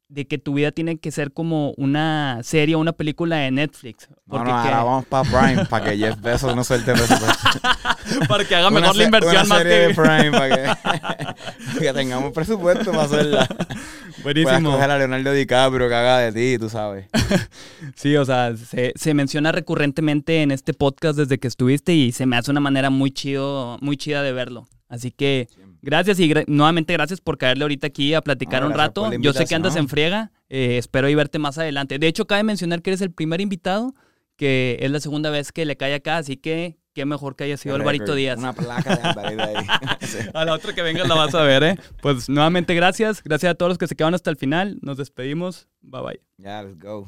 de 0.09 0.25
que 0.27 0.39
tu 0.39 0.55
vida 0.55 0.71
tiene 0.71 0.97
que 0.97 1.11
ser 1.11 1.31
como 1.31 1.71
una 1.77 2.39
serie 2.41 2.73
o 2.75 2.79
una 2.79 2.93
película 2.93 3.37
de 3.37 3.51
Netflix. 3.51 4.09
Porque 4.27 4.49
ahora 4.49 4.83
vamos 4.83 5.05
para 5.05 5.29
Prime, 5.29 5.65
para 5.65 5.85
que 5.85 5.97
Jeff 5.97 6.19
Bezos 6.19 6.55
no 6.55 6.63
suelte 6.63 6.93
presupuesto. 6.93 7.59
para 8.27 8.43
que 8.43 8.55
haga 8.55 8.71
mejor 8.71 8.95
la 8.95 9.03
inversión 9.03 9.47
más 9.47 9.59
serie 9.59 9.87
de 9.87 9.93
Prime, 9.93 10.31
para 10.31 10.49
que, 10.49 11.79
que, 11.79 11.93
tengamos 11.93 12.33
presupuesto 12.33 12.91
para 12.91 13.03
hacerla. 13.03 13.47
Buenísimo. 14.23 14.59
Puedes 14.59 14.75
coger 14.75 14.91
a 14.91 14.97
Leonardo 14.97 15.31
DiCaprio 15.31 15.87
que 15.87 15.95
haga 15.95 16.17
de 16.17 16.31
ti, 16.31 16.59
tú 16.59 16.69
sabes. 16.69 17.05
sí, 17.95 18.15
o 18.15 18.25
sea, 18.25 18.57
se, 18.57 18.93
se, 18.95 19.13
menciona 19.13 19.51
recurrentemente 19.51 20.41
en 20.41 20.49
este 20.49 20.73
podcast 20.73 21.19
desde 21.19 21.37
que 21.37 21.47
estuviste 21.47 21.93
y 21.93 22.11
se 22.11 22.25
me 22.25 22.35
hace 22.35 22.49
una 22.49 22.59
manera 22.59 22.89
muy 22.89 23.11
chido, 23.11 23.77
muy 23.81 23.95
chida 23.95 24.23
de 24.23 24.33
verlo. 24.33 24.67
Así 24.89 25.11
que 25.11 25.47
gracias 25.81 26.19
y 26.19 26.33
nuevamente 26.47 26.93
gracias 26.93 27.21
por 27.21 27.37
caerle 27.37 27.63
ahorita 27.63 27.87
aquí 27.87 28.13
a 28.13 28.21
platicar 28.21 28.63
un 28.65 28.73
rato. 28.73 29.11
Yo 29.19 29.33
sé 29.33 29.45
que 29.45 29.55
andas 29.55 29.75
en 29.75 29.87
friega, 29.87 30.31
eh, 30.49 30.77
espero 30.77 31.09
y 31.09 31.15
verte 31.15 31.39
más 31.39 31.57
adelante. 31.57 31.99
De 31.99 32.07
hecho, 32.07 32.27
cabe 32.27 32.43
mencionar 32.43 32.81
que 32.81 32.91
eres 32.91 33.01
el 33.01 33.11
primer 33.11 33.41
invitado, 33.41 33.93
que 34.35 34.77
es 34.81 34.91
la 34.91 34.99
segunda 34.99 35.29
vez 35.29 35.51
que 35.51 35.65
le 35.65 35.77
cae 35.77 35.93
acá, 35.93 36.17
así 36.17 36.37
que 36.37 36.77
qué 36.93 37.05
mejor 37.05 37.35
que 37.35 37.45
haya 37.45 37.57
sido 37.57 37.75
Alvarito 37.75 38.15
Díaz. 38.15 38.37
Una 38.37 38.53
placa 38.53 38.95
de 38.95 39.01
Alvarito 39.01 39.43
ahí. 39.43 39.55
a 40.33 40.45
la 40.45 40.53
otra 40.53 40.73
que 40.73 40.81
venga 40.81 41.05
la 41.05 41.15
vas 41.15 41.35
a 41.35 41.43
ver, 41.43 41.63
¿eh? 41.63 41.75
Pues 42.01 42.29
nuevamente 42.29 42.73
gracias, 42.75 43.23
gracias 43.23 43.51
a 43.51 43.55
todos 43.55 43.69
los 43.69 43.77
que 43.77 43.87
se 43.87 43.95
quedaron 43.95 44.15
hasta 44.15 44.29
el 44.29 44.37
final. 44.37 44.79
Nos 44.81 44.97
despedimos. 44.97 45.67
Bye 45.81 46.01
bye. 46.01 46.21
Ya, 46.37 46.63
let's 46.63 46.79
go. 46.79 46.97